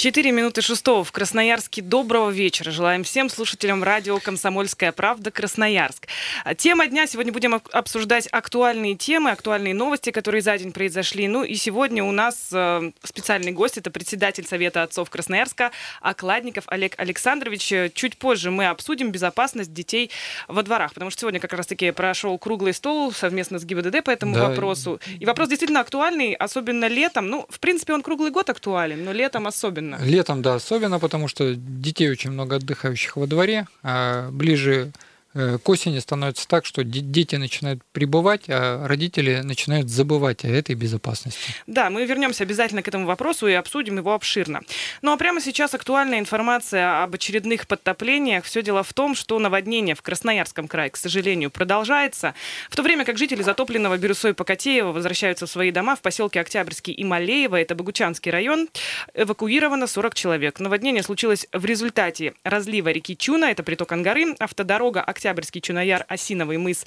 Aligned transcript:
Четыре 0.00 0.32
минуты 0.32 0.62
шестого 0.62 1.04
в 1.04 1.12
Красноярске. 1.12 1.82
Доброго 1.82 2.30
вечера. 2.30 2.70
Желаем 2.70 3.04
всем 3.04 3.28
слушателям 3.28 3.84
радио 3.84 4.18
«Комсомольская 4.18 4.92
правда» 4.92 5.30
Красноярск. 5.30 6.08
Тема 6.56 6.86
дня. 6.86 7.06
Сегодня 7.06 7.34
будем 7.34 7.60
обсуждать 7.70 8.26
актуальные 8.32 8.94
темы, 8.94 9.30
актуальные 9.30 9.74
новости, 9.74 10.10
которые 10.10 10.40
за 10.40 10.56
день 10.56 10.72
произошли. 10.72 11.28
Ну 11.28 11.44
и 11.44 11.54
сегодня 11.54 12.02
у 12.02 12.12
нас 12.12 12.48
э, 12.50 12.92
специальный 13.04 13.52
гость. 13.52 13.76
Это 13.76 13.90
председатель 13.90 14.46
Совета 14.46 14.84
отцов 14.84 15.10
Красноярска 15.10 15.70
Окладников 16.00 16.64
Олег 16.68 16.94
Александрович. 16.96 17.92
Чуть 17.92 18.16
позже 18.16 18.50
мы 18.50 18.68
обсудим 18.68 19.10
безопасность 19.10 19.74
детей 19.74 20.10
во 20.48 20.62
дворах, 20.62 20.94
потому 20.94 21.10
что 21.10 21.20
сегодня 21.20 21.40
как 21.40 21.52
раз-таки 21.52 21.90
прошел 21.90 22.38
круглый 22.38 22.72
стол 22.72 23.12
совместно 23.12 23.58
с 23.58 23.66
ГИБДД 23.66 24.02
по 24.02 24.10
этому 24.10 24.34
да. 24.34 24.48
вопросу. 24.48 24.98
И 25.18 25.26
вопрос 25.26 25.50
действительно 25.50 25.80
актуальный, 25.80 26.32
особенно 26.32 26.86
летом. 26.86 27.28
Ну, 27.28 27.44
в 27.50 27.60
принципе, 27.60 27.92
он 27.92 28.00
круглый 28.00 28.30
год 28.30 28.48
актуален, 28.48 29.04
но 29.04 29.12
летом 29.12 29.46
особенно 29.46 29.89
особенно. 29.96 30.10
Летом, 30.10 30.42
да, 30.42 30.54
особенно, 30.54 30.98
потому 30.98 31.28
что 31.28 31.54
детей 31.54 32.10
очень 32.10 32.30
много 32.30 32.56
отдыхающих 32.56 33.16
во 33.16 33.26
дворе, 33.26 33.66
а 33.82 34.30
ближе 34.30 34.92
к 35.32 35.68
осени 35.68 35.98
становится 35.98 36.48
так, 36.48 36.66
что 36.66 36.82
дети 36.84 37.36
начинают 37.36 37.82
прибывать, 37.92 38.44
а 38.48 38.86
родители 38.86 39.40
начинают 39.42 39.88
забывать 39.88 40.44
о 40.44 40.48
этой 40.48 40.74
безопасности. 40.74 41.54
Да, 41.66 41.90
мы 41.90 42.04
вернемся 42.04 42.44
обязательно 42.44 42.82
к 42.82 42.88
этому 42.88 43.06
вопросу 43.06 43.46
и 43.46 43.52
обсудим 43.52 43.98
его 43.98 44.12
обширно. 44.12 44.62
Ну 45.02 45.12
а 45.12 45.16
прямо 45.16 45.40
сейчас 45.40 45.74
актуальная 45.74 46.18
информация 46.18 47.02
об 47.02 47.14
очередных 47.14 47.66
подтоплениях. 47.66 48.44
Все 48.44 48.62
дело 48.62 48.82
в 48.82 48.92
том, 48.92 49.14
что 49.14 49.38
наводнение 49.38 49.94
в 49.94 50.02
Красноярском 50.02 50.66
крае, 50.66 50.90
к 50.90 50.96
сожалению, 50.96 51.50
продолжается. 51.50 52.34
В 52.68 52.76
то 52.76 52.82
время 52.82 53.04
как 53.04 53.18
жители 53.18 53.42
затопленного 53.42 53.98
Бирюсой 53.98 54.34
Покатеева 54.34 54.92
возвращаются 54.92 55.46
в 55.46 55.50
свои 55.50 55.70
дома 55.70 55.96
в 55.96 56.00
поселке 56.00 56.40
Октябрьский 56.40 56.92
и 56.92 57.04
Малеево, 57.04 57.56
это 57.56 57.74
Богучанский 57.74 58.30
район, 58.30 58.68
эвакуировано 59.14 59.86
40 59.86 60.14
человек. 60.14 60.60
Наводнение 60.60 61.02
случилось 61.02 61.46
в 61.52 61.64
результате 61.64 62.34
разлива 62.44 62.88
реки 62.88 63.16
Чуна, 63.16 63.50
это 63.50 63.62
приток 63.62 63.92
Ангары, 63.92 64.34
автодорога 64.38 65.02
Октябрьский, 65.20 65.60
Чунояр, 65.60 66.06
Осиновый 66.08 66.56
мыс, 66.56 66.86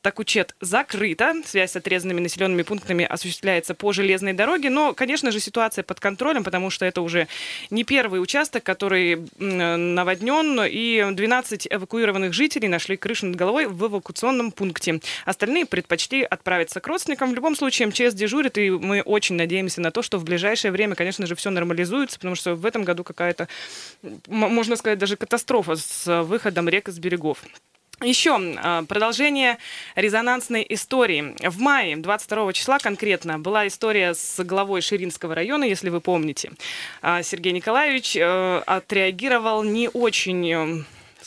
Такучет 0.00 0.54
закрыта. 0.60 1.34
Связь 1.46 1.72
с 1.72 1.76
отрезанными 1.76 2.20
населенными 2.20 2.62
пунктами 2.62 3.06
осуществляется 3.06 3.74
по 3.74 3.92
железной 3.92 4.34
дороге. 4.34 4.68
Но, 4.68 4.92
конечно 4.92 5.30
же, 5.30 5.40
ситуация 5.40 5.82
под 5.82 5.98
контролем, 5.98 6.44
потому 6.44 6.68
что 6.68 6.84
это 6.84 7.00
уже 7.00 7.26
не 7.70 7.84
первый 7.84 8.22
участок, 8.22 8.62
который 8.64 9.26
наводнен, 9.38 10.62
и 10.66 11.14
12 11.14 11.68
эвакуированных 11.70 12.34
жителей 12.34 12.68
нашли 12.68 12.98
крышу 12.98 13.26
над 13.26 13.36
головой 13.36 13.66
в 13.66 13.86
эвакуационном 13.86 14.52
пункте. 14.52 15.00
Остальные 15.24 15.64
предпочли 15.64 16.22
отправиться 16.22 16.80
к 16.80 16.86
родственникам. 16.86 17.30
В 17.30 17.34
любом 17.34 17.56
случае, 17.56 17.88
МЧС 17.88 18.14
дежурит, 18.14 18.58
и 18.58 18.70
мы 18.70 19.00
очень 19.00 19.36
надеемся 19.36 19.80
на 19.80 19.90
то, 19.90 20.02
что 20.02 20.18
в 20.18 20.24
ближайшее 20.24 20.70
время, 20.70 20.94
конечно 20.94 21.26
же, 21.26 21.34
все 21.34 21.48
нормализуется, 21.50 22.18
потому 22.18 22.34
что 22.34 22.54
в 22.54 22.66
этом 22.66 22.84
году 22.84 23.04
какая-то, 23.04 23.48
можно 24.26 24.76
сказать, 24.76 24.98
даже 24.98 25.16
катастрофа 25.16 25.76
с 25.76 26.22
выходом 26.24 26.68
рек 26.68 26.88
из 26.88 26.98
берегов. 26.98 27.38
Еще 28.04 28.38
а, 28.38 28.84
продолжение 28.84 29.56
резонансной 29.94 30.64
истории. 30.68 31.34
В 31.48 31.58
мае 31.60 31.96
22 31.96 32.52
числа 32.52 32.78
конкретно 32.78 33.38
была 33.38 33.66
история 33.66 34.14
с 34.14 34.44
главой 34.44 34.82
Ширинского 34.82 35.34
района, 35.34 35.64
если 35.64 35.88
вы 35.88 36.00
помните. 36.02 36.52
А, 37.00 37.22
Сергей 37.22 37.52
Николаевич 37.52 38.14
э, 38.16 38.62
отреагировал 38.66 39.62
не 39.62 39.88
очень 39.88 40.52
э, 40.52 40.84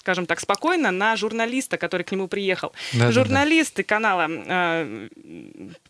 скажем 0.07 0.25
так, 0.25 0.39
спокойно 0.39 0.91
на 0.91 1.17
журналиста, 1.17 1.77
который 1.77 2.03
к 2.03 2.13
нему 2.13 2.29
приехал. 2.29 2.71
Да, 2.93 3.11
Журналисты 3.11 3.83
да, 3.83 3.87
да. 3.87 3.95
канала 3.95 4.27
э, 4.29 5.09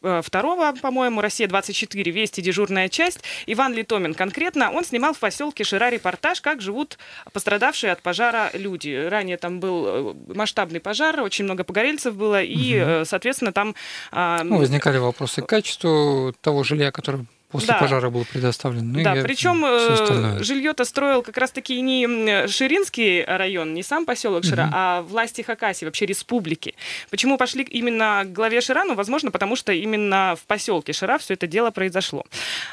э, 0.01 0.21
второго, 0.23 0.73
по-моему, 0.81 1.21
«Россия-24», 1.21 2.09
«Вести», 2.09 2.41
дежурная 2.41 2.89
часть, 2.89 3.19
Иван 3.45 3.75
Литомин 3.75 4.15
конкретно, 4.15 4.71
он 4.71 4.83
снимал 4.83 5.13
в 5.13 5.19
поселке 5.19 5.63
Шира 5.63 5.91
репортаж, 5.91 6.41
как 6.41 6.61
живут 6.61 6.97
пострадавшие 7.31 7.91
от 7.91 8.01
пожара 8.01 8.49
люди. 8.53 9.07
Ранее 9.07 9.37
там 9.37 9.59
был 9.59 9.85
э, 9.85 10.13
масштабный 10.33 10.79
пожар, 10.79 11.21
очень 11.21 11.45
много 11.45 11.63
погорельцев 11.63 12.15
было, 12.15 12.41
и, 12.41 12.81
угу. 12.81 13.05
соответственно, 13.05 13.51
там... 13.51 13.75
Э, 14.11 14.39
ну, 14.43 14.57
возникали 14.57 14.97
вопросы 14.97 15.43
к 15.43 15.45
качеству 15.45 16.33
того 16.41 16.63
жилья, 16.63 16.91
которое 16.91 17.27
После 17.49 17.69
да. 17.69 17.79
пожара 17.79 18.09
был 18.09 18.25
предоставлен. 18.25 18.91
Ну, 18.91 19.01
да, 19.03 19.15
причем 19.23 19.63
э, 19.65 20.43
жилье-то 20.43 20.83
строил 20.83 21.21
как 21.21 21.37
раз-таки 21.37 21.79
не 21.79 22.47
Ширинский 22.47 23.23
район, 23.23 23.73
не 23.73 23.83
сам 23.83 24.05
поселок 24.05 24.43
Шира, 24.43 24.63
угу. 24.63 24.71
а 24.73 25.01
власти 25.03 25.43
Хакасии, 25.43 25.85
вообще 25.85 26.05
республики. 26.05 26.75
Почему 27.09 27.37
пошли 27.37 27.63
именно 27.63 28.23
к 28.25 28.33
главе 28.33 28.59
Шира? 28.59 28.83
Ну, 28.83 28.95
возможно, 28.95 29.31
потому 29.31 29.55
что 29.55 29.71
именно 29.71 30.35
в 30.35 30.45
поселке 30.45 30.91
Шира 30.91 31.17
все 31.19 31.35
это 31.35 31.47
дело 31.47 31.71
произошло. 31.71 32.25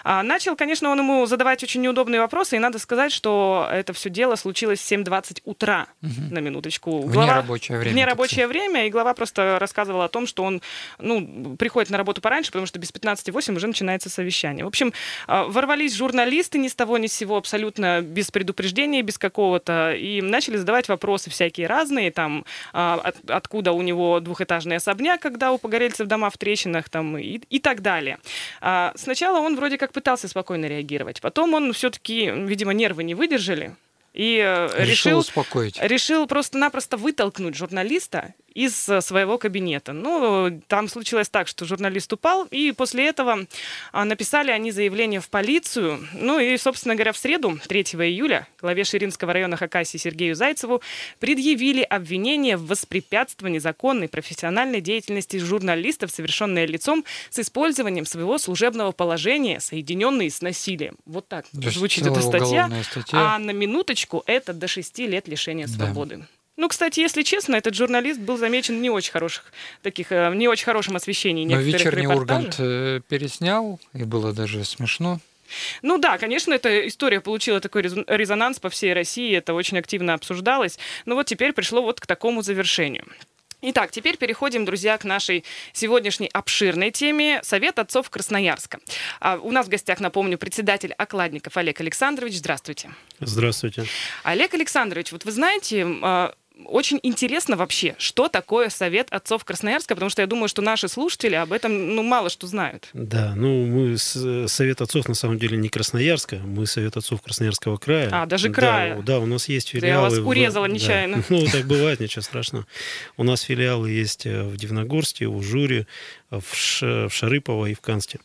А, 0.02 0.24
начал, 0.24 0.56
конечно, 0.56 0.90
он 0.90 0.98
ему 0.98 1.26
задавать 1.26 1.62
очень 1.62 1.80
неудобные 1.80 2.20
вопросы, 2.20 2.56
и 2.56 2.58
надо 2.58 2.80
сказать, 2.80 3.12
что 3.12 3.68
это 3.70 3.92
все 3.92 4.10
дело 4.10 4.34
случилось 4.34 4.80
в 4.80 4.90
7.20 4.90 5.42
утра, 5.44 5.86
угу. 6.02 6.12
на 6.32 6.40
минуточку. 6.40 7.00
В 7.02 7.12
глава, 7.12 7.34
нерабочее 7.34 7.78
время. 7.78 7.92
В 7.92 7.96
нерабочее 7.96 8.48
время, 8.48 8.86
и 8.88 8.90
глава 8.90 9.14
просто 9.14 9.58
рассказывал 9.60 10.02
о 10.02 10.08
том, 10.08 10.26
что 10.26 10.42
он 10.42 10.62
ну, 10.98 11.56
приходит 11.56 11.90
на 11.90 11.98
работу 11.98 12.20
пораньше, 12.20 12.50
потому 12.50 12.66
что 12.66 12.80
без 12.80 12.90
15.08 12.90 13.54
уже 13.54 13.66
начинается 13.68 14.10
совещание. 14.10 14.63
В 14.64 14.68
общем, 14.68 14.92
а, 15.26 15.44
ворвались 15.44 15.94
журналисты 15.94 16.58
ни 16.58 16.68
с 16.68 16.74
того 16.74 16.98
ни 16.98 17.06
с 17.06 17.12
сего, 17.12 17.36
абсолютно 17.36 18.00
без 18.00 18.30
предупреждения, 18.30 19.02
без 19.02 19.18
какого-то, 19.18 19.94
и 19.94 20.20
начали 20.22 20.56
задавать 20.56 20.88
вопросы 20.88 21.30
всякие 21.30 21.66
разные, 21.66 22.10
там, 22.10 22.44
а, 22.72 23.00
от, 23.02 23.16
откуда 23.30 23.72
у 23.72 23.82
него 23.82 24.20
двухэтажный 24.20 24.76
особняк, 24.76 25.20
когда 25.20 25.52
у 25.52 25.58
погорельцев 25.58 26.06
дома 26.06 26.30
в 26.30 26.38
трещинах, 26.38 26.88
там, 26.88 27.16
и, 27.18 27.40
и 27.50 27.58
так 27.58 27.82
далее. 27.82 28.18
А, 28.60 28.92
сначала 28.96 29.38
он 29.38 29.56
вроде 29.56 29.78
как 29.78 29.92
пытался 29.92 30.28
спокойно 30.28 30.66
реагировать, 30.66 31.20
потом 31.20 31.54
он 31.54 31.72
все-таки, 31.72 32.30
видимо, 32.30 32.72
нервы 32.72 33.04
не 33.04 33.14
выдержали, 33.14 33.74
и 34.14 34.38
э, 34.38 34.68
решил, 34.76 34.84
решил 34.84 35.18
успокоить. 35.18 35.78
Решил 35.82 36.26
просто-напросто 36.28 36.96
вытолкнуть 36.96 37.56
журналиста 37.56 38.34
из 38.54 38.88
э, 38.88 39.00
своего 39.00 39.36
кабинета. 39.36 39.92
Ну, 39.92 40.60
там 40.68 40.88
случилось 40.88 41.28
так, 41.28 41.48
что 41.48 41.64
журналист 41.64 42.12
упал, 42.12 42.46
и 42.50 42.72
после 42.72 43.08
этого 43.08 43.46
а, 43.92 44.04
написали 44.04 44.50
они 44.50 44.70
заявление 44.70 45.20
в 45.20 45.28
полицию. 45.28 46.06
Ну 46.12 46.38
и, 46.38 46.56
собственно 46.56 46.94
говоря, 46.94 47.12
в 47.12 47.18
среду, 47.18 47.58
3 47.66 47.82
июля, 47.82 48.46
главе 48.60 48.84
Ширинского 48.84 49.32
района 49.32 49.56
Хакасии 49.56 49.98
Сергею 49.98 50.36
Зайцеву 50.36 50.80
предъявили 51.18 51.82
обвинение 51.82 52.56
в 52.56 52.66
воспрепятствовании 52.66 53.58
законной 53.58 54.08
профессиональной 54.08 54.80
деятельности 54.80 55.36
журналистов, 55.38 56.10
совершенное 56.10 56.66
лицом 56.66 57.04
с 57.30 57.38
использованием 57.40 58.06
своего 58.06 58.38
служебного 58.38 58.92
положения, 58.92 59.58
соединенные 59.58 60.30
с 60.30 60.40
насилием. 60.42 60.96
Вот 61.04 61.26
так 61.28 61.46
звучит 61.52 62.06
эта 62.06 62.20
статья. 62.20 62.70
статья. 62.84 63.34
А 63.34 63.38
на 63.38 63.50
минуточку 63.50 64.22
это 64.26 64.52
до 64.52 64.68
6 64.68 64.98
лет 65.00 65.26
лишения 65.26 65.66
свободы. 65.66 66.18
Да. 66.18 66.26
Ну, 66.56 66.68
кстати, 66.68 67.00
если 67.00 67.22
честно, 67.22 67.56
этот 67.56 67.74
журналист 67.74 68.20
был 68.20 68.36
замечен 68.36 68.78
в 68.78 68.80
не 68.80 68.90
очень 68.90 69.12
хороших 69.12 69.52
таких, 69.82 70.12
э, 70.12 70.32
не 70.34 70.46
очень 70.46 70.64
хорошем 70.64 70.94
освещении 70.94 71.44
Но 71.44 71.58
вечерний 71.58 72.06
Ургант 72.06 72.56
э, 72.58 73.00
переснял, 73.08 73.80
и 73.92 74.04
было 74.04 74.32
даже 74.32 74.64
смешно. 74.64 75.20
Ну 75.82 75.98
да, 75.98 76.16
конечно, 76.16 76.52
эта 76.52 76.86
история 76.86 77.20
получила 77.20 77.60
такой 77.60 77.82
резонанс 77.82 78.60
по 78.60 78.70
всей 78.70 78.92
России, 78.92 79.36
это 79.36 79.52
очень 79.54 79.78
активно 79.78 80.14
обсуждалось. 80.14 80.78
Но 81.06 81.16
вот 81.16 81.26
теперь 81.26 81.52
пришло 81.52 81.82
вот 81.82 82.00
к 82.00 82.06
такому 82.06 82.42
завершению. 82.42 83.04
Итак, 83.66 83.90
теперь 83.90 84.18
переходим, 84.18 84.66
друзья, 84.66 84.98
к 84.98 85.04
нашей 85.04 85.42
сегодняшней 85.72 86.28
обширной 86.30 86.90
теме 86.90 87.40
«Совет 87.42 87.78
отцов 87.78 88.10
Красноярска». 88.10 88.78
А 89.20 89.36
у 89.36 89.50
нас 89.52 89.66
в 89.66 89.70
гостях, 89.70 90.00
напомню, 90.00 90.36
председатель 90.36 90.92
окладников 90.92 91.56
Олег 91.56 91.80
Александрович. 91.80 92.34
Здравствуйте. 92.34 92.90
Здравствуйте. 93.20 93.86
Олег 94.22 94.52
Александрович, 94.52 95.12
вот 95.12 95.24
вы 95.24 95.32
знаете, 95.32 95.86
а, 96.02 96.34
очень 96.66 97.00
интересно 97.02 97.56
вообще, 97.56 97.96
что 97.98 98.28
такое 98.28 98.68
Совет 98.68 99.08
отцов 99.10 99.44
Красноярска, 99.44 99.94
потому 99.94 100.10
что 100.10 100.22
я 100.22 100.28
думаю, 100.28 100.48
что 100.48 100.62
наши 100.62 100.88
слушатели 100.88 101.34
об 101.34 101.52
этом 101.52 101.96
ну, 101.96 102.02
мало 102.02 102.30
что 102.30 102.46
знают. 102.46 102.88
Да, 102.92 103.34
ну 103.34 103.66
мы 103.66 103.98
Совет 103.98 104.80
отцов 104.80 105.08
на 105.08 105.14
самом 105.14 105.38
деле 105.38 105.56
не 105.56 105.68
Красноярска, 105.68 106.36
мы 106.36 106.66
Совет 106.66 106.96
отцов 106.96 107.22
Красноярского 107.22 107.76
края. 107.76 108.08
А, 108.12 108.26
даже 108.26 108.50
края. 108.50 108.96
Да, 108.96 109.02
да 109.02 109.20
у 109.20 109.26
нас 109.26 109.48
есть 109.48 109.70
филиалы. 109.70 109.80
Да 109.80 109.88
я 109.88 110.00
вас 110.00 110.26
урезала 110.26 110.66
в... 110.66 110.70
нечаянно. 110.70 111.16
Да. 111.16 111.24
Ну, 111.34 111.46
так 111.46 111.64
бывает, 111.66 111.98
ничего 111.98 112.22
страшного. 112.22 112.64
У 113.16 113.24
нас 113.24 113.40
филиалы 113.40 113.90
есть 113.90 114.24
э, 114.24 114.44
в 114.44 114.56
Дивногорске, 114.56 115.26
в 115.26 115.36
Ужуре, 115.36 115.86
в, 116.30 116.54
Ш, 116.54 117.08
в 117.08 117.14
Шарыпово 117.14 117.66
и 117.66 117.74
в 117.74 117.80
Кансте. 117.80 118.20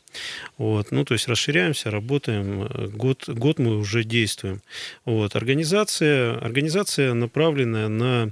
Вот. 0.58 0.92
Ну, 0.92 1.06
то 1.06 1.14
есть 1.14 1.28
расширяемся, 1.28 1.92
работаем. 1.92 2.68
Год, 2.96 3.28
год 3.28 3.60
мы 3.60 3.78
уже 3.78 4.04
действуем. 4.04 4.62
Вот. 5.06 5.36
Организация, 5.36 6.38
организация 6.40 7.14
направленная 7.14 7.88
на 7.88 8.32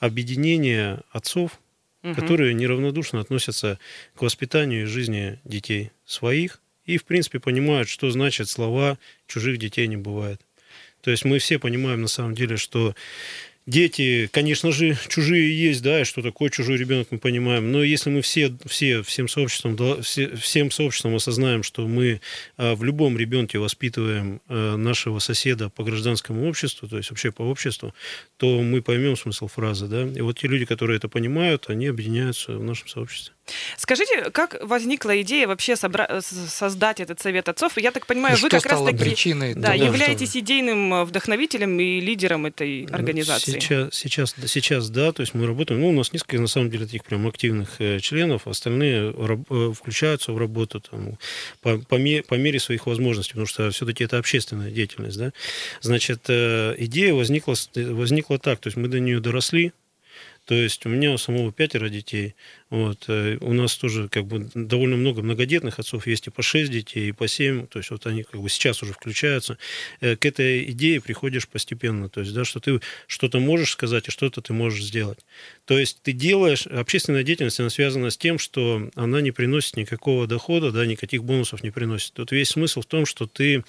объединение 0.00 1.00
отцов, 1.10 1.58
угу. 2.02 2.14
которые 2.14 2.54
неравнодушно 2.54 3.20
относятся 3.20 3.78
к 4.14 4.22
воспитанию 4.22 4.82
и 4.82 4.86
жизни 4.86 5.40
детей 5.44 5.90
своих 6.04 6.60
и, 6.84 6.98
в 6.98 7.04
принципе, 7.04 7.40
понимают, 7.40 7.88
что 7.88 8.10
значит 8.10 8.48
слова 8.48 8.98
«чужих 9.26 9.58
детей 9.58 9.86
не 9.88 9.96
бывает». 9.96 10.40
То 11.02 11.10
есть 11.10 11.24
мы 11.24 11.38
все 11.38 11.58
понимаем 11.58 12.02
на 12.02 12.08
самом 12.08 12.34
деле, 12.34 12.56
что 12.56 12.94
дети, 13.66 14.28
конечно 14.32 14.72
же, 14.72 14.96
чужие 15.08 15.56
есть, 15.58 15.82
да, 15.82 16.00
и 16.00 16.04
что 16.04 16.22
такое 16.22 16.50
чужой 16.50 16.76
ребенок, 16.76 17.08
мы 17.10 17.18
понимаем. 17.18 17.72
Но 17.72 17.82
если 17.82 18.10
мы 18.10 18.22
все, 18.22 18.56
все 18.66 19.02
всем 19.02 19.28
сообществом, 19.28 19.76
все, 20.02 20.34
всем 20.36 20.70
сообществом 20.70 21.14
осознаем, 21.14 21.62
что 21.62 21.86
мы 21.86 22.20
в 22.56 22.82
любом 22.82 23.18
ребенке 23.18 23.58
воспитываем 23.58 24.40
нашего 24.48 25.18
соседа 25.18 25.68
по 25.68 25.84
гражданскому 25.84 26.48
обществу, 26.48 26.88
то 26.88 26.96
есть 26.96 27.10
вообще 27.10 27.32
по 27.32 27.42
обществу, 27.42 27.94
то 28.36 28.62
мы 28.62 28.82
поймем 28.82 29.16
смысл 29.16 29.48
фразы, 29.48 29.86
да. 29.86 30.02
И 30.02 30.20
вот 30.20 30.38
те 30.38 30.48
люди, 30.48 30.64
которые 30.64 30.96
это 30.96 31.08
понимают, 31.08 31.66
они 31.68 31.86
объединяются 31.86 32.56
в 32.56 32.64
нашем 32.64 32.88
сообществе. 32.88 33.35
Скажите, 33.76 34.30
как 34.30 34.56
возникла 34.62 35.20
идея 35.22 35.46
вообще 35.46 35.72
собра- 35.72 36.20
создать 36.20 37.00
этот 37.00 37.20
совет 37.20 37.48
отцов? 37.48 37.76
Я 37.76 37.92
так 37.92 38.06
понимаю, 38.06 38.36
и 38.36 38.40
вы 38.40 38.48
как 38.48 38.66
раз 38.66 38.82
таки 38.82 38.98
причиной, 38.98 39.54
да, 39.54 39.68
да, 39.68 39.74
являетесь 39.74 40.30
что... 40.30 40.40
идейным 40.40 41.04
вдохновителем 41.04 41.78
и 41.78 42.00
лидером 42.00 42.46
этой 42.46 42.84
организации. 42.86 43.52
Сейчас, 43.52 43.94
сейчас, 43.94 44.34
сейчас, 44.46 44.90
да, 44.90 45.12
то 45.12 45.20
есть 45.20 45.34
мы 45.34 45.46
работаем. 45.46 45.80
Ну, 45.80 45.88
у 45.88 45.92
нас 45.92 46.12
несколько 46.12 46.40
на 46.40 46.46
самом 46.46 46.70
деле 46.70 46.86
таких 46.86 47.04
прям 47.04 47.26
активных 47.26 47.80
э, 47.80 48.00
членов, 48.00 48.46
остальные 48.46 49.14
э, 49.16 49.72
включаются 49.74 50.32
в 50.32 50.38
работу 50.38 50.80
там, 50.80 51.18
по, 51.60 51.78
по, 51.78 51.94
мере, 51.96 52.22
по 52.22 52.34
мере 52.34 52.58
своих 52.58 52.86
возможностей, 52.86 53.32
потому 53.32 53.46
что 53.46 53.70
все-таки 53.70 54.04
это 54.04 54.18
общественная 54.18 54.70
деятельность, 54.70 55.18
да. 55.18 55.32
Значит, 55.80 56.22
э, 56.28 56.74
идея 56.78 57.14
возникла, 57.14 57.54
возникла 57.74 58.38
так, 58.38 58.60
то 58.60 58.68
есть 58.68 58.76
мы 58.76 58.88
до 58.88 59.00
нее 59.00 59.20
доросли, 59.20 59.72
то 60.46 60.54
есть 60.54 60.86
у 60.86 60.88
меня 60.88 61.12
у 61.12 61.18
самого 61.18 61.52
пятеро 61.52 61.88
детей. 61.88 62.34
Вот. 62.68 63.04
Э, 63.08 63.38
у 63.40 63.52
нас 63.52 63.76
тоже 63.76 64.08
как 64.08 64.26
бы 64.26 64.50
довольно 64.54 64.96
много 64.96 65.22
многодетных 65.22 65.78
отцов, 65.78 66.06
есть 66.06 66.26
и 66.26 66.30
по 66.30 66.42
6 66.42 66.70
детей, 66.70 67.08
и 67.08 67.12
по 67.12 67.28
7, 67.28 67.66
то 67.68 67.78
есть 67.78 67.90
вот 67.90 68.06
они 68.06 68.24
как 68.24 68.40
бы 68.40 68.48
сейчас 68.48 68.82
уже 68.82 68.92
включаются. 68.92 69.56
Э, 70.00 70.16
к 70.16 70.26
этой 70.26 70.64
идее 70.70 71.00
приходишь 71.00 71.46
постепенно, 71.48 72.08
то 72.08 72.20
есть, 72.20 72.34
да, 72.34 72.44
что 72.44 72.58
ты 72.58 72.80
что-то 73.06 73.38
можешь 73.38 73.70
сказать, 73.70 74.08
и 74.08 74.10
что-то 74.10 74.40
ты 74.40 74.52
можешь 74.52 74.82
сделать. 74.82 75.20
То 75.64 75.78
есть 75.78 76.02
ты 76.02 76.12
делаешь, 76.12 76.66
общественная 76.66 77.22
деятельность, 77.22 77.60
она 77.60 77.70
связана 77.70 78.10
с 78.10 78.16
тем, 78.16 78.38
что 78.38 78.90
она 78.96 79.20
не 79.20 79.30
приносит 79.30 79.76
никакого 79.76 80.26
дохода, 80.26 80.72
да, 80.72 80.86
никаких 80.86 81.22
бонусов 81.22 81.62
не 81.62 81.70
приносит. 81.70 82.14
Тут 82.14 82.32
весь 82.32 82.48
смысл 82.48 82.80
в 82.80 82.86
том, 82.86 83.06
что 83.06 83.26
ты 83.26 83.62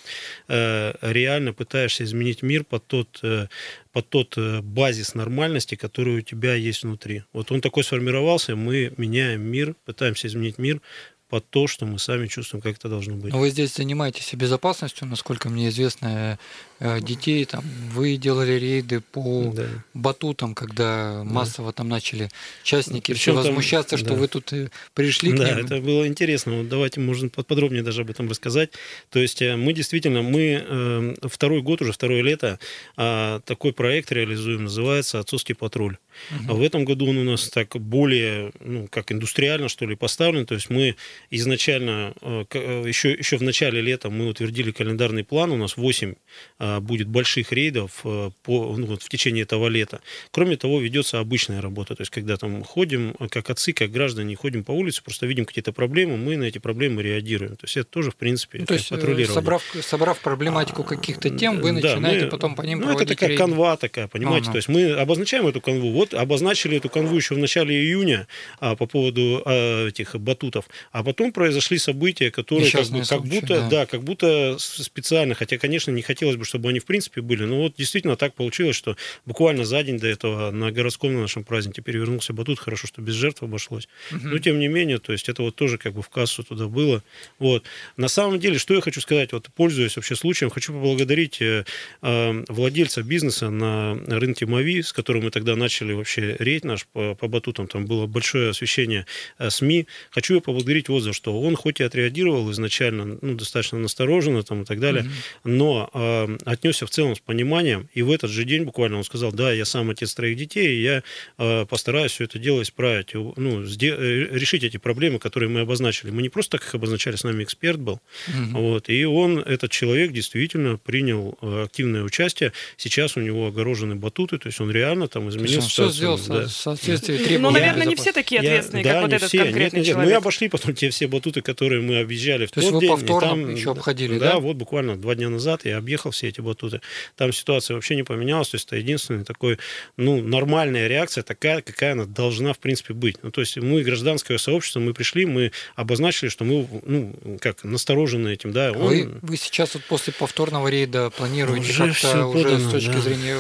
э, 0.48 0.94
реально 1.02 1.54
пытаешься 1.54 2.04
изменить 2.04 2.42
мир 2.42 2.64
под 2.64 2.88
тот, 2.88 3.20
э, 3.22 3.48
под 3.92 4.10
тот 4.10 4.38
э, 4.38 4.62
базис 4.62 5.14
нормальности, 5.14 5.76
который 5.76 6.18
у 6.18 6.22
тебя 6.22 6.56
есть 6.56 6.84
внутри. 6.84 7.24
Вот 7.34 7.52
он 7.52 7.62
такой 7.62 7.84
сформировался, 7.84 8.56
мы 8.56 8.87
меняем 8.98 9.42
мир, 9.42 9.76
пытаемся 9.86 10.28
изменить 10.28 10.58
мир 10.58 10.82
под 11.30 11.50
то, 11.50 11.68
что 11.68 11.86
мы 11.86 12.00
сами 12.00 12.28
чувствуем, 12.28 12.62
как 12.62 12.78
это 12.78 12.88
должно 12.88 13.16
быть. 13.16 13.34
Но 13.34 13.40
вы 13.40 13.50
здесь 13.50 13.76
занимаетесь 13.76 14.34
безопасностью, 14.34 15.08
насколько 15.08 15.50
мне 15.50 15.68
известно, 15.70 16.40
Э, 16.80 17.00
детей, 17.02 17.44
там, 17.46 17.64
вы 17.92 18.18
делали 18.18 18.52
рейды 18.52 19.02
по 19.02 19.52
да. 19.56 19.66
батутам, 19.96 20.54
когда 20.54 21.24
массово 21.24 21.74
там 21.74 21.90
начали 21.90 22.30
частники 22.62 23.14
Причем 23.14 23.34
все 23.34 23.34
возмущаться, 23.34 23.92
там, 23.92 24.00
что 24.00 24.10
да. 24.10 24.16
вы 24.16 24.28
тут 24.28 24.54
э, 24.54 24.70
пришли 24.94 25.34
да, 25.34 25.46
к 25.46 25.56
ним. 25.56 25.66
это 25.66 25.78
было 25.78 26.08
интересно. 26.08 26.58
Вот 26.58 26.70
давайте, 26.70 27.00
можно 27.00 27.30
подробнее 27.30 27.82
даже 27.82 28.02
об 28.02 28.12
этом 28.12 28.30
рассказать. 28.30 28.72
То 29.10 29.18
есть 29.18 29.42
э, 29.42 29.56
мы 29.56 29.74
действительно, 29.74 30.22
мы 30.22 31.16
второй 31.24 31.64
год, 31.64 31.82
уже 31.82 31.94
второе 31.94 32.22
лето, 32.22 32.60
а, 32.96 33.40
такой 33.42 33.74
проект 33.74 34.12
реализуем, 34.12 34.66
называется 34.66 35.20
«Отцовский 35.20 35.56
патруль». 35.56 35.98
Угу. 36.32 36.56
В 36.56 36.62
этом 36.62 36.86
году 36.86 37.10
он 37.10 37.18
у 37.18 37.24
нас 37.24 37.50
так 37.50 37.76
более, 37.78 38.52
ну, 38.60 38.88
как 38.90 39.12
индустриально, 39.12 39.70
что 39.70 39.86
ли, 39.86 39.96
поставлен. 39.96 40.46
То 40.46 40.56
есть 40.56 40.70
мы 40.70 40.96
изначально, 41.32 42.14
еще, 42.54 43.12
еще 43.12 43.38
в 43.38 43.44
начале 43.44 43.82
лета 43.82 44.10
мы 44.10 44.28
утвердили 44.28 44.72
календарный 44.72 45.24
план, 45.24 45.52
у 45.52 45.58
нас 45.58 45.78
8 45.78 46.16
а, 46.60 46.80
будет 46.80 47.08
больших 47.08 47.52
рейдов 47.52 48.02
э, 48.04 48.32
по, 48.44 48.76
ну, 48.78 48.88
вот, 48.88 49.04
в 49.04 49.10
течение 49.10 49.44
этого 49.44 49.68
лета. 49.68 50.02
Кроме 50.32 50.58
того, 50.58 50.80
ведется 50.80 51.20
обычная 51.20 51.62
работа, 51.62 51.96
то 51.96 52.02
есть 52.02 52.12
когда 52.12 52.38
там 52.38 52.64
ходим, 52.64 53.14
как 53.30 53.50
отцы, 53.50 53.74
как 53.74 53.92
граждане, 53.92 54.36
ходим 54.36 54.64
по 54.64 54.72
улице, 54.72 55.04
просто 55.04 55.26
видим 55.26 55.46
какие-то 55.46 55.72
проблемы, 55.72 56.18
мы 56.18 56.38
на 56.38 56.46
эти 56.46 56.58
проблемы 56.58 57.04
реагируем. 57.04 57.56
То 57.56 57.66
есть 57.66 57.78
это 57.78 57.90
тоже, 57.90 58.12
в 58.12 58.16
принципе, 58.16 58.60
ну, 58.60 58.66
то 58.66 58.74
есть, 58.74 58.92
э, 58.92 59.26
собрав, 59.26 59.64
собрав 59.82 60.20
проблематику 60.20 60.84
каких-то 60.84 61.30
тем, 61.30 61.60
вы 61.62 61.72
начинаете 61.72 62.26
мы, 62.26 62.32
потом 62.32 62.56
по 62.56 62.62
ним 62.62 62.80
Ну, 62.80 62.92
это 62.92 63.06
такая 63.06 63.30
рейды. 63.30 63.44
канва 63.44 63.78
такая, 63.78 64.08
понимаете? 64.08 64.50
А, 64.50 64.52
То 64.52 64.58
есть 64.58 64.68
мы 64.68 64.92
обозначаем 64.92 65.48
эту 65.48 65.62
канву. 65.62 65.92
Вот 65.92 66.07
обозначили 66.14 66.78
эту 66.78 66.90
канву 66.90 67.16
еще 67.16 67.36
в 67.36 67.38
начале 67.38 67.76
июня 67.76 68.28
а, 68.60 68.76
по 68.76 68.86
поводу 68.86 69.42
а, 69.46 69.88
этих 69.88 70.16
батутов, 70.16 70.66
а 70.92 71.04
потом 71.04 71.32
произошли 71.32 71.78
события, 71.78 72.30
которые 72.32 72.72
как, 72.72 72.88
бы, 72.88 73.04
как 73.04 73.24
будто, 73.24 73.62
да. 73.62 73.70
да, 73.70 73.86
как 73.86 74.04
будто 74.04 74.58
специально, 74.60 75.34
хотя, 75.34 75.58
конечно, 75.58 75.92
не 75.92 76.02
хотелось 76.02 76.36
бы, 76.36 76.46
чтобы 76.46 76.58
чтобы 76.58 76.70
они 76.70 76.80
в 76.80 76.86
принципе 76.86 77.22
были. 77.22 77.46
Но 77.46 77.58
вот 77.58 77.76
действительно 77.78 78.16
так 78.16 78.34
получилось, 78.34 78.76
что 78.76 78.98
буквально 79.26 79.64
за 79.64 79.84
день 79.84 80.00
до 80.00 80.08
этого 80.08 80.52
на 80.52 80.72
городском 80.72 81.14
на 81.14 81.22
нашем 81.22 81.44
празднике 81.44 81.82
перевернулся 81.82 82.34
батут. 82.34 82.60
Хорошо, 82.60 82.88
что 82.88 83.02
без 83.02 83.14
жертв 83.14 83.44
обошлось. 83.44 83.88
Угу. 84.12 84.28
Но 84.28 84.40
тем 84.40 84.60
не 84.60 84.68
менее, 84.68 84.98
то 84.98 85.14
есть 85.14 85.30
это 85.30 85.44
вот 85.44 85.56
тоже 85.56 85.78
как 85.78 85.94
бы 85.94 86.02
в 86.02 86.10
кассу 86.10 86.44
туда 86.44 86.68
было. 86.68 87.04
Вот. 87.40 87.64
На 87.96 88.08
самом 88.08 88.40
деле, 88.40 88.58
что 88.58 88.74
я 88.74 88.82
хочу 88.82 89.02
сказать, 89.02 89.34
вот 89.34 89.50
пользуясь 89.56 89.96
вообще 89.96 90.16
случаем, 90.16 90.50
хочу 90.50 90.74
поблагодарить 90.74 91.42
э, 91.42 91.64
э, 92.02 92.44
владельца 92.48 93.04
бизнеса 93.04 93.50
на 93.50 93.96
рынке 94.08 94.46
Мави, 94.46 94.82
с 94.82 94.92
которым 94.92 95.24
мы 95.26 95.32
тогда 95.32 95.56
начали 95.56 95.94
вообще 95.98 96.36
рейд 96.40 96.64
наш 96.64 96.86
по, 96.88 97.16
по 97.16 97.28
батутам. 97.28 97.68
Там 97.68 97.86
было 97.86 98.08
большое 98.08 98.52
освещение 98.52 99.06
э, 99.38 99.50
СМИ. 99.50 99.88
Хочу 100.12 100.36
его 100.36 100.42
поблагодарить 100.42 100.90
вот 100.90 101.02
за 101.02 101.14
что. 101.14 101.40
Он 101.40 101.56
хоть 101.56 101.80
и 101.80 101.84
отреагировал 101.84 102.50
изначально 102.52 103.18
ну, 103.22 103.36
достаточно 103.36 103.80
настороженно 103.80 104.44
там, 104.44 104.64
и 104.64 104.66
так 104.66 104.80
далее, 104.80 105.04
угу. 105.04 105.12
но 105.46 105.90
э, 105.94 106.38
отнесся 106.46 106.86
в 106.86 106.90
целом 106.90 107.16
с 107.16 107.20
пониманием, 107.20 107.90
и 107.94 108.02
в 108.02 108.12
этот 108.12 108.32
же 108.32 108.44
день 108.44 108.64
буквально 108.64 108.98
он 108.98 109.04
сказал, 109.04 109.32
да, 109.32 109.52
я 109.52 109.66
сам 109.66 109.90
отец 109.90 110.14
троих 110.14 110.38
детей, 110.38 110.78
и 110.78 110.82
я 110.82 111.04
э, 111.38 111.66
постараюсь 111.66 112.12
все 112.12 112.26
это 112.26 112.40
дело 112.40 112.62
исправить, 112.62 113.14
ну, 113.14 113.64
э, 113.64 113.66
решить 113.66 114.64
эти 114.64 114.78
проблемы, 114.78 115.20
которые 115.20 115.50
мы 115.50 115.62
обозначили. 115.62 116.12
Мы 116.12 116.22
не 116.22 116.30
просто 116.30 116.58
так 116.58 116.68
их 116.68 116.76
обозначали, 116.76 117.16
с 117.16 117.24
нами 117.24 117.44
эксперт 117.44 117.80
был, 117.80 118.00
угу. 118.28 118.60
вот, 118.60 118.90
и 118.90 119.06
он, 119.06 119.40
этот 119.40 119.72
человек, 119.72 120.12
действительно 120.12 120.78
принял 120.78 121.38
э, 121.42 121.64
активное 121.64 122.04
участие. 122.04 122.54
Сейчас 122.78 123.18
у 123.18 123.22
него 123.22 123.48
огорожены 123.48 123.96
батуты, 123.96 124.38
то 124.38 124.48
есть 124.48 124.60
он 124.62 124.72
реально 124.72 125.08
там 125.08 125.30
изменил 125.30 125.62
он 125.62 125.68
все 125.86 125.90
сделал 125.92 126.20
да. 126.28 126.46
в 126.46 126.50
соответствии 126.50 127.18
требований. 127.18 127.38
Ну, 127.40 127.52
наверное, 127.52 127.86
не 127.88 127.96
все 127.96 128.14
такие 128.14 128.40
ответственные, 128.40 128.86
я, 128.86 128.92
как 128.92 129.02
да, 129.02 129.02
вот 129.08 129.14
этот 129.14 129.28
все. 129.28 129.38
конкретный 129.40 129.80
нет, 129.80 129.88
нет, 129.88 129.94
человек. 129.96 130.12
Мы 130.12 130.18
обошли 130.18 130.48
потом 130.48 130.76
те 130.76 130.90
все 130.90 131.08
батуты, 131.08 131.42
которые 131.42 131.82
мы 131.82 132.00
объезжали 132.00 132.46
в 132.46 132.52
то 132.52 132.62
тот 132.62 132.64
есть 132.64 132.80
день. 132.80 132.90
вы 132.90 132.96
повторно 132.96 133.28
там, 133.30 133.54
еще 133.54 133.72
обходили, 133.72 134.18
да? 134.18 134.34
Да, 134.34 134.40
вот 134.40 134.56
буквально 134.56 134.96
два 134.96 135.16
дня 135.16 135.30
назад 135.30 135.66
я 135.66 135.78
объехал 135.78 136.12
все 136.12 136.30
эти 136.30 136.38
эти 136.38 136.42
батуты. 136.42 136.82
Там 137.16 137.34
ситуация 137.34 137.76
вообще 137.76 137.96
не 137.96 138.04
поменялась, 138.04 138.50
то 138.50 138.56
есть 138.56 138.68
это 138.68 138.78
единственная 138.78 139.24
такой, 139.24 139.58
ну, 139.98 140.22
нормальная 140.22 140.88
реакция 140.88 141.24
такая, 141.24 141.62
какая 141.62 141.94
она 141.94 142.06
должна, 142.06 142.54
в 142.54 142.60
принципе, 142.60 142.94
быть. 142.94 143.18
Ну, 143.24 143.32
то 143.32 143.42
есть 143.42 143.58
мы, 143.58 143.84
гражданское 143.84 144.38
сообщество, 144.38 144.80
мы 144.80 144.94
пришли, 144.94 145.26
мы 145.26 145.52
обозначили, 145.76 146.30
что 146.30 146.46
мы, 146.46 146.68
ну, 146.86 147.38
как, 147.42 147.64
насторожены 147.64 148.30
этим, 148.30 148.52
да. 148.52 148.72
Он... 148.72 148.88
Вы, 148.88 149.10
вы 149.22 149.38
сейчас 149.38 149.74
вот 149.74 149.84
после 149.86 150.14
повторного 150.14 150.68
рейда 150.68 151.10
планируете 151.10 151.72
уже 151.72 151.88
как-то 151.88 152.26
уже 152.28 152.44
подано, 152.44 152.70
с 152.70 152.72
точки 152.72 152.92
да. 152.92 153.02
зрения 153.02 153.38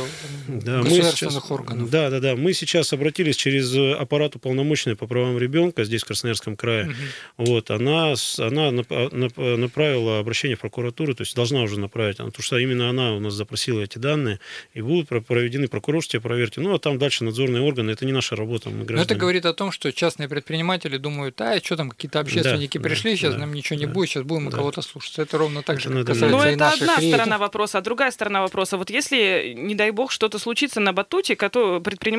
да, 0.47 0.81
государственных 0.81 1.33
сейчас, 1.33 1.51
органов? 1.51 1.89
Да, 1.89 2.09
да, 2.09 2.19
да. 2.19 2.26
Мы 2.36 2.53
сейчас 2.53 2.93
обратились 2.93 3.36
через 3.36 3.75
аппарат 4.00 4.36
уполномоченный 4.36 4.96
по 4.96 5.07
правам 5.07 5.38
ребенка 5.38 5.84
здесь, 5.84 6.03
в 6.03 6.05
Красноярском 6.05 6.55
крае. 6.55 6.86
Угу. 6.86 6.93
Вот, 7.38 7.72
она, 7.72 8.13
она 8.38 8.72
направила 8.72 10.19
обращение 10.19 10.57
в 10.57 10.60
прокуратуру, 10.60 11.15
то 11.15 11.22
есть 11.22 11.36
должна 11.36 11.62
уже 11.62 11.79
направить, 11.79 12.17
потому 12.17 12.41
что 12.41 12.57
именно 12.57 12.89
она 12.89 13.13
у 13.13 13.19
нас 13.19 13.34
запросила 13.34 13.81
эти 13.81 13.98
данные, 13.98 14.39
и 14.74 14.81
будут 14.81 15.10
проведены 15.25 15.67
прокурорские 15.67 16.22
проверки. 16.22 16.60
Ну, 16.60 16.74
а 16.74 16.79
там 16.79 16.98
дальше 16.98 17.24
надзорные 17.24 17.62
органы, 17.62 17.91
это 17.91 18.05
не 18.05 18.12
наша 18.12 18.36
работа. 18.36 18.69
Мы 18.69 18.86
Но 18.86 19.01
это 19.01 19.15
говорит 19.15 19.46
о 19.46 19.53
том, 19.53 19.72
что 19.72 19.91
частные 19.91 20.27
предприниматели 20.27 20.98
думают, 20.98 21.39
а 21.41 21.57
что 21.63 21.77
там, 21.77 21.89
какие-то 21.89 22.19
общественники 22.19 22.77
да, 22.77 22.84
пришли, 22.84 23.12
да, 23.12 23.17
сейчас 23.17 23.34
да, 23.34 23.39
нам 23.39 23.53
ничего 23.53 23.77
не 23.77 23.86
да, 23.86 23.91
будет, 23.91 24.10
сейчас 24.10 24.24
будем 24.24 24.50
да. 24.50 24.57
кого-то 24.57 24.81
слушать. 24.81 25.19
Это 25.19 25.38
ровно 25.38 25.62
так 25.63 25.79
же, 25.79 25.89
как 25.89 26.07
касается 26.07 26.36
Но 26.36 26.46
и 26.46 26.53
это 26.53 26.69
одна 26.69 26.98
рейдов. 26.98 27.15
сторона 27.15 27.38
вопроса, 27.38 27.77
а 27.77 27.81
другая 27.81 28.12
сторона 28.12 28.41
вопроса. 28.41 28.77
Вот 28.77 28.89
если, 28.89 29.53
не 29.55 29.75
дай 29.75 29.91
бог, 29.91 30.12
что-то 30.12 30.39
случится 30.39 30.79
на 30.79 30.93
батуте, 30.93 31.36
который, 31.36 31.81
предприниматель, 31.81 32.16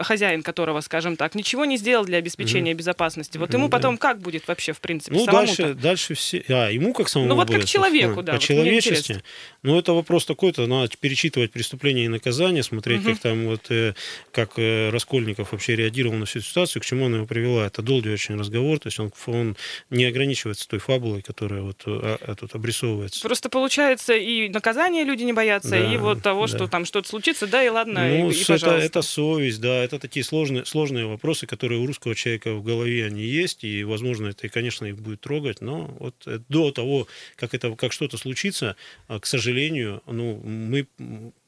хозяин 0.00 0.42
которого, 0.42 0.80
скажем 0.80 1.16
так, 1.16 1.34
ничего 1.34 1.64
не 1.64 1.76
сделал 1.76 2.04
для 2.04 2.18
обеспечения 2.18 2.72
mm 2.72 2.76
безопасности, 2.76 3.38
вот 3.38 3.52
ему 3.54 3.68
потом 3.68 3.96
как 3.96 4.18
будет 4.18 4.46
вообще, 4.48 4.72
в 4.72 4.80
принципе, 4.80 5.16
Ну, 5.16 5.26
дальше, 5.26 5.74
дальше 5.74 6.14
все... 6.14 6.44
А, 6.48 6.68
ему 6.68 6.92
как 6.92 7.08
самому 7.08 7.30
Ну, 7.30 7.34
вот 7.36 7.46
будет, 7.46 7.60
как 7.60 7.68
человеку, 7.68 8.22
да. 8.22 8.32
По 8.32 8.38
вот 8.38 8.42
человечности. 8.42 9.22
Ну, 9.62 9.78
это 9.78 9.92
вопрос 9.92 10.26
такой-то, 10.26 10.66
надо 10.66 10.90
перечитывать 11.00 11.52
преступления 11.52 12.04
и 12.04 12.08
наказания, 12.08 12.62
смотреть, 12.62 13.00
угу. 13.00 13.10
как 13.10 13.18
там 13.20 13.46
вот, 13.46 13.70
э, 13.70 13.94
как 14.30 14.58
э, 14.58 14.90
Раскольников 14.90 15.52
вообще 15.52 15.74
реагировал 15.74 16.16
на 16.16 16.26
всю 16.26 16.38
эту 16.38 16.48
ситуацию, 16.48 16.82
к 16.82 16.84
чему 16.84 17.06
она 17.06 17.16
его 17.16 17.26
привела. 17.26 17.66
Это 17.66 17.82
долгий 17.82 18.10
очень 18.10 18.38
разговор, 18.38 18.78
то 18.78 18.88
есть 18.88 19.00
он, 19.00 19.10
он 19.26 19.56
не 19.90 20.04
ограничивается 20.04 20.68
той 20.68 20.78
фабулой, 20.78 21.22
которая 21.22 21.62
вот 21.62 21.82
а, 21.86 22.18
а, 22.20 22.34
тут 22.34 22.54
обрисовывается. 22.54 23.22
Просто 23.22 23.48
получается 23.48 24.14
и 24.14 24.48
наказания 24.48 25.04
люди 25.04 25.24
не 25.24 25.32
боятся, 25.32 25.70
да, 25.70 25.92
и 25.92 25.96
вот 25.96 26.22
того, 26.22 26.46
да. 26.46 26.56
что 26.56 26.68
там 26.68 26.84
что-то 26.84 27.08
случится, 27.08 27.46
да, 27.46 27.64
и 27.64 27.68
ладно, 27.68 28.06
ну, 28.06 28.30
и, 28.30 28.34
и 28.34 28.52
это, 28.52 28.70
это 28.70 29.02
ссор 29.02 29.25
совесть, 29.26 29.60
да, 29.60 29.82
это 29.84 29.98
такие 29.98 30.24
сложные, 30.24 30.64
сложные 30.64 31.06
вопросы, 31.06 31.46
которые 31.46 31.80
у 31.80 31.86
русского 31.86 32.14
человека 32.14 32.54
в 32.54 32.62
голове 32.62 33.06
они 33.06 33.22
есть, 33.22 33.64
и, 33.64 33.84
возможно, 33.84 34.28
это, 34.28 34.48
конечно, 34.48 34.86
их 34.86 34.98
будет 34.98 35.20
трогать, 35.20 35.60
но 35.60 35.94
вот 35.98 36.14
э, 36.26 36.38
до 36.48 36.70
того, 36.70 37.08
как 37.36 37.54
это, 37.54 37.74
как 37.74 37.92
что-то 37.92 38.18
случится, 38.18 38.76
а, 39.08 39.18
к 39.18 39.26
сожалению, 39.26 40.02
ну, 40.06 40.40
мы, 40.44 40.86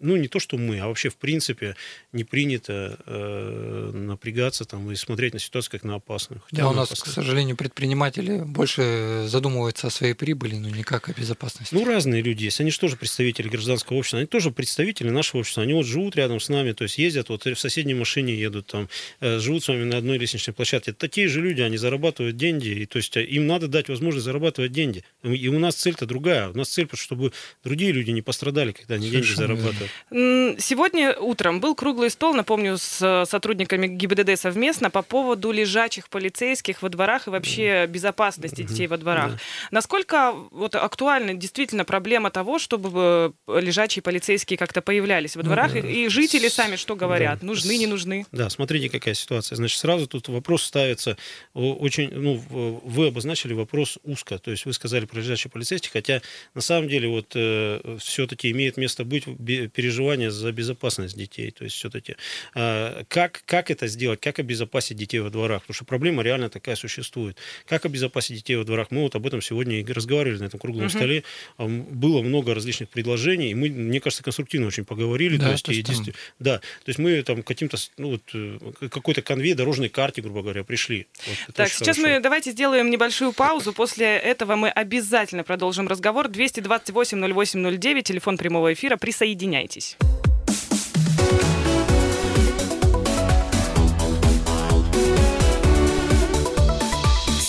ну, 0.00 0.16
не 0.16 0.28
то, 0.28 0.40
что 0.40 0.58
мы, 0.58 0.80
а 0.80 0.88
вообще, 0.88 1.08
в 1.08 1.16
принципе, 1.16 1.76
не 2.12 2.24
принято 2.24 2.98
э, 3.06 3.90
напрягаться 3.94 4.64
там 4.64 4.90
и 4.90 4.96
смотреть 4.96 5.34
на 5.34 5.40
ситуацию 5.40 5.72
как 5.72 5.84
на 5.84 5.94
опасную. 5.94 6.42
Хотя 6.50 6.62
да, 6.62 6.68
у 6.68 6.72
нас, 6.72 6.88
опасную. 6.88 7.12
к 7.12 7.14
сожалению, 7.14 7.56
предприниматели 7.56 8.42
больше 8.44 9.24
задумываются 9.28 9.86
о 9.86 9.90
своей 9.90 10.14
прибыли, 10.14 10.56
но 10.56 10.68
никак 10.68 11.08
о 11.08 11.12
безопасности. 11.12 11.74
Ну, 11.74 11.84
разные 11.84 12.22
люди 12.22 12.44
есть, 12.44 12.60
они 12.60 12.70
же 12.70 12.80
тоже 12.80 12.96
представители 12.96 13.48
гражданского 13.48 13.98
общества, 13.98 14.18
они 14.18 14.26
тоже 14.26 14.50
представители 14.50 15.10
нашего 15.10 15.40
общества, 15.40 15.62
они 15.62 15.74
вот 15.74 15.86
живут 15.86 16.16
рядом 16.16 16.40
с 16.40 16.48
нами, 16.48 16.72
то 16.72 16.84
есть 16.84 16.98
ездят, 16.98 17.28
вот 17.28 17.44
в 17.44 17.60
соседней 17.68 17.94
машине 17.94 18.34
едут, 18.34 18.66
там, 18.66 18.88
э, 19.20 19.38
живут 19.38 19.64
с 19.64 19.68
вами 19.68 19.84
на 19.84 19.98
одной 19.98 20.18
лестничной 20.18 20.54
площадке. 20.54 20.90
Это 20.90 21.00
такие 21.00 21.28
же 21.28 21.40
люди, 21.40 21.60
они 21.62 21.76
зарабатывают 21.76 22.36
деньги, 22.36 22.68
и, 22.68 22.86
то 22.86 22.98
есть 22.98 23.16
э, 23.16 23.24
им 23.24 23.46
надо 23.46 23.68
дать 23.68 23.88
возможность 23.88 24.24
зарабатывать 24.24 24.72
деньги. 24.72 25.04
И 25.22 25.48
у 25.48 25.58
нас 25.58 25.74
цель-то 25.76 26.06
другая. 26.06 26.48
У 26.48 26.56
нас 26.56 26.68
цель, 26.68 26.88
чтобы 26.94 27.32
другие 27.64 27.92
люди 27.92 28.10
не 28.10 28.22
пострадали, 28.22 28.72
когда 28.72 28.94
они 28.94 29.08
Совершенно 29.08 29.46
деньги 29.46 29.62
зарабатывают. 29.66 30.60
Сегодня 30.60 31.16
утром 31.18 31.60
был 31.60 31.74
круглый 31.74 32.10
стол, 32.10 32.34
напомню, 32.34 32.78
с 32.78 32.98
э, 33.02 33.24
сотрудниками 33.26 33.86
ГИБДД 33.86 34.38
совместно 34.38 34.90
по 34.90 35.02
поводу 35.02 35.52
лежачих 35.52 36.08
полицейских 36.08 36.82
во 36.82 36.88
дворах 36.88 37.26
и 37.26 37.30
вообще 37.30 37.86
безопасности 37.86 38.62
детей 38.62 38.86
во 38.86 38.96
дворах. 38.96 39.32
Да. 39.32 39.38
Насколько 39.70 40.34
вот 40.50 40.74
актуальна 40.74 41.34
действительно 41.34 41.84
проблема 41.84 42.30
того, 42.30 42.58
чтобы 42.58 43.32
лежачие 43.46 44.02
полицейские 44.02 44.56
как-то 44.56 44.82
появлялись 44.82 45.36
во 45.36 45.42
дворах, 45.42 45.74
ну, 45.74 45.82
да. 45.82 45.88
и, 45.88 46.06
и 46.06 46.08
жители 46.08 46.48
сами 46.48 46.76
что 46.76 46.96
говорят? 46.96 47.40
Да. 47.40 47.46
Нужны, 47.46 47.57
не 47.66 47.86
нужны? 47.86 48.26
Да, 48.32 48.50
смотрите, 48.50 48.88
какая 48.88 49.14
ситуация. 49.14 49.56
Значит, 49.56 49.78
сразу 49.78 50.06
тут 50.06 50.28
вопрос 50.28 50.62
ставится 50.62 51.16
очень, 51.54 52.10
ну, 52.10 52.36
вы 52.84 53.08
обозначили 53.08 53.52
вопрос 53.52 53.98
узко, 54.04 54.38
то 54.38 54.50
есть 54.50 54.66
вы 54.66 54.72
сказали 54.72 55.06
про 55.06 55.18
лежачие 55.18 55.50
полицейских, 55.50 55.92
хотя 55.92 56.22
на 56.54 56.60
самом 56.60 56.88
деле 56.88 57.08
вот 57.08 57.32
э, 57.34 57.98
все-таки 58.00 58.50
имеет 58.50 58.76
место 58.76 59.04
быть 59.04 59.24
переживание 59.72 60.30
за 60.30 60.52
безопасность 60.52 61.16
детей, 61.16 61.50
то 61.50 61.64
есть 61.64 61.76
все-таки 61.76 62.16
э, 62.54 63.04
как, 63.08 63.42
как 63.46 63.70
это 63.70 63.86
сделать, 63.86 64.20
как 64.20 64.38
обезопасить 64.38 64.96
детей 64.96 65.20
во 65.20 65.30
дворах, 65.30 65.62
потому 65.62 65.74
что 65.74 65.84
проблема 65.84 66.22
реально 66.22 66.50
такая 66.50 66.76
существует. 66.76 67.36
Как 67.66 67.84
обезопасить 67.86 68.36
детей 68.36 68.56
во 68.56 68.64
дворах? 68.64 68.90
Мы 68.90 69.02
вот 69.02 69.14
об 69.14 69.26
этом 69.26 69.42
сегодня 69.42 69.80
и 69.80 69.84
разговаривали 69.84 70.40
на 70.40 70.44
этом 70.44 70.60
круглом 70.60 70.86
угу. 70.86 70.90
столе, 70.90 71.24
было 71.58 72.22
много 72.22 72.54
различных 72.54 72.88
предложений, 72.88 73.50
и 73.50 73.54
мы, 73.54 73.70
мне 73.70 74.00
кажется, 74.00 74.22
конструктивно 74.22 74.66
очень 74.66 74.84
поговорили, 74.84 75.36
да, 75.36 75.46
то 75.46 75.52
есть, 75.52 75.64
то 75.64 75.72
есть 75.72 75.88
и, 75.88 76.12
там... 76.12 76.14
да, 76.38 76.58
то 76.58 76.88
есть 76.88 76.98
мы 76.98 77.22
там 77.22 77.42
каким-то, 77.48 77.78
ну, 77.96 78.10
вот, 78.10 78.22
э, 78.34 78.88
какой-то 78.90 79.22
конвей 79.22 79.54
дорожной 79.54 79.88
карте, 79.88 80.20
грубо 80.20 80.42
говоря, 80.42 80.64
пришли. 80.64 81.06
Вот, 81.26 81.54
так, 81.54 81.68
сейчас 81.68 81.96
хорошо. 81.96 82.14
мы 82.14 82.20
давайте 82.20 82.50
сделаем 82.50 82.90
небольшую 82.90 83.32
паузу, 83.32 83.72
после 83.72 84.06
этого 84.18 84.54
мы 84.54 84.68
обязательно 84.68 85.42
продолжим 85.44 85.88
разговор. 85.88 86.28
228 86.28 87.18
0809, 87.18 88.04
телефон 88.04 88.36
прямого 88.36 88.72
эфира, 88.72 88.96
присоединяйтесь. 88.96 89.96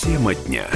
Тема 0.02 0.34
дня. 0.34 0.66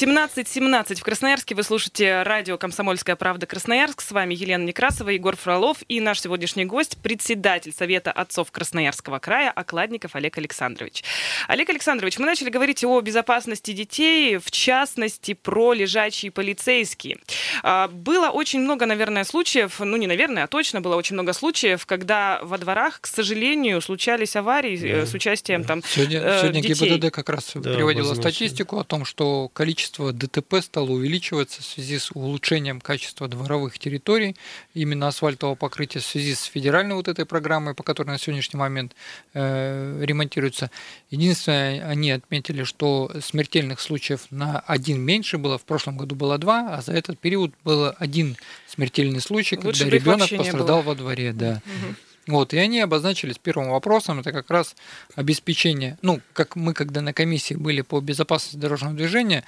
17.17 0.00 0.94
в 0.94 1.02
Красноярске. 1.02 1.54
Вы 1.54 1.62
слушаете 1.62 2.22
радио 2.22 2.56
«Комсомольская 2.56 3.16
правда» 3.16 3.44
Красноярск. 3.44 4.00
С 4.00 4.12
вами 4.12 4.32
Елена 4.32 4.64
Некрасова, 4.64 5.10
Егор 5.10 5.36
Фролов 5.36 5.82
и 5.88 6.00
наш 6.00 6.22
сегодняшний 6.22 6.64
гость, 6.64 6.96
председатель 7.02 7.74
Совета 7.76 8.10
отцов 8.10 8.50
Красноярского 8.50 9.18
края 9.18 9.50
Окладников 9.50 10.16
Олег 10.16 10.38
Александрович. 10.38 11.04
Олег 11.48 11.68
Александрович, 11.68 12.18
мы 12.18 12.24
начали 12.24 12.48
говорить 12.48 12.82
о 12.82 12.98
безопасности 13.02 13.72
детей, 13.72 14.38
в 14.38 14.50
частности, 14.50 15.34
про 15.34 15.74
лежачие 15.74 16.32
полицейские. 16.32 17.18
А, 17.62 17.88
было 17.88 18.30
очень 18.30 18.60
много, 18.60 18.86
наверное, 18.86 19.24
случаев, 19.24 19.80
ну 19.80 19.98
не 19.98 20.06
наверное, 20.06 20.44
а 20.44 20.46
точно 20.46 20.80
было 20.80 20.96
очень 20.96 21.12
много 21.12 21.34
случаев, 21.34 21.84
когда 21.84 22.40
во 22.42 22.56
дворах, 22.56 23.02
к 23.02 23.06
сожалению, 23.06 23.82
случались 23.82 24.34
аварии 24.34 24.80
э, 24.82 25.00
да, 25.00 25.06
с 25.06 25.12
участием 25.12 25.62
там 25.64 25.82
Сегодня, 25.86 26.22
э, 26.22 26.38
сегодня 26.40 26.62
детей. 26.62 26.88
ГИБДД 26.88 27.12
как 27.12 27.28
раз 27.28 27.50
да, 27.54 27.74
приводила 27.74 28.14
статистику 28.14 28.78
о 28.78 28.84
том, 28.84 29.04
что 29.04 29.50
количество 29.52 29.89
количество 29.90 30.12
ДТП 30.12 30.62
стало 30.62 30.90
увеличиваться 30.90 31.62
в 31.62 31.64
связи 31.64 31.98
с 31.98 32.10
улучшением 32.12 32.80
качества 32.80 33.28
дворовых 33.28 33.78
территорий, 33.78 34.36
именно 34.74 35.08
асфальтового 35.08 35.56
покрытия 35.56 35.98
в 36.00 36.06
связи 36.06 36.34
с 36.34 36.44
федеральной 36.44 36.94
вот 36.94 37.08
этой 37.08 37.24
программой, 37.24 37.74
по 37.74 37.82
которой 37.82 38.08
на 38.08 38.18
сегодняшний 38.18 38.58
момент 38.58 38.94
э, 39.34 40.04
ремонтируется. 40.04 40.70
Единственное, 41.10 41.86
они 41.88 42.12
отметили, 42.12 42.64
что 42.64 43.10
смертельных 43.20 43.80
случаев 43.80 44.26
на 44.30 44.60
один 44.60 45.00
меньше 45.00 45.38
было, 45.38 45.58
в 45.58 45.64
прошлом 45.64 45.96
году 45.96 46.14
было 46.14 46.38
два, 46.38 46.76
а 46.76 46.82
за 46.82 46.92
этот 46.92 47.18
период 47.18 47.52
было 47.64 47.90
один 47.98 48.36
смертельный 48.68 49.20
случай, 49.20 49.56
Лучше 49.56 49.84
когда 49.84 49.96
ребенок 49.96 50.30
пострадал 50.30 50.82
во 50.82 50.94
дворе. 50.94 51.32
Да. 51.32 51.60
Угу. 51.66 51.94
Вот, 52.30 52.54
и 52.54 52.58
они 52.58 52.80
обозначились 52.80 53.38
первым 53.38 53.70
вопросом, 53.70 54.20
это 54.20 54.30
как 54.30 54.50
раз 54.50 54.76
обеспечение, 55.16 55.98
ну, 56.00 56.20
как 56.32 56.54
мы, 56.54 56.74
когда 56.74 57.00
на 57.00 57.12
комиссии 57.12 57.54
были 57.54 57.80
по 57.80 58.00
безопасности 58.00 58.56
дорожного 58.56 58.94
движения, 58.94 59.44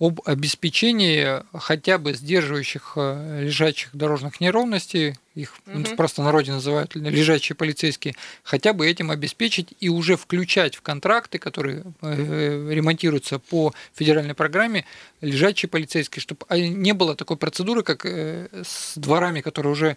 об 0.00 0.20
обеспечении 0.24 1.42
хотя 1.56 1.98
бы 1.98 2.14
сдерживающих 2.14 2.94
э, 2.96 3.42
лежачих 3.44 3.90
дорожных 3.94 4.40
неровностей, 4.40 5.14
их 5.34 5.54
угу. 5.66 5.84
в 5.84 5.96
простонародье 5.96 6.52
называют 6.52 6.94
лежачие 6.94 7.56
полицейские, 7.56 8.14
хотя 8.42 8.72
бы 8.72 8.88
этим 8.88 9.10
обеспечить 9.10 9.74
и 9.80 9.88
уже 9.88 10.16
включать 10.16 10.76
в 10.76 10.82
контракты, 10.82 11.38
которые 11.38 11.84
э, 12.02 12.68
ремонтируются 12.70 13.38
по 13.38 13.72
федеральной 13.94 14.34
программе, 14.34 14.84
лежачие 15.20 15.68
полицейские, 15.68 16.20
чтобы 16.20 16.44
не 16.50 16.92
было 16.92 17.16
такой 17.16 17.36
процедуры, 17.36 17.82
как 17.82 18.04
э, 18.04 18.48
с 18.64 18.96
дворами, 18.96 19.40
которые 19.40 19.72
уже 19.72 19.96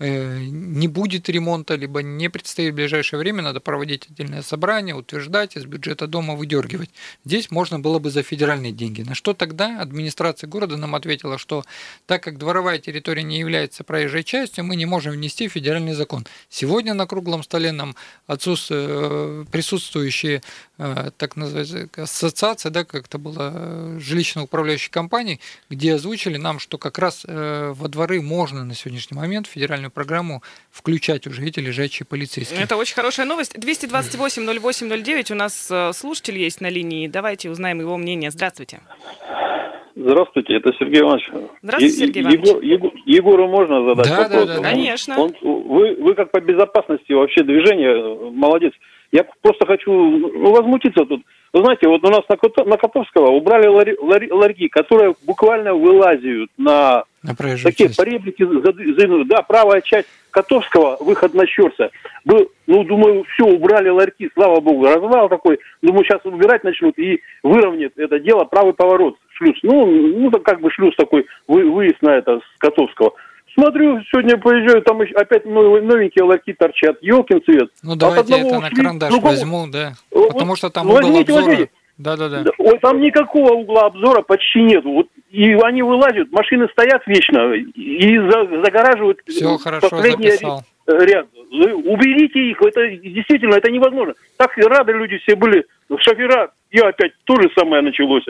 не 0.00 0.86
будет 0.86 1.28
ремонта, 1.28 1.74
либо 1.74 2.02
не 2.04 2.30
предстоит 2.30 2.72
в 2.72 2.76
ближайшее 2.76 3.18
время, 3.18 3.42
надо 3.42 3.58
проводить 3.58 4.06
отдельное 4.08 4.42
собрание, 4.42 4.94
утверждать, 4.94 5.56
из 5.56 5.64
бюджета 5.64 6.06
дома 6.06 6.36
выдергивать. 6.36 6.90
Здесь 7.24 7.50
можно 7.50 7.80
было 7.80 7.98
бы 7.98 8.10
за 8.10 8.22
федеральные 8.22 8.70
деньги. 8.70 9.02
На 9.02 9.16
что 9.16 9.34
тогда 9.38 9.80
администрация 9.80 10.48
города 10.48 10.76
нам 10.76 10.94
ответила, 10.94 11.38
что 11.38 11.64
так 12.06 12.22
как 12.22 12.36
дворовая 12.38 12.78
территория 12.78 13.22
не 13.22 13.38
является 13.38 13.84
проезжей 13.84 14.24
частью, 14.24 14.64
мы 14.64 14.76
не 14.76 14.84
можем 14.84 15.12
внести 15.12 15.48
федеральный 15.48 15.94
закон. 15.94 16.26
Сегодня 16.50 16.94
на 16.94 17.06
круглом 17.06 17.42
столе 17.42 17.72
нам 17.72 17.94
э, 18.26 19.44
присутствующие 19.50 20.42
э, 20.78 21.10
так 21.16 21.36
называется, 21.36 21.88
ассоциация, 21.96 22.70
да, 22.70 22.84
как 22.84 23.06
это 23.06 23.18
было, 23.18 23.52
э, 23.54 23.98
жилищно-управляющей 24.00 24.90
компании, 24.90 25.40
где 25.70 25.94
озвучили 25.94 26.36
нам, 26.36 26.58
что 26.58 26.76
как 26.78 26.98
раз 26.98 27.24
во 27.28 27.88
дворы 27.88 28.20
можно 28.20 28.64
на 28.64 28.74
сегодняшний 28.74 29.16
момент 29.16 29.46
в 29.46 29.50
федеральную 29.50 29.90
программу 29.90 30.42
включать 30.70 31.26
уже 31.26 31.46
эти 31.46 31.60
лежачие 31.60 32.06
полицейские. 32.06 32.60
Это 32.60 32.76
очень 32.76 32.94
хорошая 32.94 33.26
новость. 33.26 33.54
228-08-09 33.54 35.32
у 35.32 35.34
нас 35.34 35.96
слушатель 35.96 36.38
есть 36.38 36.60
на 36.60 36.68
линии. 36.68 37.06
Давайте 37.06 37.50
узнаем 37.50 37.80
его 37.80 37.96
мнение. 37.96 38.30
Здравствуйте. 38.30 38.80
Здравствуйте, 39.94 40.54
это 40.54 40.72
Сергей 40.78 41.00
Иванович. 41.00 41.28
Здравствуйте, 41.60 41.96
Сергей 41.96 42.22
Иванович. 42.22 42.46
Егор, 42.46 42.62
Егор, 42.62 42.92
Егору 43.04 43.48
можно 43.48 43.88
задать 43.88 44.08
да, 44.08 44.22
вопрос? 44.22 44.46
Да, 44.46 44.46
да, 44.46 44.60
да. 44.60 44.70
Конечно. 44.70 45.20
Он, 45.20 45.34
вы, 45.42 45.96
вы 45.96 46.14
как 46.14 46.30
по 46.30 46.40
безопасности 46.40 47.12
вообще 47.12 47.42
движения, 47.42 48.30
молодец. 48.30 48.72
Я 49.10 49.26
просто 49.42 49.66
хочу 49.66 49.90
ну, 49.90 50.52
возмутиться 50.52 51.04
тут. 51.04 51.22
Вы 51.52 51.62
знаете, 51.62 51.88
вот 51.88 52.04
у 52.04 52.10
нас 52.10 52.20
на, 52.28 52.64
на 52.64 52.76
Котовского 52.76 53.30
убрали 53.30 53.66
лари, 53.66 53.96
лари, 54.00 54.30
ларьки, 54.30 54.68
которые 54.68 55.14
буквально 55.26 55.74
вылазят 55.74 56.50
на, 56.58 57.04
на 57.22 57.34
такие 57.34 57.90
поребрики, 57.96 58.46
да, 59.24 59.42
правая 59.42 59.80
часть 59.80 60.08
Котовского, 60.30 60.98
выход 61.00 61.34
на 61.34 61.46
Щерса. 61.46 61.90
Был, 62.24 62.50
ну, 62.66 62.84
думаю, 62.84 63.24
все, 63.32 63.44
убрали 63.44 63.88
ларьки, 63.88 64.30
слава 64.34 64.60
богу, 64.60 64.84
развал 64.84 65.28
такой. 65.28 65.58
Думаю, 65.82 66.04
сейчас 66.04 66.20
убирать 66.24 66.64
начнут 66.64 66.98
и 66.98 67.20
выровнят 67.42 67.92
это 67.96 68.20
дело, 68.20 68.44
правый 68.44 68.74
поворот 68.74 69.16
шлюз. 69.32 69.56
Ну, 69.62 69.86
ну, 69.86 70.30
как 70.30 70.60
бы 70.60 70.70
шлюз 70.70 70.94
такой, 70.96 71.26
вы, 71.46 71.70
выезд 71.70 72.00
на 72.02 72.10
это 72.16 72.38
с 72.38 72.58
Котовского. 72.58 73.14
Смотрю, 73.54 74.00
сегодня 74.12 74.36
поезжаю, 74.36 74.82
там 74.82 75.00
опять 75.00 75.44
новенькие 75.44 76.24
лаки 76.24 76.52
торчат. 76.52 76.98
Елкин 77.00 77.42
цвет. 77.42 77.70
Ну, 77.82 77.96
давайте 77.96 78.34
это 78.34 78.46
ушли, 78.46 78.60
на 78.60 78.70
карандаш 78.70 79.10
другого... 79.10 79.30
возьму, 79.30 79.66
да. 79.66 79.94
Потому 80.10 80.54
что 80.54 80.70
там 80.70 80.86
возьмите, 80.86 81.32
угол 81.32 81.38
обзора... 81.38 81.68
Да, 81.98 82.16
да, 82.16 82.28
да. 82.28 82.44
Ой, 82.58 82.78
там 82.78 83.00
никакого 83.00 83.54
угла 83.54 83.86
обзора 83.86 84.22
почти 84.22 84.62
нет. 84.62 84.84
Вот, 84.84 85.08
и 85.30 85.52
они 85.54 85.82
вылазят, 85.82 86.30
машины 86.30 86.68
стоят 86.70 87.02
вечно 87.06 87.52
и 87.52 88.18
за, 88.18 88.46
загораживают 88.64 89.20
Все 89.26 89.58
хорошо, 89.58 89.88
записал. 89.88 90.62
ряд. 90.86 91.26
Уберите 91.50 92.38
их, 92.50 92.62
это 92.62 92.88
действительно 92.88 93.54
это 93.56 93.70
невозможно. 93.70 94.14
Так 94.36 94.56
рады 94.56 94.92
люди 94.92 95.18
все 95.18 95.34
были. 95.34 95.66
Шофера, 95.98 96.50
я 96.70 96.88
опять 96.88 97.12
то 97.24 97.34
же 97.40 97.50
самое 97.58 97.82
началось. 97.82 98.24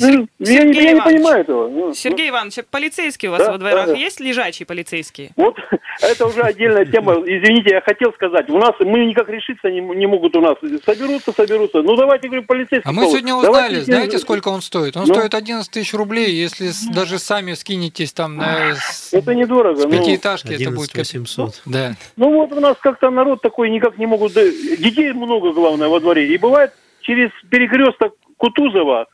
Ну, 0.00 0.28
Я, 0.38 0.46
Сергей 0.46 0.72
не, 0.72 0.82
я 0.84 0.92
не 0.94 1.00
понимаю 1.00 1.40
этого. 1.40 1.68
Ну, 1.68 1.94
Сергей 1.94 2.30
Иванович, 2.30 2.58
а 2.58 2.62
полицейские 2.70 3.30
у 3.30 3.32
вас 3.32 3.44
Да, 3.46 3.52
во 3.52 3.58
дворах 3.58 3.86
да, 3.86 3.92
да. 3.92 3.98
есть 3.98 4.20
лежачие 4.20 4.66
полицейские? 4.66 5.30
Вот 5.36 5.56
это 6.02 6.26
уже 6.26 6.40
отдельная 6.42 6.84
тема. 6.84 7.14
Извините, 7.14 7.70
я 7.70 7.80
хотел 7.80 8.12
сказать. 8.12 8.48
У 8.50 8.58
нас 8.58 8.72
мы 8.80 9.04
никак 9.06 9.28
решиться 9.28 9.70
не, 9.70 9.80
не 9.80 10.06
могут 10.06 10.36
у 10.36 10.40
нас. 10.40 10.56
Соберутся, 10.84 11.32
соберутся. 11.32 11.82
Ну 11.82 11.96
давайте, 11.96 12.28
говорю, 12.28 12.44
полицейский. 12.44 12.88
А 12.88 12.92
мы 12.92 13.06
сегодня 13.06 13.34
узнали, 13.34 13.80
знаете, 13.80 14.18
сколько 14.18 14.48
он 14.48 14.62
стоит? 14.62 14.96
Он 14.96 15.04
Ну? 15.06 15.14
стоит 15.14 15.34
11 15.34 15.70
тысяч 15.70 15.94
рублей, 15.94 16.32
если 16.32 16.70
даже 16.92 17.18
сами 17.18 17.54
скинетесь 17.54 18.12
там 18.12 18.36
на 18.36 18.74
Это 19.12 19.34
недорого. 19.34 19.80
с 19.80 19.84
ну. 19.84 19.90
пятиэтажки, 19.90 20.52
это 20.54 20.70
будет 20.70 20.90
11 20.92 20.92
коп- 20.92 20.98
800. 20.98 21.62
Да. 21.66 21.94
Ну 22.16 22.32
вот 22.32 22.52
у 22.52 22.60
нас 22.60 22.76
как-то 22.80 23.10
народ 23.10 23.42
такой 23.42 23.70
никак 23.70 23.98
не 23.98 24.06
могут... 24.06 24.32
Детей 24.32 25.12
много, 25.12 25.52
главное, 25.52 25.88
во 25.88 26.00
дворе. 26.00 26.26
И 26.32 26.38
бывает 26.38 26.72
через 27.02 27.30
перекресток 27.50 28.14
Кутузова, 28.36 29.06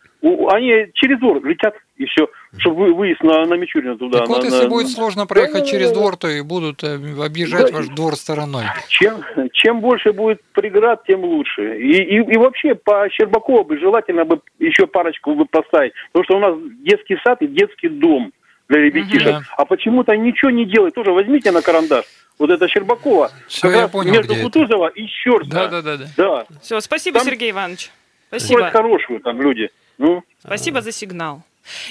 они 0.50 0.86
через 0.94 1.18
двор 1.18 1.44
летят, 1.44 1.74
и 1.96 2.06
все, 2.06 2.28
чтобы 2.58 2.86
вы- 2.86 2.94
выезд 2.94 3.22
на, 3.22 3.44
на 3.44 3.54
Мичурина 3.54 3.96
туда. 3.98 4.20
так 4.20 4.28
вот, 4.28 4.40
на- 4.42 4.46
если 4.46 4.62
на- 4.64 4.68
будет 4.70 4.88
сложно 4.88 5.26
проехать 5.26 5.64
Да, 5.64 5.66
через 5.66 5.88
да, 5.90 5.94
двор, 5.94 6.16
то 6.16 6.28
и 6.28 6.40
будут 6.40 6.82
э, 6.82 6.94
объезжать 7.22 7.70
Да. 7.70 7.76
ваш 7.78 7.88
двор 7.88 8.16
стороной. 8.16 8.64
Чем, 8.88 9.22
чем 9.52 9.80
больше 9.80 10.12
будет 10.12 10.40
преград, 10.52 11.04
тем 11.06 11.24
лучше. 11.24 11.78
И, 11.78 12.02
и, 12.02 12.16
и 12.16 12.36
вообще 12.38 12.74
по 12.74 13.08
Щербакову 13.10 13.64
бы 13.64 13.78
желательно 13.78 14.24
бы 14.24 14.40
еще 14.58 14.86
парочку 14.86 15.34
бы 15.34 15.44
поставить. 15.46 15.92
Потому 16.12 16.24
что 16.24 16.36
у 16.36 16.40
нас 16.40 16.54
детский 16.84 17.16
сад 17.24 17.42
и 17.42 17.46
детский 17.46 17.88
дом 17.88 18.32
для 18.68 18.80
ребятишек. 18.80 19.26
Да. 19.26 19.42
А 19.58 19.64
почему-то 19.66 20.16
ничего 20.16 20.50
не 20.50 20.64
делает. 20.64 20.94
Тоже 20.94 21.12
возьмите 21.12 21.50
на 21.52 21.60
карандаш. 21.60 22.04
Вот 22.38 22.50
это 22.50 22.66
Щербакова. 22.66 23.30
Всё, 23.46 23.68
как 23.68 23.76
я 23.76 23.82
раз 23.82 23.90
понял, 23.90 24.12
между 24.12 24.32
это. 24.32 24.42
Кутузова 24.42 24.88
и 24.88 25.06
Щерса. 25.06 25.50
Да, 25.50 25.68
да, 25.68 25.82
да, 25.82 25.96
да. 25.98 26.04
Да. 26.16 26.46
Все, 26.62 26.80
спасибо, 26.80 27.18
Там- 27.18 27.28
Сергей 27.28 27.50
Иванович. 27.52 27.90
Спасибо. 28.28 28.70
хорошую 28.70 29.20
там 29.20 29.40
люди. 29.40 29.70
Ну, 29.98 30.22
Спасибо 30.38 30.82
за 30.82 30.92
сигнал. 30.92 31.42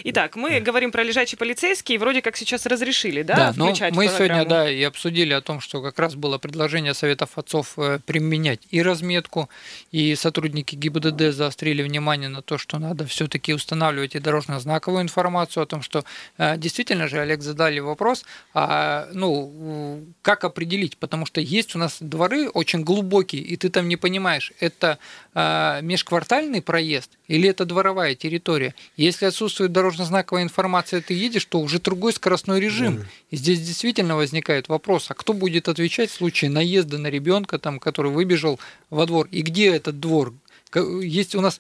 Итак, 0.04 0.36
мы 0.36 0.60
говорим 0.60 0.92
про 0.92 1.04
лежачие 1.04 1.38
полицейские, 1.38 2.00
вроде 2.00 2.22
как 2.22 2.38
сейчас 2.38 2.66
разрешили, 2.66 3.24
да, 3.24 3.36
Да, 3.36 3.54
но 3.56 3.74
мы 3.92 4.08
сегодня, 4.08 4.46
да, 4.46 4.70
и 4.70 4.82
обсудили 4.84 5.34
о 5.34 5.42
том, 5.42 5.60
что 5.60 5.82
как 5.82 6.00
раз 6.00 6.16
было 6.16 6.38
предложение 6.38 6.94
Советов 6.94 7.38
отцов 7.38 7.74
э, 7.78 8.00
применять 8.06 8.62
и 8.70 8.82
разметку, 8.82 9.50
и 9.92 10.16
сотрудники 10.16 10.76
ГИБДД 10.76 11.34
заострили 11.34 11.82
внимание 11.84 12.30
на 12.30 12.42
то, 12.42 12.58
что 12.58 12.80
надо 12.80 13.06
все-таки 13.06 13.54
устанавливать 13.54 14.16
и 14.16 14.20
дорожно-знаковую 14.20 15.02
информацию 15.02 15.64
о 15.64 15.66
том, 15.66 15.82
что 15.82 16.04
э, 16.38 16.58
действительно 16.58 17.08
же, 17.08 17.20
Олег, 17.20 17.42
задали 17.42 17.80
вопрос, 17.80 18.26
а, 18.54 19.08
ну, 19.14 20.04
как 20.22 20.44
определить, 20.44 20.98
потому 20.98 21.26
что 21.26 21.42
есть 21.42 21.76
у 21.76 21.80
нас 21.80 21.98
дворы 22.00 22.50
очень 22.50 22.84
глубокие, 22.84 23.42
и 23.42 23.56
ты 23.58 23.70
там 23.70 23.88
не 23.88 23.98
понимаешь, 23.98 24.52
это 24.60 24.98
э, 25.34 25.80
межквартальный 25.82 26.62
проезд 26.62 27.12
или 27.28 27.50
это 27.50 27.66
дворовая 27.66 28.16
территория. 28.16 28.76
Если 28.98 29.26
отсутствует 29.26 29.63
дорожно-знаковая 29.68 30.44
информация, 30.44 31.02
ты 31.02 31.14
едешь, 31.14 31.46
то 31.46 31.60
уже 31.60 31.80
другой 31.80 32.14
скоростной 32.14 32.60
режим. 32.60 33.06
И 33.30 33.36
здесь 33.38 33.60
действительно 33.62 34.16
возникает 34.16 34.70
вопрос, 34.70 35.08
а 35.10 35.14
кто 35.14 35.34
будет 35.34 35.68
отвечать 35.70 36.10
в 36.12 36.16
случае 36.16 36.52
наезда 36.52 36.98
на 36.98 37.08
ребенка, 37.08 37.60
там, 37.60 37.80
который 37.80 38.12
выбежал 38.12 38.60
во 38.90 39.06
двор, 39.06 39.28
и 39.32 39.42
где 39.42 39.76
этот 39.76 40.00
двор? 40.00 40.34
Есть 40.74 41.36
у 41.36 41.42
нас, 41.42 41.60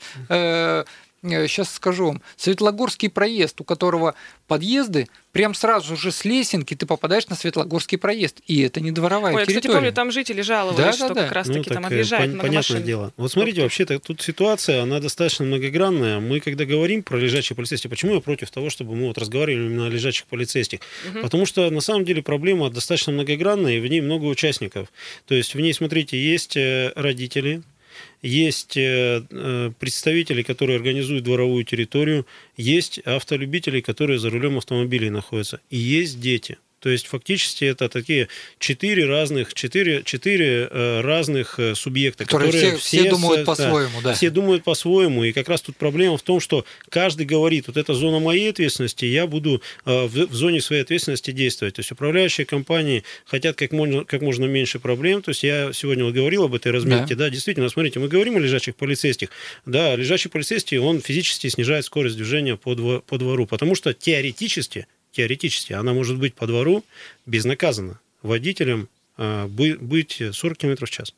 сейчас 1.23 1.73
скажу 1.73 2.07
вам, 2.07 2.21
Светлогорский 2.37 3.09
проезд, 3.09 3.59
у 3.61 3.63
которого 3.63 4.15
подъезды, 4.47 5.07
прям 5.31 5.55
сразу 5.55 5.95
же 5.95 6.11
с 6.11 6.25
лесенки 6.25 6.75
ты 6.75 6.85
попадаешь 6.85 7.27
на 7.27 7.35
Светлогорский 7.35 7.97
проезд, 7.97 8.41
и 8.45 8.61
это 8.61 8.81
не 8.81 8.91
дворовая 8.91 9.33
Ой, 9.33 9.41
я, 9.41 9.45
кстати, 9.45 9.61
территория. 9.63 9.75
помню, 9.79 9.93
там 9.93 10.11
жители 10.11 10.41
жаловались, 10.41 10.77
Да, 10.77 10.85
да, 10.85 10.93
что 10.93 11.13
да. 11.13 11.23
как 11.23 11.31
раз-таки 11.31 11.57
Ну, 11.59 11.63
там 11.63 11.83
так, 11.83 11.91
э, 11.91 11.95
объезжают 11.95 12.25
пон- 12.25 12.33
много 12.33 12.47
понятное 12.47 12.75
машин. 12.75 12.83
дело. 12.85 13.13
Вот 13.17 13.31
смотрите, 13.31 13.61
вообще-то 13.61 13.99
тут 13.99 14.21
ситуация, 14.21 14.83
она 14.83 14.99
достаточно 14.99 15.45
многогранная. 15.45 16.19
Мы, 16.19 16.39
когда 16.39 16.65
говорим 16.65 17.01
про 17.03 17.17
лежачие 17.17 17.55
полицейские, 17.55 17.89
почему 17.89 18.15
я 18.15 18.19
против 18.19 18.51
того, 18.51 18.69
чтобы 18.69 18.95
мы 18.95 19.07
вот 19.07 19.17
разговаривали 19.17 19.65
именно 19.65 19.87
о 19.87 19.89
лежачих 19.89 20.25
полицейских? 20.25 20.79
Потому 21.21 21.45
что, 21.45 21.69
на 21.71 21.81
самом 21.81 22.05
деле, 22.05 22.21
проблема 22.21 22.69
достаточно 22.69 23.13
многогранная, 23.13 23.77
и 23.77 23.79
в 23.79 23.87
ней 23.87 24.01
много 24.01 24.25
участников. 24.25 24.89
То 25.25 25.33
есть 25.35 25.55
в 25.55 25.59
ней, 25.59 25.73
смотрите, 25.73 26.17
есть 26.21 26.57
э, 26.57 26.91
родители, 26.95 27.63
есть 28.23 28.77
э, 28.77 29.71
представители, 29.79 30.41
которые 30.41 30.77
организуют 30.77 31.25
дворовую 31.25 31.65
территорию, 31.65 32.25
есть 32.57 32.99
автолюбители, 32.99 33.81
которые 33.81 34.17
за 34.17 34.29
рулем 34.29 34.57
автомобилей 34.57 35.09
находятся, 35.09 35.59
и 35.69 35.77
есть 35.77 36.19
дети. 36.19 36.57
То 36.83 36.89
есть 36.89 37.07
фактически 37.07 37.63
это 37.63 37.87
такие 37.87 38.27
четыре 38.59 39.05
разных, 39.05 39.53
четыре, 39.53 40.03
четыре 40.03 40.67
э, 40.69 40.99
разных 41.01 41.57
э, 41.57 41.75
субъекта, 41.75 42.25
Которые 42.25 42.51
все- 42.51 42.77
все 42.77 43.09
думают 43.09 43.45
по-своему, 43.45 44.01
да. 44.01 44.13
Все 44.13 44.29
думают 44.29 44.63
по-своему, 44.65 45.23
и 45.23 45.31
как 45.31 45.47
раз 45.47 45.61
тут 45.61 45.77
проблема 45.77 46.17
в 46.17 46.21
том, 46.23 46.41
что 46.41 46.65
каждый 46.89 47.25
говорит, 47.25 47.67
вот 47.67 47.77
это 47.77 47.93
зона 47.93 48.19
моей 48.19 48.49
ответственности, 48.49 49.05
я 49.05 49.27
буду 49.27 49.61
э, 49.85 50.05
в, 50.07 50.27
в 50.27 50.33
зоне 50.33 50.59
своей 50.59 50.81
ответственности 50.81 51.31
действовать. 51.31 51.75
То 51.75 51.79
есть 51.79 51.91
управляющие 51.93 52.45
компании 52.45 53.05
хотят 53.25 53.55
как 53.55 53.71
можно, 53.71 54.03
как 54.03 54.21
можно 54.21 54.43
меньше 54.43 54.79
проблем. 54.79 55.21
То 55.21 55.29
есть 55.29 55.43
я 55.43 55.71
сегодня 55.71 56.03
вот 56.03 56.13
говорил 56.13 56.43
об 56.43 56.53
этой 56.53 56.73
разметке, 56.73 57.15
да. 57.15 57.29
действительно, 57.29 57.69
смотрите, 57.69 57.99
мы 57.99 58.09
говорим 58.09 58.35
о 58.35 58.39
лежачих 58.39 58.75
полицейских, 58.75 59.29
да, 59.65 59.95
лежачий 59.95 60.27
полицейский, 60.27 60.79
он 60.79 60.99
физически 60.99 61.47
снижает 61.47 61.85
скорость 61.85 62.17
движения 62.17 62.57
по, 62.57 62.73
дво- 62.73 63.01
по 63.01 63.17
двору, 63.17 63.47
потому 63.47 63.73
что 63.75 63.93
теоретически, 63.93 64.85
теоретически 65.13 65.73
она 65.73 65.93
может 65.93 66.17
быть 66.17 66.33
по 66.33 66.45
двору 66.47 66.83
безнаказанно 67.25 67.99
водителем 68.21 68.89
бы- 69.17 69.77
быть 69.79 70.21
40 70.33 70.57
км 70.57 70.85
в 70.85 70.89
час. 70.89 71.13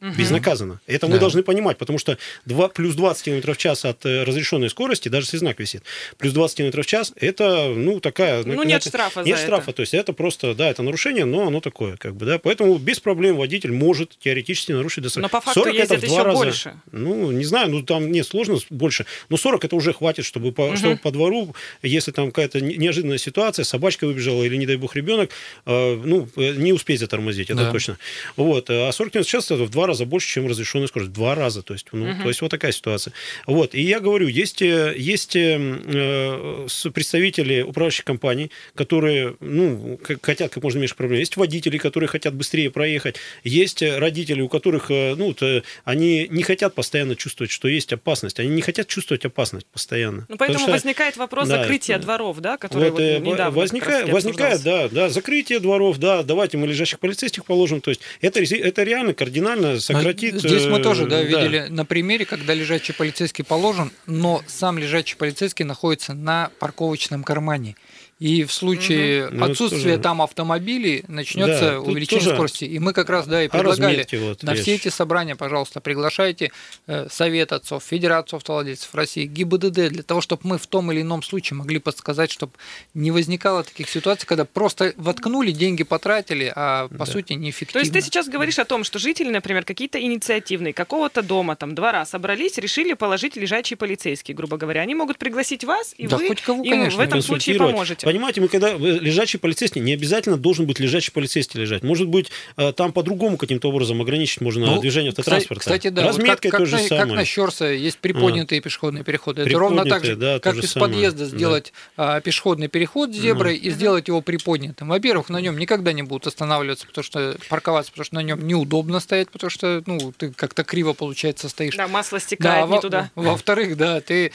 Безнаказанно. 0.00 0.80
Это 0.86 1.06
мы 1.06 1.14
Да. 1.14 1.20
должны 1.20 1.42
понимать, 1.42 1.76
потому 1.78 1.98
что 1.98 2.16
2, 2.46 2.68
плюс 2.68 2.94
20 2.94 3.22
км 3.24 3.52
в 3.52 3.56
час 3.58 3.84
от 3.84 4.04
э, 4.06 4.22
разрешенной 4.24 4.70
скорости, 4.70 5.08
даже 5.08 5.26
если 5.26 5.36
знак 5.38 5.60
висит, 5.60 5.82
плюс 6.18 6.32
20 6.32 6.56
км 6.56 6.82
в 6.82 6.86
час, 6.86 7.12
это, 7.16 7.68
ну, 7.74 8.00
такая... 8.00 8.42
Ну, 8.44 8.62
нет 8.62 8.82
штрафа 8.82 9.22
за 9.22 9.26
Нет 9.28 9.36
это. 9.36 9.46
штрафа, 9.46 9.72
то 9.72 9.80
есть 9.82 9.92
это 9.94 10.12
просто, 10.12 10.54
да, 10.54 10.70
это 10.70 10.82
нарушение, 10.82 11.24
но 11.26 11.46
оно 11.46 11.60
такое, 11.60 11.96
как 11.96 12.14
бы, 12.16 12.24
да, 12.26 12.38
поэтому 12.38 12.76
без 12.78 12.98
проблем 13.00 13.36
водитель 13.36 13.72
может 13.72 14.16
теоретически 14.18 14.72
нарушить 14.72 15.04
достаточно. 15.04 15.22
Но 15.22 15.28
по 15.28 15.40
факту 15.40 15.60
40 15.60 15.74
это 15.74 15.82
ездят 15.94 15.98
в 16.02 16.06
два 16.06 16.16
еще 16.16 16.22
раза. 16.24 16.38
больше. 16.44 16.74
Ну, 16.92 17.30
не 17.30 17.44
знаю, 17.44 17.70
ну, 17.70 17.82
там 17.82 18.10
нет, 18.10 18.26
сложно 18.26 18.58
больше, 18.70 19.04
но 19.28 19.36
40 19.36 19.64
это 19.66 19.76
уже 19.76 19.92
хватит, 19.92 20.24
чтобы 20.24 20.52
по, 20.52 20.74
чтобы 20.76 20.96
по 20.96 21.10
двору, 21.10 21.54
если 21.82 22.10
там 22.12 22.26
какая-то 22.32 22.60
не- 22.60 22.76
неожиданная 22.76 23.18
ситуация, 23.18 23.64
собачка 23.64 24.06
выбежала 24.06 24.44
или, 24.44 24.56
не 24.56 24.66
дай 24.66 24.76
бог, 24.76 24.96
ребенок, 24.96 25.30
э, 25.66 26.00
ну, 26.04 26.28
э, 26.36 26.54
не 26.56 26.72
успеть 26.72 27.00
затормозить, 27.00 27.50
это 27.50 27.64
Да. 27.64 27.70
точно. 27.72 27.98
Вот, 28.36 28.70
а 28.70 28.90
40 28.92 29.12
км 29.12 29.26
в 29.26 29.30
час 29.30 29.44
это 29.50 29.64
в 29.64 29.70
два 29.70 29.89
раза 29.90 30.06
больше, 30.06 30.28
чем 30.28 30.46
разрешенная 30.46 30.86
скорость. 30.86 31.12
Два 31.12 31.34
раза, 31.34 31.62
то 31.62 31.74
есть, 31.74 31.86
ну, 31.92 32.14
то 32.22 32.28
есть 32.28 32.40
вот 32.40 32.50
такая 32.50 32.72
ситуация. 32.72 33.12
Вот, 33.46 33.74
и 33.74 33.82
я 33.82 34.00
говорю, 34.00 34.28
есть, 34.28 34.62
э, 34.62 34.94
есть 34.96 35.36
э, 35.36 35.58
э, 35.58 36.90
представители 36.92 37.62
управляющих 37.62 38.04
компаний, 38.04 38.50
которые, 38.74 39.36
ну, 39.40 39.98
хотят 40.22 40.52
как 40.52 40.62
можно 40.62 40.78
меньше 40.78 40.96
проблем. 40.96 41.20
Есть 41.20 41.36
водители, 41.36 41.78
которые 41.78 42.08
хотят 42.08 42.34
быстрее 42.34 42.70
проехать. 42.70 43.16
Есть 43.44 43.82
родители, 43.82 44.40
у 44.40 44.48
которых, 44.48 44.90
ну, 44.90 45.34
э, 45.40 45.62
они 45.84 46.28
не 46.30 46.42
хотят 46.42 46.74
постоянно 46.74 47.16
чувствовать, 47.16 47.50
что 47.50 47.68
есть 47.68 47.92
опасность. 47.92 48.40
Они 48.40 48.48
не 48.50 48.62
хотят 48.62 48.86
чувствовать 48.86 49.24
опасность 49.24 49.66
постоянно. 49.66 50.26
Ну, 50.28 50.36
поэтому 50.36 50.60
что- 50.60 50.72
возникает 50.72 51.16
вопрос 51.16 51.48
да, 51.48 51.62
закрытия 51.62 51.96
это- 51.96 52.04
дворов, 52.04 52.40
да, 52.40 52.56
который 52.56 52.90
вот, 52.90 53.00
вот 53.00 53.20
недавно 53.20 53.50
возникает, 53.50 54.08
возникает, 54.08 54.62
да, 54.62 54.88
да, 54.88 55.08
закрытие 55.08 55.60
дворов, 55.60 55.98
да, 55.98 56.22
давайте 56.22 56.58
мы 56.58 56.66
лежащих 56.66 56.98
полицейских 56.98 57.44
положим. 57.44 57.80
То 57.80 57.90
есть 57.90 58.00
это, 58.20 58.40
это 58.40 58.82
реально 58.82 59.14
кардинально 59.14 59.70
Но 59.74 59.79
сократит. 59.80 60.36
Здесь 60.36 60.66
мы 60.66 60.78
э, 60.78 60.82
тоже 60.82 61.06
да, 61.06 61.22
видели 61.22 61.66
на 61.68 61.84
примере, 61.84 62.24
когда 62.24 62.54
лежачий 62.54 62.92
полицейский 62.92 63.44
положен, 63.44 63.92
но 64.06 64.42
сам 64.46 64.78
лежачий 64.78 65.16
полицейский 65.16 65.64
находится 65.64 66.14
на 66.14 66.50
парковочном 66.58 67.24
кармане. 67.24 67.76
И 68.20 68.44
в 68.44 68.52
случае 68.52 69.28
это 69.28 69.44
отсутствия 69.46 69.92
тоже- 69.92 70.02
там 70.02 70.20
автомобилей 70.20 71.04
начнется 71.08 71.70
Да, 71.72 71.80
увеличение 71.80 72.22
тоже 72.22 72.34
скорости. 72.36 72.64
И 72.66 72.78
мы 72.78 72.92
как 72.92 73.08
раз 73.08 73.26
да 73.26 73.42
и 73.42 73.46
о 73.46 73.50
предлагали 73.50 74.06
вот 74.12 74.42
на 74.42 74.52
речь. 74.52 74.60
все 74.60 74.74
эти 74.74 74.88
собрания, 74.88 75.36
пожалуйста, 75.36 75.80
приглашайте 75.80 76.52
э, 76.86 77.08
Совет 77.10 77.52
отцов, 77.52 77.82
Федерацию 77.82 78.36
автовладельцев 78.36 78.94
России, 78.94 79.24
ГИБДД, 79.24 79.88
для 79.88 80.02
того, 80.02 80.20
чтобы 80.20 80.42
мы 80.44 80.58
в 80.58 80.66
том 80.66 80.92
или 80.92 81.00
ином 81.00 81.22
случае 81.22 81.56
могли 81.56 81.78
подсказать, 81.78 82.30
чтобы 82.30 82.52
не 82.92 83.10
возникало 83.10 83.64
таких 83.64 83.88
ситуаций, 83.88 84.26
когда 84.26 84.44
просто 84.44 84.92
воткнули, 84.98 85.50
деньги 85.50 85.82
потратили, 85.82 86.52
а 86.54 86.88
по 86.88 87.06
сути 87.06 87.32
неэффективно. 87.32 87.72
То 87.72 87.78
есть 87.80 87.92
ты 87.94 88.02
сейчас 88.02 88.28
говоришь 88.28 88.58
о 88.58 88.66
том, 88.66 88.84
что 88.84 88.98
жители, 88.98 89.30
например, 89.30 89.64
какие-то 89.64 89.98
инициативные, 89.98 90.74
какого-то 90.74 91.22
дома, 91.22 91.56
там, 91.56 91.74
двора 91.74 92.04
собрались, 92.04 92.58
решили 92.58 92.92
положить 92.92 93.36
лежачие 93.36 93.78
полицейские, 93.78 94.34
грубо 94.36 94.58
говоря. 94.58 94.82
Они 94.82 94.94
могут 94.94 95.16
пригласить 95.16 95.64
вас, 95.64 95.94
и 95.96 96.06
Да 96.06 96.18
вы 96.18 96.28
хоть 96.28 96.42
кого, 96.42 96.62
им 96.62 96.70
конечно, 96.70 96.98
в 96.98 97.00
этом 97.00 97.22
случае 97.22 97.56
поможете. 97.58 98.09
Понимаете, 98.12 98.40
мы 98.40 98.48
когда 98.48 98.70
э, 98.70 98.76
лежачий 98.78 99.38
полицейский, 99.38 99.80
не 99.80 99.92
обязательно 99.94 100.36
должен 100.36 100.66
быть 100.66 100.78
лежачий 100.80 101.10
полицейский 101.12 101.60
лежать. 101.60 101.82
Может 101.82 102.08
быть, 102.08 102.30
э, 102.56 102.72
там 102.72 102.92
по-другому 102.92 103.36
каким-то 103.36 103.68
образом 103.68 104.00
ограничить 104.02 104.40
можно 104.40 104.66
Ну, 104.66 104.80
движение 104.80 105.10
автотранспорта. 105.10 105.60
Кстати, 105.60 105.88
да. 105.88 106.02
вот 106.02 106.08
Разметкой 106.08 106.50
как, 106.50 106.58
то 106.60 106.64
как 106.64 106.66
же 106.66 106.76
на, 106.76 106.82
самое. 106.82 107.06
как 107.06 107.16
на 107.16 107.24
Щорсе 107.24 107.78
есть 107.78 107.98
приподнятые 107.98 108.60
пешеходные 108.60 109.04
переходы. 109.04 109.42
Это 109.42 109.58
ровно 109.58 109.84
так 109.84 110.04
же, 110.04 110.16
да, 110.16 110.38
как 110.40 110.56
из 110.56 110.70
самое. 110.72 110.92
подъезда 110.92 111.24
Да. 111.30 111.36
сделать 111.36 111.72
а, 111.96 112.20
пешеходный 112.20 112.68
переход 112.68 113.14
с 113.14 113.18
зеброй 113.18 113.56
и 113.56 113.70
сделать 113.70 114.08
его 114.08 114.20
приподнятым. 114.20 114.88
Во-первых, 114.88 115.28
на 115.28 115.40
нем 115.40 115.56
никогда 115.58 115.92
не 115.92 116.02
будут 116.02 116.26
останавливаться, 116.26 116.86
потому 116.86 117.04
что 117.04 117.36
парковаться, 117.48 117.92
потому 117.92 118.04
что 118.04 118.14
на 118.16 118.20
нем 118.22 118.46
неудобно 118.46 119.00
стоять, 119.00 119.30
потому 119.30 119.50
что 119.50 119.82
ну 119.86 120.12
ты 120.16 120.30
как-то 120.32 120.64
криво 120.64 120.92
получается 120.92 121.48
стоишь. 121.48 121.76
Да, 121.76 121.88
масло 121.88 122.18
стекает 122.20 122.66
во- 122.68 122.76
не 122.76 122.80
туда. 122.80 123.10
Во-вторых, 123.14 123.76
да, 123.76 124.00
ты 124.00 124.32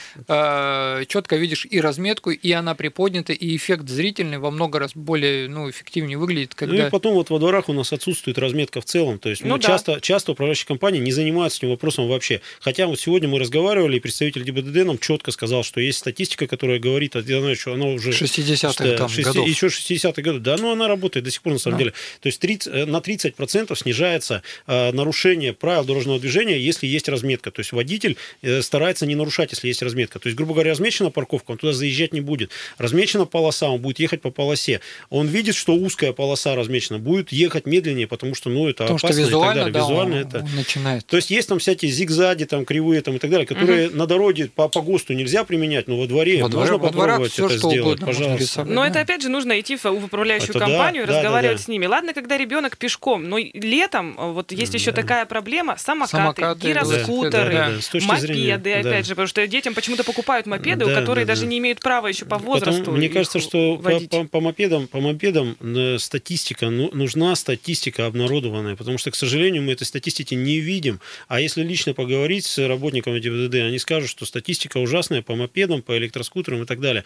четко 1.06 1.36
видишь 1.36 1.66
и 1.68 1.80
разметку, 1.80 2.30
и 2.30 2.52
она 2.52 2.74
приподнята, 2.74 3.32
и 3.32 3.56
эффект 3.66 3.88
зрительный 3.88 4.38
во 4.38 4.50
много 4.50 4.78
раз 4.78 4.92
более 4.94 5.48
ну, 5.48 5.68
эффективнее 5.68 6.16
выглядит, 6.18 6.50
Ну 6.52 6.56
когда 6.56 6.86
и 6.86 6.90
потом 6.90 7.14
вот 7.14 7.30
во 7.30 7.38
дворах 7.38 7.68
у 7.68 7.72
нас 7.72 7.92
отсутствует 7.92 8.38
разметка 8.38 8.80
в 8.80 8.84
целом. 8.84 9.18
То 9.18 9.28
есть 9.28 9.42
Ну 9.44 9.56
да. 9.58 9.62
часто, 9.66 10.00
часто 10.00 10.32
управляющие 10.32 10.66
компании 10.66 11.00
не 11.00 11.12
занимаются 11.12 11.58
этим 11.58 11.70
вопросом 11.70 12.08
вообще. 12.08 12.40
Хотя 12.60 12.86
вот 12.86 13.00
сегодня 13.00 13.28
мы 13.28 13.38
разговаривали, 13.38 13.96
и 13.96 14.00
представитель 14.00 14.42
ГИБДД 14.44 14.86
нам 14.86 14.98
четко 14.98 15.30
сказал, 15.30 15.64
что 15.64 15.80
есть 15.80 15.98
статистика, 15.98 16.46
которая 16.46 16.78
говорит, 16.78 17.14
я 17.16 17.40
знаю, 17.40 17.56
что 17.56 17.72
она 17.74 17.86
уже... 17.86 18.10
60-х 18.10 18.72
что 18.72 18.96
там 18.96 19.08
шести- 19.08 19.22
годов. 19.24 19.48
Еще 19.48 19.66
60-х 19.66 20.22
годов. 20.22 20.42
Да, 20.42 20.56
ну 20.58 20.70
она 20.70 20.86
работает 20.88 21.24
до 21.24 21.30
сих 21.30 21.42
пор 21.42 21.54
на 21.54 21.58
самом 21.58 21.78
Да. 21.78 21.84
деле. 21.84 21.94
То 22.20 22.26
есть 22.28 22.40
30, 22.40 22.72
э, 22.72 22.84
на 22.86 22.98
30% 22.98 23.74
снижается 23.76 24.42
э, 24.66 24.92
нарушение 24.92 25.52
правил 25.52 25.84
дорожного 25.84 26.20
движения, 26.20 26.58
если 26.58 26.86
есть 26.86 27.08
разметка. 27.08 27.50
То 27.50 27.60
есть 27.60 27.72
водитель 27.72 28.16
э, 28.42 28.62
старается 28.62 29.06
не 29.06 29.14
нарушать, 29.14 29.52
если 29.52 29.68
есть 29.68 29.82
разметка. 29.82 30.18
То 30.18 30.28
есть, 30.28 30.36
грубо 30.36 30.52
говоря, 30.54 30.72
размечена 30.72 31.10
парковка, 31.10 31.52
он 31.52 31.58
туда 31.58 31.72
заезжать 31.72 32.12
не 32.12 32.20
будет. 32.20 32.50
Размечена 32.78 33.24
полоса, 33.24 33.55
он 33.64 33.80
будет 33.80 33.98
ехать 33.98 34.20
по 34.22 34.30
полосе. 34.30 34.80
Он 35.10 35.26
видит, 35.26 35.54
что 35.54 35.74
узкая 35.74 36.12
полоса 36.12 36.54
размечена, 36.54 36.98
будет 36.98 37.32
ехать 37.32 37.66
медленнее, 37.66 38.06
потому 38.06 38.34
что, 38.34 38.50
ну, 38.50 38.68
это 38.68 38.84
потому 38.84 38.98
что 38.98 39.06
опасно 39.08 39.20
и 39.20 39.24
так 39.24 39.30
визуально, 39.30 39.54
далее. 39.54 39.72
да, 39.72 39.80
Визуально 39.80 40.14
он- 40.16 40.20
это... 40.22 40.38
он 40.40 40.54
начинает. 40.56 41.06
То 41.06 41.16
есть 41.16 41.30
есть 41.30 41.48
там 41.48 41.58
всякие 41.58 41.90
зигзаги, 41.90 42.44
там 42.44 42.64
кривые 42.64 43.00
там 43.00 43.16
и 43.16 43.18
так 43.18 43.30
далее, 43.30 43.46
которые 43.46 43.90
на 43.90 44.06
дороге 44.06 44.50
по, 44.54 44.68
по 44.68 44.82
ГОСТу 44.82 45.14
нельзя 45.14 45.44
применять, 45.44 45.88
но 45.88 45.96
во 45.98 46.06
дворе 46.06 46.42
Во 46.42 46.48
можно 46.48 46.74
во 46.78 46.78
попробовать 46.88 47.32
всё, 47.32 47.46
это 47.46 47.58
что 47.58 47.70
сделать, 47.70 48.00
пожалуйста. 48.00 48.36
рисовать. 48.42 48.70
Но 48.70 48.82
Да. 48.82 48.88
это 48.88 49.00
опять 49.00 49.22
же 49.22 49.28
нужно 49.28 49.58
идти 49.60 49.76
в 49.76 49.84
управляющую 49.86 50.50
Это 50.50 50.58
да, 50.60 50.66
компанию 50.66 51.02
и 51.04 51.06
да, 51.06 51.12
да, 51.12 51.18
разговаривать 51.18 51.56
да. 51.58 51.62
с 51.64 51.68
ними. 51.68 51.86
Ладно, 51.86 52.12
когда 52.14 52.36
ребенок 52.36 52.76
пешком, 52.76 53.28
но 53.28 53.38
и 53.38 53.58
летом 53.58 54.16
э, 54.18 54.32
вот 54.32 54.52
есть 54.52 54.74
еще 54.74 54.90
Да. 54.92 55.02
такая 55.02 55.26
проблема: 55.26 55.76
самокаты, 55.78 56.16
Самокаты, 56.42 56.68
гироскутеры, 56.68 57.52
да, 57.52 57.68
да, 57.70 57.74
точки 57.90 58.06
мопеды, 58.08 58.26
зрения, 58.26 58.54
опять 58.54 58.82
да. 58.82 59.02
же, 59.02 59.08
потому 59.10 59.26
что 59.28 59.46
детям 59.46 59.74
почему-то 59.74 60.04
покупают 60.04 60.46
мопеды, 60.46 60.84
Да, 60.86 60.94
которые 61.00 61.24
да, 61.24 61.32
даже 61.32 61.42
да. 61.42 61.48
не 61.48 61.58
имеют 61.58 61.80
права 61.80 62.06
еще 62.08 62.24
по 62.24 62.36
Потом, 62.38 62.46
возрасту. 62.46 62.90
мне 62.92 63.06
их 63.06 63.16
кажется, 63.36 63.48
что 63.50 63.76
по, 63.76 63.82
водить. 63.82 64.10
по- 64.10 64.24
по 64.24 64.40
мопедам, 64.40 64.86
по 64.88 65.00
мопедам 65.00 65.56
э, 65.60 65.98
статистика, 65.98 66.70
ну, 66.70 66.90
нужна 66.92 67.34
статистика 67.36 68.06
обнародованная, 68.06 68.76
потому 68.76 68.98
что, 68.98 69.10
к 69.10 69.14
сожалению, 69.14 69.62
мы 69.62 69.72
этой 69.72 69.84
статистики 69.84 70.34
не 70.34 70.58
видим. 70.60 71.00
А 71.28 71.40
если 71.40 71.62
лично 71.62 71.94
поговорить 71.94 72.44
с 72.46 72.58
работниками 72.66 73.18
ГИБДД, 73.20 73.54
они 73.56 73.78
скажут, 73.78 74.10
что 74.10 74.26
статистика 74.26 74.78
ужасная 74.78 75.22
по 75.22 75.34
мопедам, 75.36 75.82
по 75.82 75.96
электроскутерам 75.96 76.62
и 76.62 76.66
так 76.66 76.80
далее, 76.80 77.04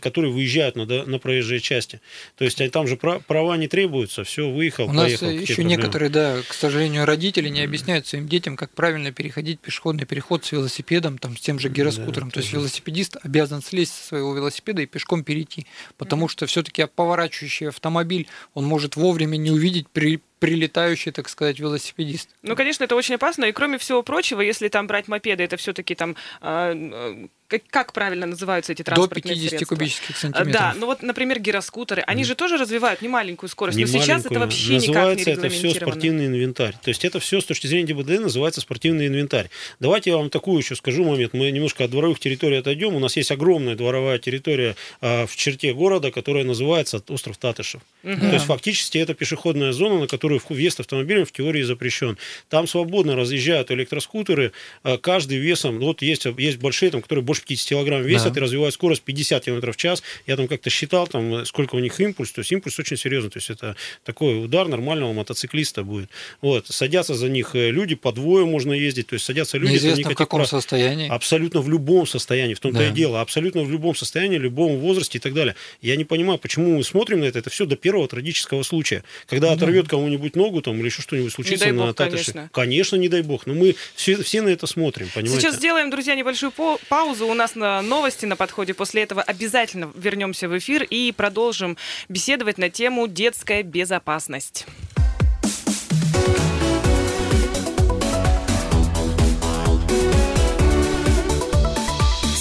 которые 0.00 0.32
выезжают 0.32 0.76
на, 0.76 0.84
на 0.86 1.18
проезжие 1.18 1.60
части. 1.60 2.00
То 2.36 2.44
есть 2.44 2.60
а 2.60 2.68
там 2.70 2.86
же 2.86 2.96
пра- 2.96 3.20
права 3.20 3.56
не 3.56 3.68
требуются, 3.68 4.24
все, 4.24 4.48
выехал, 4.50 4.88
У 4.88 4.92
нас 4.92 5.04
поехал. 5.06 5.26
какие 5.26 5.42
еще 5.42 5.54
проблемы? 5.54 5.70
некоторые, 5.76 6.10
да, 6.10 6.40
к 6.48 6.54
сожалению, 6.54 7.04
родители 7.04 7.48
не 7.48 7.60
объясняют 7.62 8.06
своим 8.06 8.28
детям, 8.28 8.56
как 8.56 8.70
правильно 8.72 9.12
переходить 9.12 9.60
пешеходный 9.60 10.06
переход 10.06 10.44
с 10.44 10.52
велосипедом, 10.52 11.18
там, 11.18 11.36
с 11.36 11.40
тем 11.40 11.58
же 11.58 11.68
гироскутером. 11.68 12.28
Да, 12.28 12.34
То 12.34 12.40
есть 12.40 12.52
велосипедист 12.52 13.16
обязан 13.22 13.62
слезть 13.62 13.94
со 13.94 14.08
своего 14.08 14.34
велосипеда 14.34 14.82
и 14.82 14.86
пешком 14.86 15.24
перейти, 15.24 15.66
потому 15.96 16.28
что 16.28 16.46
все-таки 16.46 16.86
поворачивающий 16.86 17.68
автомобиль, 17.68 18.28
он 18.54 18.64
может 18.64 18.96
вовремя 18.96 19.36
не 19.36 19.50
увидеть 19.50 19.88
при 19.88 20.20
прилетающий, 20.42 21.12
так 21.12 21.28
сказать, 21.28 21.60
велосипедист. 21.60 22.28
Ну, 22.42 22.56
конечно, 22.56 22.82
это 22.82 22.96
очень 22.96 23.14
опасно. 23.14 23.44
И 23.44 23.52
кроме 23.52 23.78
всего 23.78 24.02
прочего, 24.02 24.40
если 24.40 24.66
там 24.66 24.88
брать 24.88 25.06
мопеды, 25.06 25.44
это 25.44 25.56
все-таки 25.56 25.94
там 25.94 26.16
а, 26.40 26.72
э, 26.74 27.28
как, 27.52 27.62
как 27.68 27.92
правильно 27.92 28.24
называются 28.26 28.72
эти 28.72 28.78
До 28.82 28.94
транспортные 28.94 29.34
50 29.34 29.50
средства? 29.50 29.74
кубических 29.76 30.16
А, 30.16 30.18
сантиметров. 30.18 30.52
Да, 30.52 30.74
ну 30.76 30.86
вот, 30.86 31.02
например, 31.02 31.38
гироскутеры, 31.38 32.02
они 32.06 32.24
же 32.24 32.34
тоже 32.34 32.56
развивают 32.56 33.02
немаленькую 33.02 33.50
скорость, 33.50 33.76
но 33.78 33.84
Не 33.84 33.86
сейчас 33.86 34.24
это 34.24 34.34
маленькую. 34.34 34.40
вообще 34.40 34.72
никак 34.76 34.80
не 34.80 34.86
называется 34.88 35.30
это 35.30 35.48
все 35.50 35.70
спортивный 35.74 36.26
инвентарь. 36.26 36.74
То 36.82 36.88
есть 36.88 37.04
это 37.04 37.20
все 37.20 37.40
с 37.40 37.44
точки 37.44 37.66
зрения 37.66 37.88
ГИБДД 37.88 38.20
называется 38.20 38.62
спортивный 38.62 39.06
инвентарь. 39.06 39.50
Давайте 39.80 40.10
я 40.10 40.16
вам 40.16 40.30
такую 40.30 40.58
еще 40.58 40.74
скажу 40.76 41.04
момент. 41.04 41.34
Мы 41.34 41.50
немножко 41.50 41.84
от 41.84 41.90
дворовых 41.90 42.20
территорий 42.20 42.56
отойдем. 42.56 42.94
У 42.94 42.98
нас 42.98 43.16
есть 43.16 43.30
огромная 43.30 43.76
дворовая 43.76 44.18
территория 44.18 44.74
а, 45.02 45.26
в 45.26 45.36
черте 45.36 45.74
города, 45.74 46.10
которая 46.10 46.44
называется 46.44 47.02
остров 47.08 47.36
Татышев. 47.36 47.82
То 48.02 48.08
есть 48.32 48.46
фактически 48.46 48.96
это 48.98 49.12
пешеходная 49.14 49.72
зона, 49.72 50.00
на 50.00 50.06
которую 50.06 50.31
вх- 50.38 50.50
въезд 50.54 50.80
автомобилем 50.80 51.24
в 51.24 51.32
теории 51.32 51.62
запрещен. 51.62 52.18
Там 52.48 52.66
свободно 52.66 53.16
разъезжают 53.16 53.70
электроскутеры, 53.70 54.52
а, 54.82 54.98
каждый 54.98 55.38
весом, 55.38 55.78
ну, 55.78 55.86
вот 55.86 56.02
есть, 56.02 56.26
есть 56.38 56.58
большие, 56.58 56.90
там, 56.90 57.02
которые 57.02 57.24
больше 57.24 57.42
50 57.42 57.68
килограмм 57.68 58.02
весят 58.02 58.32
Да. 58.32 58.40
и 58.40 58.42
развивают 58.42 58.74
скорость 58.74 59.02
50 59.02 59.44
км 59.44 59.72
в 59.72 59.76
час. 59.76 60.02
Я 60.26 60.36
там 60.36 60.48
как-то 60.48 60.70
считал, 60.70 61.06
там, 61.06 61.44
сколько 61.46 61.74
у 61.74 61.78
них 61.78 61.98
импульс. 62.00 62.32
То 62.32 62.40
есть 62.40 62.52
импульс 62.52 62.78
очень 62.78 62.96
серьезный. 62.96 63.30
То 63.30 63.38
есть 63.38 63.50
это 63.50 63.76
такой 64.04 64.44
удар 64.44 64.68
нормального 64.68 65.12
мотоциклиста 65.12 65.82
будет. 65.82 66.08
Вот. 66.40 66.66
Садятся 66.68 67.14
за 67.14 67.28
них 67.28 67.54
э, 67.54 67.70
люди, 67.70 67.94
по 67.94 68.12
двое 68.12 68.46
можно 68.46 68.72
ездить. 68.72 69.08
То 69.08 69.14
есть 69.14 69.24
садятся 69.24 69.58
люди. 69.58 69.72
Неизвестно 69.72 70.10
в 70.10 70.14
каком 70.14 70.40
прав- 70.40 70.48
состоянии. 70.48 71.08
Абсолютно 71.08 71.60
в 71.60 71.68
любом 71.68 72.06
состоянии, 72.06 72.54
в 72.54 72.60
том-то 72.60 72.78
Да. 72.78 72.88
и 72.88 72.92
дело, 72.92 73.20
абсолютно 73.20 73.62
в 73.62 73.70
любом 73.70 73.94
состоянии, 73.94 74.38
в 74.38 74.42
любом 74.42 74.78
возрасте 74.78 75.18
и 75.18 75.20
так 75.20 75.34
далее. 75.34 75.54
Я 75.80 75.96
не 75.96 76.04
понимаю, 76.04 76.38
почему 76.38 76.76
мы 76.76 76.84
смотрим 76.84 77.20
на 77.20 77.24
это, 77.24 77.38
это 77.40 77.50
все 77.50 77.66
до 77.66 77.76
первого 77.76 78.06
трагического 78.06 78.62
случая. 78.62 79.02
Когда 79.26 79.52
оторвет 79.52 79.88
кому-нибудь 79.88 80.21
ногу 80.36 80.62
там, 80.62 80.78
или 80.78 80.86
еще 80.86 81.02
что-нибудь 81.02 81.32
случится 81.32 81.64
дай 81.64 81.72
на 81.72 81.86
бог, 81.86 81.96
Татыше. 81.96 82.32
конечно. 82.32 82.50
Конечно, 82.52 82.96
не 82.96 83.08
дай 83.08 83.22
бог. 83.22 83.46
Но 83.46 83.54
мы 83.54 83.76
все, 83.94 84.22
все 84.22 84.42
на 84.42 84.48
это 84.48 84.66
смотрим, 84.66 85.08
понимаете? 85.14 85.40
Сейчас 85.40 85.56
сделаем, 85.56 85.90
друзья, 85.90 86.14
небольшую 86.14 86.52
по- 86.52 86.78
паузу. 86.88 87.26
У 87.26 87.34
нас 87.34 87.54
на 87.54 87.82
новости 87.82 88.26
на 88.26 88.36
подходе. 88.36 88.74
После 88.74 89.02
этого 89.02 89.22
обязательно 89.22 89.90
вернемся 89.94 90.48
в 90.48 90.56
эфир 90.56 90.82
и 90.88 91.12
продолжим 91.16 91.76
беседовать 92.08 92.58
на 92.58 92.70
тему 92.70 93.08
детская 93.08 93.62
безопасность. 93.62 94.66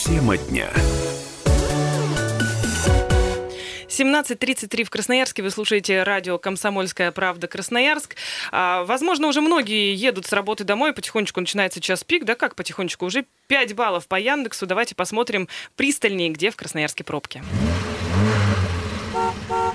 Тема 0.06 0.38
дня. 0.38 0.70
17.33 3.91 4.86
в 4.86 4.89
Красноярске. 4.89 5.43
Вы 5.43 5.49
слушаете 5.49 6.04
радио 6.04 6.38
«Комсомольская 6.38 7.12
правда» 7.12 7.47
Красноярск. 7.47 8.15
А, 8.51 8.86
возможно, 8.86 9.27
уже 9.27 9.41
многие 9.41 9.93
едут 9.93 10.25
с 10.25 10.32
работы 10.34 10.63
домой. 10.63 10.93
Потихонечку 10.93 11.41
начинается 11.41 11.82
час 11.82 12.06
пик. 12.06 12.23
Да 12.23 12.36
как 12.36 12.56
потихонечку? 12.56 13.06
Уже 13.06 13.25
5 13.47 13.75
баллов 13.75 14.08
по 14.08 14.15
Яндексу. 14.15 14.65
Давайте 14.65 14.95
посмотрим 14.95 15.49
пристальнее, 15.75 16.30
где 16.30 16.51
в 16.51 16.56
Красноярске 16.56 17.04
пробки. 17.04 17.43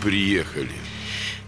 Приехали. 0.02 0.72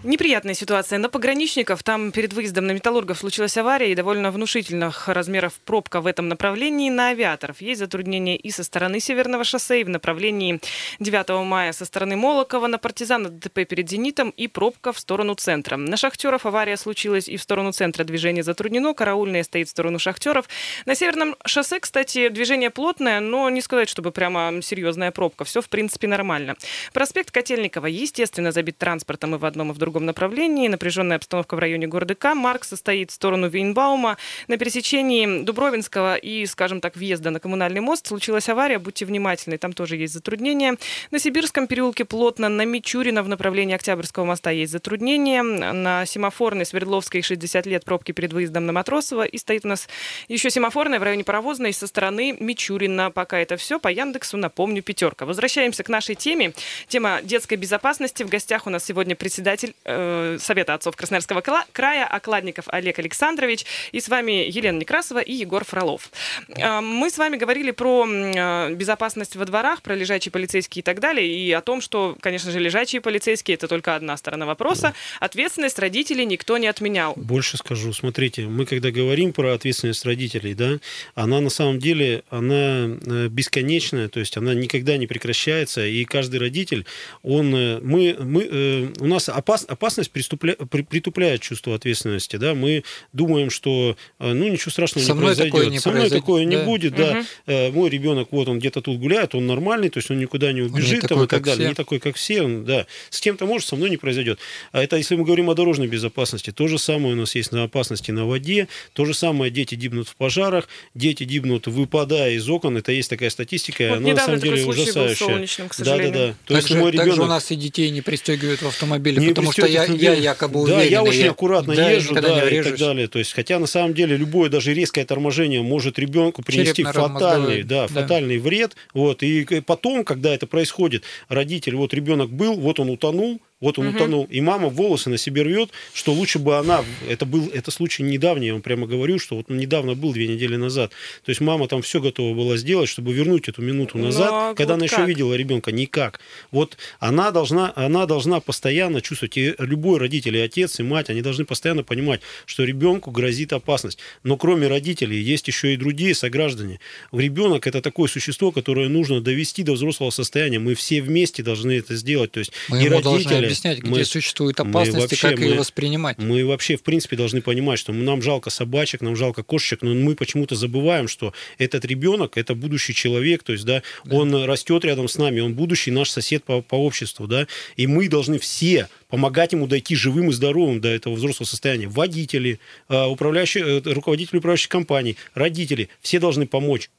Неприятная 0.08 0.54
ситуация 0.54 0.98
на 0.98 1.10
пограничников. 1.10 1.82
Там 1.82 2.12
перед 2.12 2.32
выездом 2.32 2.66
на 2.66 2.72
Металлургов 2.72 3.18
случилась 3.18 3.58
авария 3.58 3.92
и 3.92 3.94
довольно 3.94 4.30
внушительных 4.30 5.06
размеров 5.06 5.60
пробка 5.66 6.00
в 6.00 6.06
этом 6.06 6.28
направлении 6.28 6.88
на 6.88 7.08
авиаторов. 7.08 7.60
Есть 7.60 7.80
затруднения 7.80 8.34
и 8.34 8.50
со 8.50 8.64
стороны 8.64 9.00
Северного 9.00 9.44
шоссе, 9.44 9.82
и 9.82 9.84
в 9.84 9.90
направлении 9.90 10.62
9 10.98 11.44
мая 11.44 11.72
со 11.72 11.84
стороны 11.84 12.16
Молокова 12.16 12.68
на 12.68 12.78
Партизана 12.78 13.28
ДТП 13.28 13.66
перед 13.68 13.90
Зенитом 13.90 14.30
и 14.30 14.48
пробка 14.48 14.94
в 14.94 14.98
сторону 14.98 15.34
центра. 15.34 15.76
На 15.76 15.98
Шахтеров 15.98 16.46
авария 16.46 16.78
случилась 16.78 17.28
и 17.28 17.36
в 17.36 17.42
сторону 17.42 17.72
центра 17.72 18.02
движение 18.02 18.42
затруднено. 18.42 18.94
Караульная 18.94 19.42
стоит 19.42 19.68
в 19.68 19.72
сторону 19.72 19.98
Шахтеров. 19.98 20.48
На 20.86 20.94
Северном 20.94 21.36
шоссе, 21.44 21.80
кстати, 21.80 22.30
движение 22.30 22.70
плотное, 22.70 23.20
но 23.20 23.50
не 23.50 23.60
сказать, 23.60 23.90
чтобы 23.90 24.10
прямо 24.10 24.62
серьезная 24.62 25.10
пробка. 25.10 25.44
Все, 25.44 25.60
в 25.60 25.68
принципе, 25.68 26.08
нормально. 26.08 26.56
Проспект 26.94 27.30
Котельникова, 27.30 27.84
естественно, 27.84 28.52
забит 28.52 28.78
транспортом 28.78 29.34
и 29.34 29.38
в 29.38 29.44
одном, 29.44 29.72
и 29.72 29.74
в 29.74 29.76
другом 29.76 29.97
направлении. 30.04 30.68
Напряженная 30.68 31.16
обстановка 31.16 31.54
в 31.54 31.58
районе 31.58 31.86
города 31.86 32.14
К. 32.14 32.34
Марк 32.34 32.64
состоит 32.64 33.10
в 33.10 33.14
сторону 33.14 33.48
Вейнбаума. 33.48 34.16
На 34.46 34.56
пересечении 34.56 35.42
Дубровинского 35.42 36.16
и, 36.16 36.46
скажем 36.46 36.80
так, 36.80 36.96
въезда 36.96 37.30
на 37.30 37.40
коммунальный 37.40 37.80
мост 37.80 38.06
случилась 38.06 38.48
авария. 38.48 38.78
Будьте 38.78 39.04
внимательны, 39.04 39.58
там 39.58 39.72
тоже 39.72 39.96
есть 39.96 40.14
затруднения. 40.14 40.76
На 41.10 41.18
Сибирском 41.18 41.66
переулке 41.66 42.04
плотно. 42.04 42.48
На 42.48 42.64
Мичурина 42.64 43.22
в 43.22 43.28
направлении 43.28 43.74
Октябрьского 43.74 44.24
моста 44.24 44.50
есть 44.50 44.72
затруднения. 44.72 45.42
На 45.42 46.06
Семафорной 46.06 46.66
Свердловской 46.66 47.22
60 47.22 47.66
лет 47.66 47.84
пробки 47.84 48.12
перед 48.12 48.32
выездом 48.32 48.66
на 48.66 48.72
Матросово. 48.72 49.24
И 49.24 49.38
стоит 49.38 49.64
у 49.64 49.68
нас 49.68 49.88
еще 50.28 50.50
Семафорная 50.50 51.00
в 51.00 51.02
районе 51.02 51.24
Паровозной 51.24 51.72
со 51.72 51.86
стороны 51.86 52.36
Мичурина. 52.38 53.10
Пока 53.10 53.38
это 53.38 53.56
все. 53.56 53.78
По 53.78 53.88
Яндексу, 53.88 54.36
напомню, 54.36 54.82
пятерка. 54.82 55.26
Возвращаемся 55.26 55.82
к 55.82 55.88
нашей 55.88 56.14
теме. 56.14 56.52
Тема 56.86 57.20
детской 57.22 57.56
безопасности. 57.56 58.22
В 58.22 58.28
гостях 58.28 58.66
у 58.66 58.70
нас 58.70 58.84
сегодня 58.84 59.16
председатель 59.16 59.74
э, 59.84 60.38
Совета 60.40 60.74
отцов 60.74 60.96
Красноярского 60.96 61.42
края, 61.72 62.06
окладников 62.06 62.66
Олег 62.68 62.98
Александрович, 62.98 63.64
и 63.92 64.00
с 64.00 64.08
вами 64.08 64.48
Елена 64.48 64.78
Некрасова 64.78 65.20
и 65.20 65.32
Егор 65.32 65.64
Фролов. 65.64 66.10
Э, 66.48 66.80
мы 66.80 67.10
с 67.10 67.18
вами 67.18 67.36
говорили 67.36 67.70
про 67.70 68.06
э, 68.06 68.74
безопасность 68.74 69.36
во 69.36 69.44
дворах, 69.44 69.82
про 69.82 69.94
лежачие 69.94 70.32
полицейские 70.32 70.80
и 70.80 70.84
так 70.84 71.00
далее, 71.00 71.26
и 71.26 71.52
о 71.52 71.60
том, 71.60 71.80
что, 71.80 72.16
конечно 72.20 72.50
же, 72.50 72.58
лежачие 72.58 73.00
полицейские 73.00 73.54
это 73.54 73.68
только 73.68 73.94
одна 73.94 74.16
сторона 74.16 74.46
вопроса. 74.46 74.94
Ответственность 75.20 75.78
родителей 75.78 76.26
никто 76.26 76.58
не 76.58 76.66
отменял. 76.66 77.14
Больше 77.16 77.56
скажу. 77.56 77.92
Смотрите, 77.92 78.42
мы 78.42 78.66
когда 78.66 78.90
говорим 78.90 79.32
про 79.32 79.54
ответственность 79.54 80.04
родителей, 80.04 80.54
да, 80.54 80.78
она 81.14 81.40
на 81.40 81.50
самом 81.50 81.78
деле, 81.78 82.22
она 82.30 82.86
э, 82.86 83.28
бесконечная, 83.28 84.08
то 84.08 84.20
есть 84.20 84.36
она 84.36 84.54
никогда 84.54 84.96
не 84.96 85.06
прекращается, 85.06 85.86
и 85.86 86.04
каждый 86.04 86.40
родитель, 86.40 86.86
он, 87.22 87.54
э, 87.54 87.80
мы, 87.82 88.16
мы, 88.18 88.48
э, 88.50 88.88
у 89.00 89.06
нас 89.06 89.28
опас, 89.28 89.64
опасность 89.68 90.10
преступля, 90.10 90.54
притупляет 90.54 91.42
чувство 91.42 91.74
ответственности, 91.74 92.36
да, 92.36 92.54
мы 92.54 92.84
думаем, 93.12 93.50
что, 93.50 93.96
ну, 94.18 94.48
ничего 94.48 94.70
страшного 94.70 95.04
Со 95.04 95.14
не 95.14 95.20
произойдет. 95.20 95.52
Такое 95.52 95.70
не 95.70 95.78
Со 95.78 95.90
мной 95.90 96.00
произойдет. 96.00 96.24
такое 96.24 96.44
да. 96.44 96.50
не 96.50 96.64
будет, 96.64 96.94
да. 96.96 97.24
Угу. 97.46 97.72
Мой 97.78 97.90
ребенок, 97.90 98.28
вот 98.30 98.48
он 98.48 98.58
где-то 98.58 98.80
тут 98.80 98.98
гуляет, 98.98 99.34
он 99.34 99.46
нормальный, 99.46 99.90
то 99.90 99.98
есть 99.98 100.10
он 100.10 100.18
никуда 100.18 100.52
не 100.52 100.62
убежит, 100.62 101.02
там, 101.02 101.08
такой, 101.08 101.24
и 101.24 101.28
так 101.28 101.42
далее, 101.42 101.60
все. 101.60 101.68
не 101.68 101.74
такой, 101.74 101.98
как 102.00 102.16
все, 102.16 102.42
он, 102.42 102.64
да. 102.64 102.86
С 103.10 103.20
кем-то 103.20 103.46
может, 103.46 103.68
со 103.68 103.76
мной 103.76 103.90
не 103.90 103.96
произойдет. 103.96 104.38
А 104.72 104.82
это 104.82 104.96
если 104.96 105.16
мы 105.16 105.24
говорим 105.24 105.50
о 105.50 105.54
дорожной 105.54 105.86
безопасности, 105.86 106.50
то 106.50 106.66
же 106.66 106.78
самое 106.78 107.14
у 107.14 107.16
нас 107.16 107.34
есть 107.34 107.52
на 107.52 107.64
опасности 107.64 108.10
на 108.10 108.26
воде, 108.26 108.68
то 108.94 109.04
же 109.04 109.14
самое 109.14 109.50
дети 109.50 109.74
гибнут 109.74 110.08
в 110.08 110.16
пожарах, 110.16 110.68
дети 110.94 111.24
гибнут, 111.24 111.66
выпадая 111.66 112.32
из 112.32 112.48
окон, 112.48 112.76
это 112.76 112.92
есть 112.92 113.10
такая 113.10 113.30
статистика, 113.30 113.88
вот 113.90 113.98
она 113.98 114.14
на 114.14 114.16
самом 114.16 114.40
деле 114.40 114.64
ужасающая. 114.64 115.46
да, 115.78 115.98
да, 115.98 116.10
да. 116.10 116.34
То 116.46 116.56
есть 116.56 116.74
мой 116.74 116.90
ребенок... 116.90 117.08
Также 117.08 117.22
у 117.22 117.26
нас 117.26 117.50
и 117.50 117.56
детей 117.56 117.90
не 117.90 118.00
пристегивают 118.00 118.62
в 118.62 118.66
автомобиле, 118.66 119.20
не 119.20 119.28
потому 119.28 119.52
что 119.62 119.66
я, 119.66 119.84
я 119.84 120.14
якобы 120.14 120.60
уверен. 120.60 120.78
Да, 120.78 120.84
я 120.84 121.02
очень 121.02 121.24
я... 121.24 121.30
аккуратно 121.30 121.74
да, 121.74 121.90
езжу, 121.90 122.14
да, 122.14 122.48
и 122.48 122.62
так 122.62 122.78
далее. 122.78 123.08
То 123.08 123.18
есть, 123.18 123.32
хотя 123.32 123.58
на 123.58 123.66
самом 123.66 123.94
деле 123.94 124.16
любое 124.16 124.48
даже 124.50 124.74
резкое 124.74 125.04
торможение 125.04 125.62
может 125.62 125.98
ребенку 125.98 126.42
принести 126.42 126.84
фатальный, 126.84 127.62
да, 127.62 127.88
да. 127.88 127.88
фатальный 127.88 128.38
вред. 128.38 128.76
Вот, 128.94 129.22
и 129.22 129.60
потом, 129.60 130.04
когда 130.04 130.34
это 130.34 130.46
происходит, 130.46 131.04
родитель, 131.28 131.76
вот 131.76 131.94
ребенок 131.94 132.30
был, 132.30 132.54
вот 132.54 132.80
он 132.80 132.90
утонул, 132.90 133.40
вот 133.60 133.78
он 133.78 133.88
угу. 133.88 133.96
утонул. 133.96 134.24
И 134.30 134.40
мама 134.40 134.68
волосы 134.68 135.10
на 135.10 135.18
себе 135.18 135.42
рвет, 135.42 135.70
что 135.92 136.12
лучше 136.12 136.38
бы 136.38 136.58
она... 136.58 136.84
Это 137.08 137.26
был 137.26 137.50
это 137.52 137.70
случай 137.70 138.02
недавний, 138.02 138.48
я 138.48 138.52
вам 138.52 138.62
прямо 138.62 138.86
говорю, 138.86 139.18
что 139.18 139.36
вот 139.36 139.48
недавно 139.48 139.94
был, 139.94 140.12
две 140.12 140.28
недели 140.28 140.56
назад. 140.56 140.92
То 141.24 141.30
есть 141.30 141.40
мама 141.40 141.66
там 141.66 141.82
все 141.82 142.00
готова 142.00 142.36
была 142.36 142.56
сделать, 142.56 142.88
чтобы 142.88 143.12
вернуть 143.12 143.48
эту 143.48 143.62
минуту 143.62 143.98
назад, 143.98 144.30
Но, 144.30 144.54
когда 144.54 144.74
вот 144.74 144.80
она 144.82 144.88
как? 144.88 144.98
еще 144.98 145.06
видела 145.06 145.34
ребенка. 145.34 145.72
Никак. 145.72 146.20
Вот 146.52 146.76
она 147.00 147.30
должна, 147.30 147.72
она 147.74 148.06
должна 148.06 148.40
постоянно 148.40 149.00
чувствовать, 149.00 149.36
и 149.36 149.54
любой 149.58 149.98
родитель, 149.98 150.36
и 150.36 150.40
отец, 150.40 150.78
и 150.78 150.82
мать, 150.82 151.10
они 151.10 151.22
должны 151.22 151.44
постоянно 151.44 151.82
понимать, 151.82 152.20
что 152.46 152.64
ребенку 152.64 153.10
грозит 153.10 153.52
опасность. 153.52 153.98
Но 154.22 154.36
кроме 154.36 154.68
родителей 154.68 155.20
есть 155.20 155.48
еще 155.48 155.74
и 155.74 155.76
другие 155.76 156.14
сограждане. 156.14 156.78
Ребенок 157.12 157.66
это 157.66 157.82
такое 157.82 158.08
существо, 158.08 158.52
которое 158.52 158.88
нужно 158.88 159.20
довести 159.20 159.62
до 159.64 159.72
взрослого 159.72 160.10
состояния. 160.10 160.58
Мы 160.58 160.74
все 160.74 161.02
вместе 161.02 161.42
должны 161.42 161.72
это 161.72 161.96
сделать. 161.96 162.30
То 162.32 162.38
есть 162.38 162.52
Мы 162.68 162.84
и 162.84 162.88
родители 162.88 163.47
объяснять, 163.48 163.78
где 163.78 163.90
мы, 163.90 164.04
существуют 164.04 164.60
опасности, 164.60 165.00
вообще, 165.00 165.28
как 165.28 165.38
мы, 165.38 165.44
ее 165.44 165.58
воспринимать. 165.58 166.18
Мы 166.18 166.44
вообще, 166.44 166.76
в 166.76 166.82
принципе, 166.82 167.16
должны 167.16 167.42
понимать, 167.42 167.78
что 167.78 167.92
нам 167.92 168.22
жалко 168.22 168.50
собачек, 168.50 169.00
нам 169.00 169.16
жалко 169.16 169.42
кошечек, 169.42 169.82
но 169.82 169.94
мы 169.94 170.14
почему-то 170.14 170.54
забываем, 170.54 171.08
что 171.08 171.32
этот 171.58 171.84
ребенок, 171.84 172.36
это 172.36 172.54
будущий 172.54 172.94
человек, 172.94 173.42
то 173.42 173.52
есть, 173.52 173.64
да, 173.64 173.82
да. 174.04 174.16
он 174.16 174.34
растет 174.44 174.84
рядом 174.84 175.08
с 175.08 175.18
нами, 175.18 175.40
он 175.40 175.54
будущий 175.54 175.90
наш 175.90 176.10
сосед 176.10 176.44
по, 176.44 176.62
по 176.62 176.76
обществу, 176.76 177.26
да, 177.26 177.46
и 177.76 177.86
мы 177.86 178.08
должны 178.08 178.38
все 178.38 178.88
помогать 179.08 179.52
ему 179.52 179.66
дойти 179.66 179.96
живым 179.96 180.30
и 180.30 180.32
здоровым 180.32 180.80
до 180.80 180.88
этого 180.88 181.14
взрослого 181.14 181.46
состояния. 181.46 181.88
Водители, 181.88 182.60
а, 182.88 183.08
управляющие, 183.08 183.64
э, 183.64 183.92
руководители 183.92 184.38
управляющих 184.38 184.68
компаний, 184.68 185.16
родители, 185.34 185.88
все 186.00 186.20
должны 186.20 186.46
помочь 186.46 186.90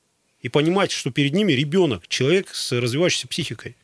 и 0.42 0.50
понимать, 0.50 0.92
что 0.92 1.12
перед 1.12 1.34
ними 1.34 1.52
ребенок, 1.54 2.08
человек 2.08 2.50
с 2.54 2.72
развивающейся 2.72 3.28
психикой. 3.28 3.76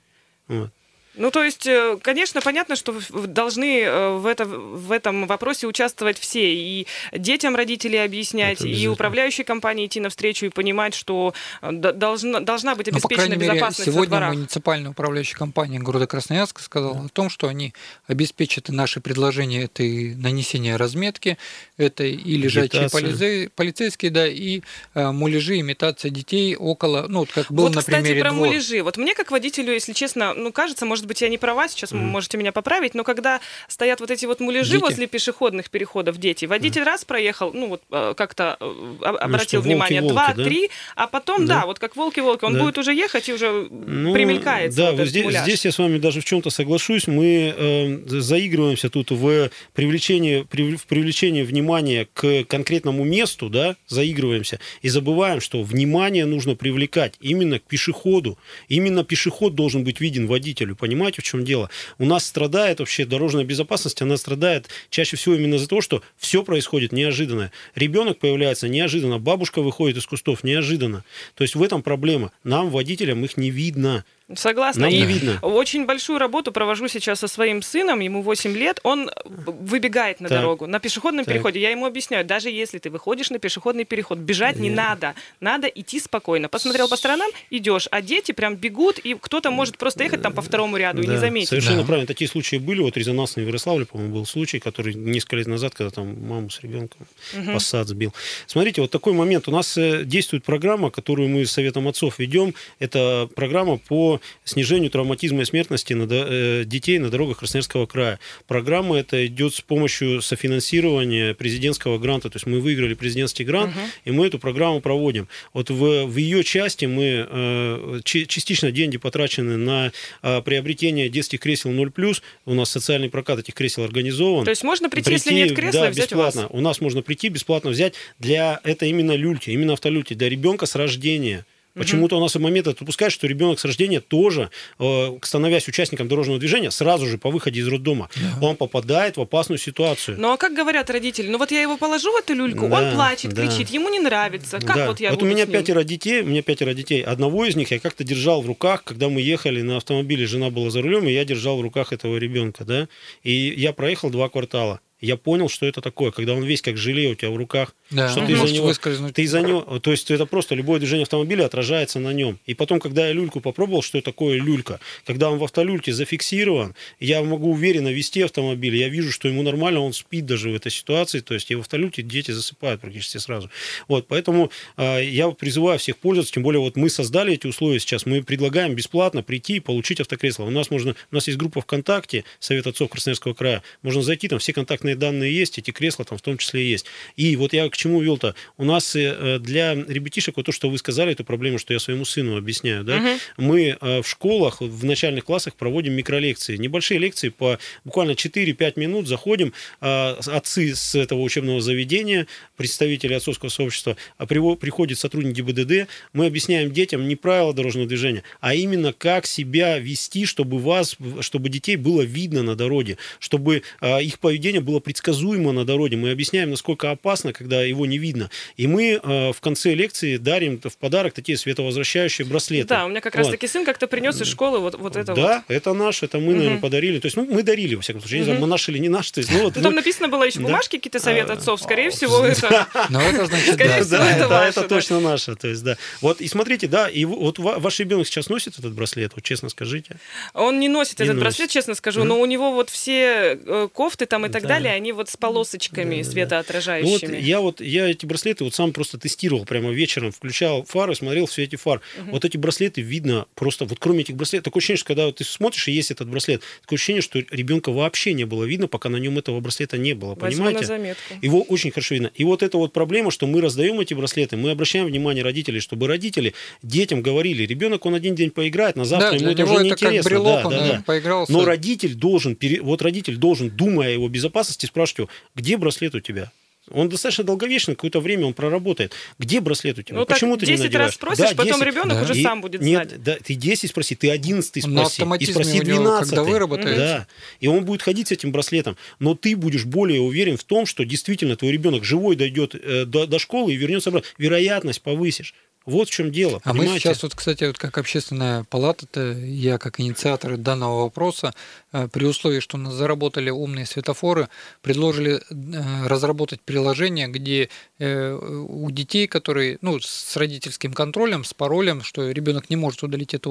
Вот. 0.48 0.72
Ну, 1.18 1.32
то 1.32 1.44
есть, 1.44 1.66
э, 1.68 1.98
конечно, 2.02 2.42
понятно, 2.42 2.76
что 2.76 2.96
должны 3.12 3.82
э, 3.82 4.18
в, 4.18 4.26
это, 4.26 4.46
в 4.46 4.92
этом 4.92 5.28
вопросе 5.28 5.68
участвовать 5.68 6.20
все. 6.20 6.54
И 6.54 6.88
детям 7.14 7.56
родители 7.56 7.96
объяснять, 7.98 8.62
и 8.62 8.88
управляющей 8.88 9.44
компании 9.44 9.86
идти 9.86 10.00
навстречу 10.00 10.46
и 10.46 10.50
понимать, 10.50 10.94
что 10.94 11.34
э, 11.62 11.72
должна, 11.72 12.40
должна 12.40 12.76
быть 12.76 12.88
обеспечена 12.88 13.28
Но, 13.30 13.36
по 13.36 13.40
безопасность 13.40 13.88
мере, 13.88 13.92
сегодня 13.92 14.20
муниципальная 14.28 14.92
управляющая 14.92 15.38
компания 15.38 15.80
города 15.80 16.08
Красноярска 16.08 16.62
сказала 16.62 16.96
да. 16.96 17.06
о 17.06 17.10
том, 17.10 17.30
что 17.30 17.48
они 17.48 17.74
обеспечат 18.08 18.70
наши 18.70 19.00
предложения. 19.00 19.64
Это 19.64 19.84
и 19.84 20.14
нанесение 20.16 20.76
разметки, 20.76 21.38
это 21.78 22.04
и 22.04 22.38
лежачие 22.38 22.90
полицей, 22.90 23.50
полицейские, 23.50 24.12
да, 24.12 24.28
и 24.28 24.62
э, 24.94 25.12
муляжи, 25.12 25.60
имитация 25.60 26.12
детей 26.12 26.56
около, 26.56 27.06
ну, 27.08 27.26
как 27.26 27.52
было 27.52 27.68
вот, 27.68 27.76
на 27.76 27.82
кстати, 27.82 28.02
примере 28.02 28.22
про 28.22 28.32
двор. 28.32 28.48
муляжи. 28.48 28.82
Вот 28.84 28.98
мне, 28.98 29.14
как 29.14 29.32
водителю, 29.32 29.74
если 29.74 29.94
честно, 29.94 30.34
ну, 30.34 30.52
кажется, 30.52 30.86
может 30.86 31.05
может 31.06 31.08
быть, 31.08 31.22
я 31.22 31.30
не 31.30 31.38
права, 31.38 31.68
сейчас 31.68 31.92
mm. 31.92 31.98
можете 31.98 32.38
меня 32.38 32.52
поправить, 32.52 32.96
но 32.96 33.04
когда 33.04 33.40
стоят 33.68 34.00
вот 34.00 34.10
эти 34.10 34.26
вот 34.26 34.40
муляжи 34.40 34.72
дети. 34.72 34.82
возле 34.82 35.08
пешеходных 35.08 35.70
переходов 35.70 36.18
дети, 36.18 36.46
водитель 36.46 36.82
mm. 36.82 36.86
раз 36.86 37.06
проехал, 37.06 37.52
ну 37.54 37.68
вот 37.68 37.82
э, 37.92 38.14
как-то 38.18 38.58
э, 38.60 38.66
ну, 38.66 39.06
обратил 39.06 39.62
ну, 39.62 39.68
внимание, 39.68 40.02
волки, 40.02 40.14
два, 40.14 40.34
да? 40.34 40.44
три, 40.44 40.70
а 40.96 41.08
потом, 41.08 41.46
да. 41.46 41.62
да, 41.62 41.66
вот 41.68 41.80
как 41.80 41.96
волки-волки, 41.96 42.46
он 42.46 42.54
да. 42.54 42.64
будет 42.64 42.78
уже 42.80 42.94
ехать 42.94 43.30
и 43.30 43.34
уже 43.34 43.68
ну, 43.70 44.14
примелькается. 44.14 44.78
Да, 44.78 44.92
вот 44.94 45.08
здесь, 45.08 45.38
здесь 45.42 45.66
я 45.66 45.72
с 45.72 45.78
вами 45.78 46.00
даже 46.00 46.22
в 46.22 46.26
чем-то 46.26 46.50
соглашусь. 46.50 47.08
Мы 47.08 47.54
э, 47.56 48.00
заигрываемся 48.08 48.90
тут 48.90 49.12
в 49.12 49.52
привлечении, 49.74 50.42
при, 50.42 50.76
в 50.76 50.86
привлечении 50.88 51.44
внимания 51.44 52.08
к 52.14 52.46
конкретному 52.46 53.04
месту, 53.04 53.50
да, 53.50 53.76
заигрываемся 53.88 54.60
и 54.82 54.90
забываем, 54.90 55.40
что 55.40 55.62
внимание 55.62 56.26
нужно 56.26 56.56
привлекать 56.56 57.14
именно 57.22 57.60
к 57.60 57.64
пешеходу. 57.64 58.40
Именно 58.70 59.04
пешеход 59.04 59.54
должен 59.54 59.84
быть 59.84 60.02
виден 60.02 60.26
водителю, 60.26 60.76
понимаете? 60.76 60.95
Понимаете, 60.96 61.22
в 61.22 61.26
чем 61.26 61.44
дело. 61.44 61.70
У 62.00 62.06
нас 62.06 62.26
страдает 62.26 62.80
вообще 62.80 63.06
дорожная 63.06 63.44
безопасность, 63.44 64.02
она 64.02 64.16
страдает 64.16 64.70
чаще 64.90 65.18
всего 65.18 65.36
именно 65.36 65.58
за 65.58 65.68
то, 65.68 65.82
что 65.82 66.02
все 66.18 66.42
происходит 66.42 66.94
неожиданно. 66.94 67.52
Ребенок 67.76 68.20
появляется 68.20 68.70
неожиданно, 68.70 69.20
бабушка 69.20 69.62
выходит 69.62 69.98
из 69.98 70.06
кустов 70.06 70.46
неожиданно. 70.46 71.04
То 71.36 71.44
есть 71.44 71.56
в 71.56 71.62
этом 71.62 71.84
проблема. 71.84 72.32
Нам, 72.46 72.70
водителям, 72.70 73.26
их 73.26 73.36
не 73.36 73.50
видно. 73.52 74.06
Согласна. 74.34 74.88
И 74.88 75.02
не 75.02 75.06
видно. 75.06 75.38
Очень 75.44 75.86
большую 75.86 76.18
работу 76.18 76.52
провожу 76.52 76.88
сейчас 76.88 77.20
со 77.20 77.28
своим 77.28 77.62
сыном, 77.62 78.00
ему 78.00 78.24
8 78.24 78.58
лет. 78.58 78.80
Он 78.82 79.12
выбегает 79.24 80.20
на 80.20 80.30
так. 80.30 80.40
дорогу, 80.40 80.66
на 80.66 80.80
пешеходном 80.80 81.26
так. 81.26 81.34
переходе. 81.34 81.60
Я 81.60 81.70
ему 81.70 81.86
объясняю, 81.86 82.26
даже 82.26 82.50
если 82.50 82.80
ты 82.80 82.90
выходишь 82.90 83.30
на 83.30 83.38
пешеходный 83.38 83.86
переход, 83.86 84.18
бежать 84.18 84.56
Нет. 84.56 84.64
не 84.64 84.70
надо. 84.72 85.14
Надо 85.42 85.68
идти 85.68 86.00
спокойно. 86.00 86.50
Посмотрел 86.50 86.90
по 86.90 86.96
сторонам, 86.96 87.30
идешь. 87.52 87.88
А 87.92 88.02
дети 88.02 88.32
прям 88.32 88.56
бегут, 88.56 88.98
и 88.98 89.14
кто-то 89.14 89.52
может 89.52 89.78
просто 89.78 90.04
ехать 90.04 90.24
там 90.24 90.34
по 90.34 90.42
второму 90.42 90.78
ряду 90.78 91.04
да. 91.04 91.08
и 91.08 91.12
не 91.12 91.20
заметить. 91.20 91.50
Совершенно 91.50 91.82
да. 91.82 91.86
правильно. 91.86 92.08
Такие 92.08 92.28
случаи 92.28 92.56
были. 92.56 92.82
Вот 92.82 92.98
резонансный 92.98 93.44
в 93.44 93.48
Ярославле, 93.48 93.86
по-моему, 93.86 94.16
был 94.16 94.26
случай, 94.26 94.58
который 94.58 94.96
несколько 94.96 95.36
лет 95.36 95.46
назад, 95.46 95.76
когда 95.76 95.92
там 95.92 96.28
маму 96.28 96.50
с 96.50 96.62
ребенком 96.62 97.06
угу. 97.38 97.54
посад 97.54 97.88
сбил. 97.88 98.12
Смотрите, 98.48 98.82
вот 98.82 98.90
такой 98.90 99.14
момент. 99.14 99.48
У 99.48 99.52
нас 99.52 99.78
э, 99.78 100.04
действует 100.04 100.44
программа, 100.44 100.90
которую 100.90 101.30
мы 101.30 101.46
с 101.46 101.52
Советом 101.52 101.88
отцов 101.88 102.18
ведем. 102.18 102.56
Это 102.80 103.30
программа 103.36 103.78
по 103.78 104.15
снижению 104.44 104.92
травматизма 104.92 105.42
и 105.42 105.46
смертности 105.46 105.94
на, 105.94 106.08
э, 106.10 106.64
детей 106.66 107.00
на 107.00 107.10
дорогах 107.10 107.40
Красноярского 107.40 107.86
края. 107.86 108.20
Программа 108.48 108.98
эта 108.98 109.26
идет 109.28 109.54
с 109.54 109.62
помощью 109.62 110.22
софинансирования 110.22 111.34
президентского 111.34 111.98
гранта. 111.98 112.30
То 112.30 112.38
есть 112.38 112.46
мы 112.46 112.60
выиграли 112.60 112.94
президентский 112.94 113.44
грант, 113.44 113.76
uh-huh. 113.76 113.90
и 114.06 114.12
мы 114.12 114.28
эту 114.28 114.40
программу 114.40 114.82
проводим. 114.82 115.28
Вот 115.54 115.70
в, 115.70 116.06
в 116.06 116.18
ее 116.18 116.44
части 116.44 116.86
мы 116.86 117.28
э, 117.30 118.00
частично 118.04 118.72
деньги 118.72 118.98
потрачены 118.98 119.58
на 119.58 119.92
э, 120.22 120.42
приобретение 120.42 121.10
детских 121.10 121.40
кресел 121.40 121.72
0+. 121.72 122.22
У 122.46 122.54
нас 122.54 122.70
социальный 122.70 123.10
прокат 123.10 123.40
этих 123.40 123.54
кресел 123.54 123.84
организован. 123.84 124.46
То 124.46 124.52
есть 124.52 124.64
можно 124.64 124.90
прийти, 124.90 125.12
прийти 125.12 125.30
если 125.30 125.46
нет 125.46 125.56
кресла, 125.56 125.82
да, 125.82 125.90
взять 125.90 126.12
бесплатно. 126.12 126.42
у 126.42 126.44
вас? 126.44 126.52
У 126.52 126.62
нас 126.62 126.82
можно 126.82 127.02
прийти 127.02 127.30
бесплатно 127.30 127.70
взять 127.72 127.94
для 128.20 128.60
это 128.64 128.86
именно 128.86 129.16
люльки, 129.16 129.50
именно 129.50 129.74
автолюльки 129.74 130.14
для 130.14 130.30
ребенка 130.30 130.66
с 130.66 130.76
рождения. 130.76 131.46
Почему-то 131.76 132.18
у 132.18 132.22
нас 132.22 132.36
в 132.36 132.40
момент 132.40 132.68
это 132.68 132.80
допускают, 132.80 133.14
что 133.14 133.28
ребенок 133.28 133.60
с 133.60 133.66
рождения 133.66 134.00
тоже, 134.00 134.50
э, 134.80 135.18
становясь 135.22 135.68
участником 135.68 136.08
дорожного 136.08 136.40
движения, 136.40 136.72
сразу 136.72 137.06
же 137.06 137.18
по 137.18 137.30
выходе 137.30 137.60
из 137.60 137.68
роддома, 137.68 138.10
да. 138.16 138.48
он 138.48 138.56
попадает 138.56 139.18
в 139.18 139.22
опасную 139.22 139.60
ситуацию. 139.60 140.18
Ну 140.20 140.32
а 140.32 140.38
как 140.38 140.54
говорят 140.54 140.90
родители, 140.90 141.28
ну 141.28 141.38
вот 141.38 141.52
я 141.52 141.62
его 141.62 141.78
положу 141.78 142.12
в 142.14 142.16
эту 142.16 142.34
люльку, 142.34 142.68
да, 142.70 142.82
он 142.82 142.96
плачет, 142.96 143.34
да. 143.34 143.46
кричит, 143.46 143.70
ему 143.70 143.90
не 143.90 144.00
нравится. 144.00 144.60
Как 144.60 144.76
да. 144.76 144.88
вот 144.88 145.00
я 145.00 145.12
Вот 145.12 145.22
у 145.22 145.26
меня 145.26 145.46
пятеро 145.46 145.84
детей, 145.84 146.22
у 146.22 146.26
меня 146.26 146.42
пятеро 146.42 146.74
детей. 146.74 147.04
Одного 147.04 147.46
из 147.46 147.56
них 147.56 147.72
я 147.72 147.80
как-то 147.80 148.04
держал 148.04 148.42
в 148.42 148.48
руках, 148.48 148.84
когда 148.84 149.10
мы 149.10 149.22
ехали 149.22 149.62
на 149.62 149.78
автомобиле, 149.78 150.26
жена 150.26 150.50
была 150.50 150.70
за 150.70 150.82
рулем, 150.82 151.08
и 151.08 151.12
я 151.12 151.26
держал 151.26 151.58
в 151.58 151.62
руках 151.62 151.92
этого 151.92 152.18
ребенка, 152.18 152.64
да. 152.64 152.88
И 153.24 153.54
я 153.58 153.74
проехал 153.74 154.10
два 154.10 154.30
квартала. 154.30 154.80
Я 155.02 155.18
понял, 155.18 155.50
что 155.50 155.66
это 155.66 155.82
такое, 155.82 156.12
когда 156.12 156.34
он 156.34 156.44
весь 156.44 156.62
как 156.62 156.78
желе 156.78 157.10
у 157.10 157.16
тебя 157.16 157.30
в 157.30 157.36
руках, 157.36 157.76
Да, 157.92 158.10
что 158.10 158.26
ты 158.26 158.36
за 158.36 158.52
него, 158.54 158.68
выскользнуть. 158.68 159.14
ты 159.14 159.28
за 159.28 159.42
него, 159.42 159.80
то 159.80 159.92
есть 159.92 160.10
это 160.10 160.26
просто 160.26 160.56
любое 160.56 160.80
движение 160.80 161.04
автомобиля 161.04 161.46
отражается 161.46 162.00
на 162.00 162.14
нем. 162.14 162.40
И 162.46 162.54
потом, 162.54 162.80
когда 162.80 163.08
я 163.08 163.14
люльку 163.14 163.42
попробовал, 163.42 163.82
что 163.82 164.02
такое 164.02 164.40
люлька, 164.40 164.80
когда 165.06 165.30
он 165.30 165.38
в 165.38 165.44
автолюльке 165.44 165.92
зафиксирован, 165.94 166.76
я 167.00 167.22
могу 167.24 167.52
уверенно 167.52 167.90
вести 167.90 168.22
автомобиль, 168.22 168.76
я 168.76 168.90
вижу, 168.90 169.12
что 169.12 169.28
ему 169.28 169.44
нормально, 169.44 169.82
он 169.82 169.94
спит 169.94 170.26
даже 170.26 170.50
в 170.50 170.56
этой 170.56 170.72
ситуации, 170.72 171.20
то 171.20 171.34
есть 171.34 171.52
и 171.52 171.56
в 171.56 171.60
автолюльке 171.62 172.02
дети 172.02 172.32
засыпают 172.32 172.82
практически 172.82 173.18
сразу. 173.18 173.50
Вот, 173.88 174.08
поэтому 174.08 174.52
э, 174.78 175.04
я 175.06 175.30
призываю 175.32 175.78
всех 175.80 175.98
пользоваться, 175.98 176.34
тем 176.34 176.44
более 176.44 176.62
вот 176.62 176.76
мы 176.78 176.90
создали 176.90 177.34
эти 177.34 177.48
условия 177.48 177.80
сейчас, 177.80 178.06
мы 178.06 178.24
предлагаем 178.24 178.74
бесплатно 178.76 179.24
прийти 179.24 179.58
и 179.58 179.60
получить 179.60 180.00
автокресло. 180.00 180.44
У 180.46 180.50
нас 180.50 180.72
можно, 180.72 180.96
у 181.12 181.16
нас 181.16 181.28
есть 181.28 181.38
группа 181.38 181.62
ВКонтакте, 181.62 182.24
Совет 182.40 182.66
отцов 182.68 182.90
Красноярского 182.90 183.34
края, 183.34 183.62
можно 183.82 184.02
зайти, 184.02 184.28
там 184.28 184.40
все 184.40 184.54
контактные 184.86 184.96
данные 184.96 185.36
есть, 185.36 185.58
эти 185.58 185.72
кресла 185.72 186.06
там 186.06 186.18
в 186.18 186.22
том 186.22 186.38
числе 186.38 186.70
есть. 186.70 186.86
И 187.16 187.36
вот 187.36 187.54
я 187.54 187.70
к 187.70 187.78
чему 187.78 188.02
вел-то? 188.02 188.36
У 188.58 188.66
нас 188.66 188.96
э, 188.96 189.40
для 189.40 189.74
ребятишек, 189.76 190.38
вот 190.38 190.46
то, 190.46 190.52
что 190.52 190.70
вы 190.70 190.78
сказали, 190.78 191.12
эту 191.12 191.24
проблему, 191.24 191.58
что 191.60 191.74
я 191.74 191.80
своему 191.80 192.06
сыну 192.06 192.38
объясняю, 192.38 192.84
да, 192.84 192.98
Мгм. 192.98 193.20
мы 193.38 193.78
э, 193.80 194.02
в 194.02 194.08
школах, 194.08 194.62
в 194.62 194.86
начальных 194.86 195.26
классах 195.26 195.56
проводим 195.56 195.94
микролекции. 195.94 196.58
Небольшие 196.58 197.00
лекции 197.00 197.30
по 197.30 197.58
буквально 197.84 198.16
4-5 198.16 198.80
минут. 198.80 199.08
Заходим, 199.08 199.54
э, 199.82 200.16
отцы 200.28 200.76
с 200.76 200.96
этого 200.96 201.22
учебного 201.22 201.62
заведения, 201.62 202.28
представители 202.58 203.14
отцовского 203.14 203.50
сообщества, 203.50 203.96
а 204.18 204.26
приходит 204.26 205.00
сотрудник 205.00 205.36
ГИБДД, 205.36 205.88
мы 206.14 206.26
объясняем 206.28 206.72
детям 206.72 207.08
не 207.08 207.16
правила 207.16 207.54
дорожного 207.54 207.88
движения, 207.88 208.24
а 208.42 208.54
именно 208.54 208.94
как 208.94 209.26
себя 209.26 209.80
вести, 209.80 210.26
чтобы 210.26 210.60
вас, 210.60 210.98
чтобы 211.22 211.50
детей 211.50 211.76
было 211.76 212.02
видно 212.02 212.44
на 212.44 212.56
дороге, 212.56 212.98
чтобы 213.20 213.62
э, 213.82 214.04
их 214.04 214.20
поведение 214.20 214.62
было 214.62 214.75
предсказуемо 214.80 215.52
на 215.52 215.66
дороге. 215.66 215.98
Мы 215.98 216.12
объясняем, 216.12 216.50
насколько 216.52 216.92
опасно, 216.92 217.34
когда 217.34 217.62
его 217.64 217.86
не 217.86 217.98
видно. 217.98 218.30
И 218.58 218.68
мы 218.68 219.00
э, 219.02 219.32
в 219.34 219.40
конце 219.42 219.74
лекции 219.74 220.18
дарим 220.18 220.60
в 220.64 220.78
подарок 220.78 221.14
такие 221.14 221.38
световозвращающие 221.38 222.26
браслеты. 222.26 222.68
Да, 222.70 222.86
у 222.86 222.90
меня 222.90 223.02
как 223.02 223.16
раз 223.16 223.28
Вот. 223.28 223.32
таки 223.32 223.48
сын 223.48 223.66
как-то 223.66 223.88
принес 223.88 224.20
из 224.22 224.28
школы 224.28 224.60
вот, 224.60 224.76
вот 224.76 224.96
это 224.96 225.14
да, 225.14 225.44
вот. 225.48 225.56
это 225.56 225.74
наш, 225.74 226.04
это 226.04 226.20
мы, 226.20 226.34
наверное, 226.34 226.52
Мгм. 226.54 226.62
подарили. 226.62 227.00
То 227.00 227.06
есть, 227.08 227.18
ну, 227.18 227.26
мы 227.26 227.44
дарили, 227.44 227.76
во 227.76 227.82
всяком 227.82 228.02
случае. 228.02 228.18
Я 228.18 228.20
не 228.22 228.26
знаю, 228.26 228.40
Мгм. 228.42 228.50
наш 228.50 228.70
или 228.70 228.78
не 228.78 228.90
наш. 228.90 229.12
То 229.12 229.20
есть, 229.20 229.32
ну, 229.32 229.44
вот, 229.44 229.56
Ну, 229.56 229.60
мы- 229.62 229.64
там 229.64 229.76
написано 229.76 230.08
было 230.10 230.24
еще 230.24 230.40
Да. 230.40 230.46
бумажки, 230.46 230.78
какие-то 230.78 231.00
совет 231.00 231.30
А, 231.30 231.34
отцов. 231.34 231.62
Скорее 231.62 231.90
всего, 231.90 232.26
это... 232.26 232.68
Но 232.90 233.02
это 233.02 233.26
значит, 233.26 233.54
Скорее 233.56 233.70
да. 233.80 233.84
всего, 233.84 233.98
да, 233.98 234.10
это 234.10 234.18
это, 234.20 234.28
ваше, 234.28 234.50
это 234.50 234.62
да. 234.62 234.68
точно 234.68 235.00
наше. 235.00 235.36
То 235.36 235.48
есть, 235.48 235.64
да. 235.64 235.78
Вот, 236.02 236.22
и 236.22 236.28
смотрите, 236.28 236.68
да, 236.68 236.88
и 236.90 237.06
вот 237.06 237.40
ва- 237.40 237.60
ваш 237.60 237.80
ребенок 237.80 238.08
сейчас 238.08 238.30
носит 238.30 238.58
этот 238.60 238.74
браслет, 238.74 239.12
вот 239.16 239.24
честно 239.24 239.50
скажите. 239.50 239.98
Он 240.34 240.60
не 240.60 240.68
носит 240.70 241.00
Не 241.00 241.06
этот 241.06 241.16
носит. 241.16 241.24
браслет, 241.24 241.50
честно 241.50 241.76
скажу, 241.76 242.04
но 242.04 242.20
у 242.20 242.26
него 242.26 242.52
вот 242.54 242.70
все 242.70 243.40
э, 243.46 243.68
кофты 243.74 244.06
там 244.06 244.26
и 244.26 244.30
так 244.30 244.44
Да. 244.44 244.48
Далее, 244.66 244.78
они 244.78 244.92
вот 244.92 245.10
с 245.10 245.18
полосочками 245.18 245.84
Да, 245.84 245.90
да. 245.90 245.96
Ну, 245.96 245.98
вот 246.04 246.12
светоотражающими. 246.12 247.18
я 247.22 247.40
вот 247.42 247.62
я 247.62 247.88
эти 247.90 248.06
браслеты 248.06 248.44
вот 248.44 248.54
сам 248.54 248.74
просто 248.74 248.98
тестировал 248.98 249.46
прямо 249.46 249.72
вечером, 249.72 250.12
включал 250.12 250.64
фары, 250.64 250.96
смотрел 250.96 251.26
в 251.26 251.32
свете 251.32 251.58
фар. 251.58 251.82
Вот 252.12 252.26
эти 252.26 252.38
браслеты 252.38 252.82
видно 252.82 253.26
просто, 253.36 253.66
вот 253.66 253.80
кроме 253.80 254.02
этих 254.02 254.16
браслетов, 254.16 254.46
такое 254.46 254.62
ощущение, 254.62 254.78
что 254.78 254.88
когда 254.88 255.06
вот 255.08 255.16
ты 255.18 255.24
смотришь 255.24 255.68
и 255.68 255.72
есть 255.72 255.92
этот 255.92 256.10
браслет, 256.10 256.42
такое 256.62 256.78
ощущение, 256.78 257.02
что 257.02 257.20
ребенка 257.20 257.72
вообще 257.72 258.14
не 258.14 258.26
было 258.26 258.44
видно, 258.46 258.68
пока 258.68 258.90
на 258.90 258.98
нем 258.98 259.18
этого 259.18 259.40
браслета 259.40 259.78
не 259.78 259.94
было, 259.94 260.16
Возьму 260.16 260.46
понимаете? 260.46 260.60
на 260.62 260.66
заметку. 260.66 261.02
Его 261.22 261.42
очень 261.42 261.72
хорошо 261.72 261.96
видно. 261.96 262.12
И 262.16 262.24
вот 262.24 262.44
эта 262.44 262.58
вот 262.58 262.74
проблема, 262.74 263.12
что 263.12 263.28
мы 263.28 263.42
раздаем 263.42 263.80
эти 263.80 263.94
браслеты, 263.94 264.38
мы 264.38 264.52
обращаем 264.52 264.86
внимание 264.86 265.24
родителей, 265.24 265.60
чтобы 265.60 265.88
родители 265.88 266.34
детям 266.64 267.02
говорили, 267.02 267.44
ребенок, 267.46 267.86
он 267.86 267.96
один 267.96 268.16
день 268.16 268.32
поиграет, 268.32 268.76
на 268.76 268.86
завтра 268.86 269.12
Да, 269.12 269.16
ему 269.18 269.30
это 269.32 269.44
уже 269.44 269.54
это 269.56 269.70
как 269.70 269.82
неинтересно. 269.82 270.10
брелок, 270.10 270.42
Да, 270.42 270.48
он 270.48 270.54
да, 270.54 270.72
да. 270.74 270.84
поигрался. 270.86 271.32
Но 271.32 271.46
родитель 271.46 271.94
должен, 271.96 272.38
вот 272.62 272.82
родитель 272.82 273.18
должен, 273.18 273.50
думая 273.50 273.90
о 273.90 273.92
его 273.92 274.08
безопасности, 274.08 274.55
спрашивать 274.64 274.98
его, 275.00 275.10
где 275.36 275.58
браслет 275.58 275.96
у 275.96 276.00
тебя? 276.00 276.32
Он 276.72 276.90
достаточно 276.90 277.24
долговечный, 277.24 277.76
какое-то 277.76 278.00
время 278.00 278.26
он 278.26 278.34
проработает. 278.34 278.92
Где 279.20 279.40
браслет 279.40 279.78
у 279.78 279.84
тебя? 279.84 280.00
Ну, 280.00 280.06
так 280.06 280.16
Почему 280.16 280.36
ты 280.36 280.48
не 280.48 280.54
10 280.54 280.64
надеваешь? 280.66 280.88
раз 280.88 280.96
спросишь, 280.96 281.30
Да, 281.30 281.36
потом 281.36 281.60
10. 281.60 281.64
ребенок 281.68 281.98
Да. 281.98 282.02
уже 282.04 282.16
И- 282.20 282.24
сам 282.24 282.42
будет 282.42 282.62
нет, 282.62 282.90
знать. 282.90 283.04
Да, 283.04 283.18
ты 283.24 283.36
10 283.36 283.70
спроси, 283.70 283.94
ты 283.94 284.10
11 284.10 284.66
Он 284.66 284.72
спроси. 284.76 285.04
на 285.04 285.14
и 285.16 285.26
спроси 285.26 285.60
у 285.60 285.64
него, 285.64 285.78
12. 285.84 286.10
когда 286.10 286.24
выработает. 286.24 286.78
Да. 286.78 287.08
И 287.40 287.48
он 287.48 287.66
будет 287.66 287.84
ходить 287.84 288.08
с 288.08 288.12
этим 288.14 288.32
браслетом. 288.32 288.78
Но 288.98 289.14
ты 289.14 289.36
будешь 289.36 289.66
более 289.66 290.02
уверен 290.02 290.38
в 290.38 290.44
том, 290.44 290.66
что 290.66 290.86
действительно 290.86 291.36
твой 291.36 291.52
ребенок 291.52 291.84
живой 291.84 292.16
дойдет 292.16 292.56
э, 292.56 292.86
до, 292.86 293.06
до 293.06 293.20
школы 293.20 293.54
и 293.54 293.56
вернется 293.56 293.92
обратно. 293.92 294.10
Вероятность 294.18 294.82
повысишь. 294.82 295.36
Вот 295.66 295.88
в 295.88 295.92
чем 295.92 296.12
дело. 296.12 296.42
А 296.44 296.54
мы 296.54 296.60
понимаете? 296.60 296.84
сейчас, 296.84 297.02
вот, 297.02 297.16
кстати, 297.16 297.44
вот 297.46 297.58
как 297.58 297.78
общественная 297.80 298.44
палата, 298.44 298.86
-то, 298.86 299.26
я 299.26 299.58
как 299.58 299.80
инициатор 299.80 300.38
данного 300.38 300.84
вопроса, 300.84 301.34
э, 301.72 301.88
при 301.92 302.06
условии, 302.06 302.40
что 302.40 302.58
у 302.58 302.60
нас 302.60 302.74
заработали 302.74 303.32
умные 303.32 303.66
светофоры, 303.66 304.30
предложили 304.62 305.16
э, 305.16 305.88
разработать 305.88 306.42
приложение, 306.42 307.08
где 307.08 307.50
э, 307.80 308.14
у 308.14 308.70
детей, 308.70 309.08
которые, 309.08 309.58
ну, 309.62 309.80
с 309.80 310.16
родительским 310.18 310.72
контролем, 310.74 311.24
с 311.24 311.34
паролем, 311.34 311.82
что 311.82 312.12
ребенок 312.12 312.52
не 312.52 312.58
может 312.58 312.84
удалить 312.84 313.16
это 313.16 313.30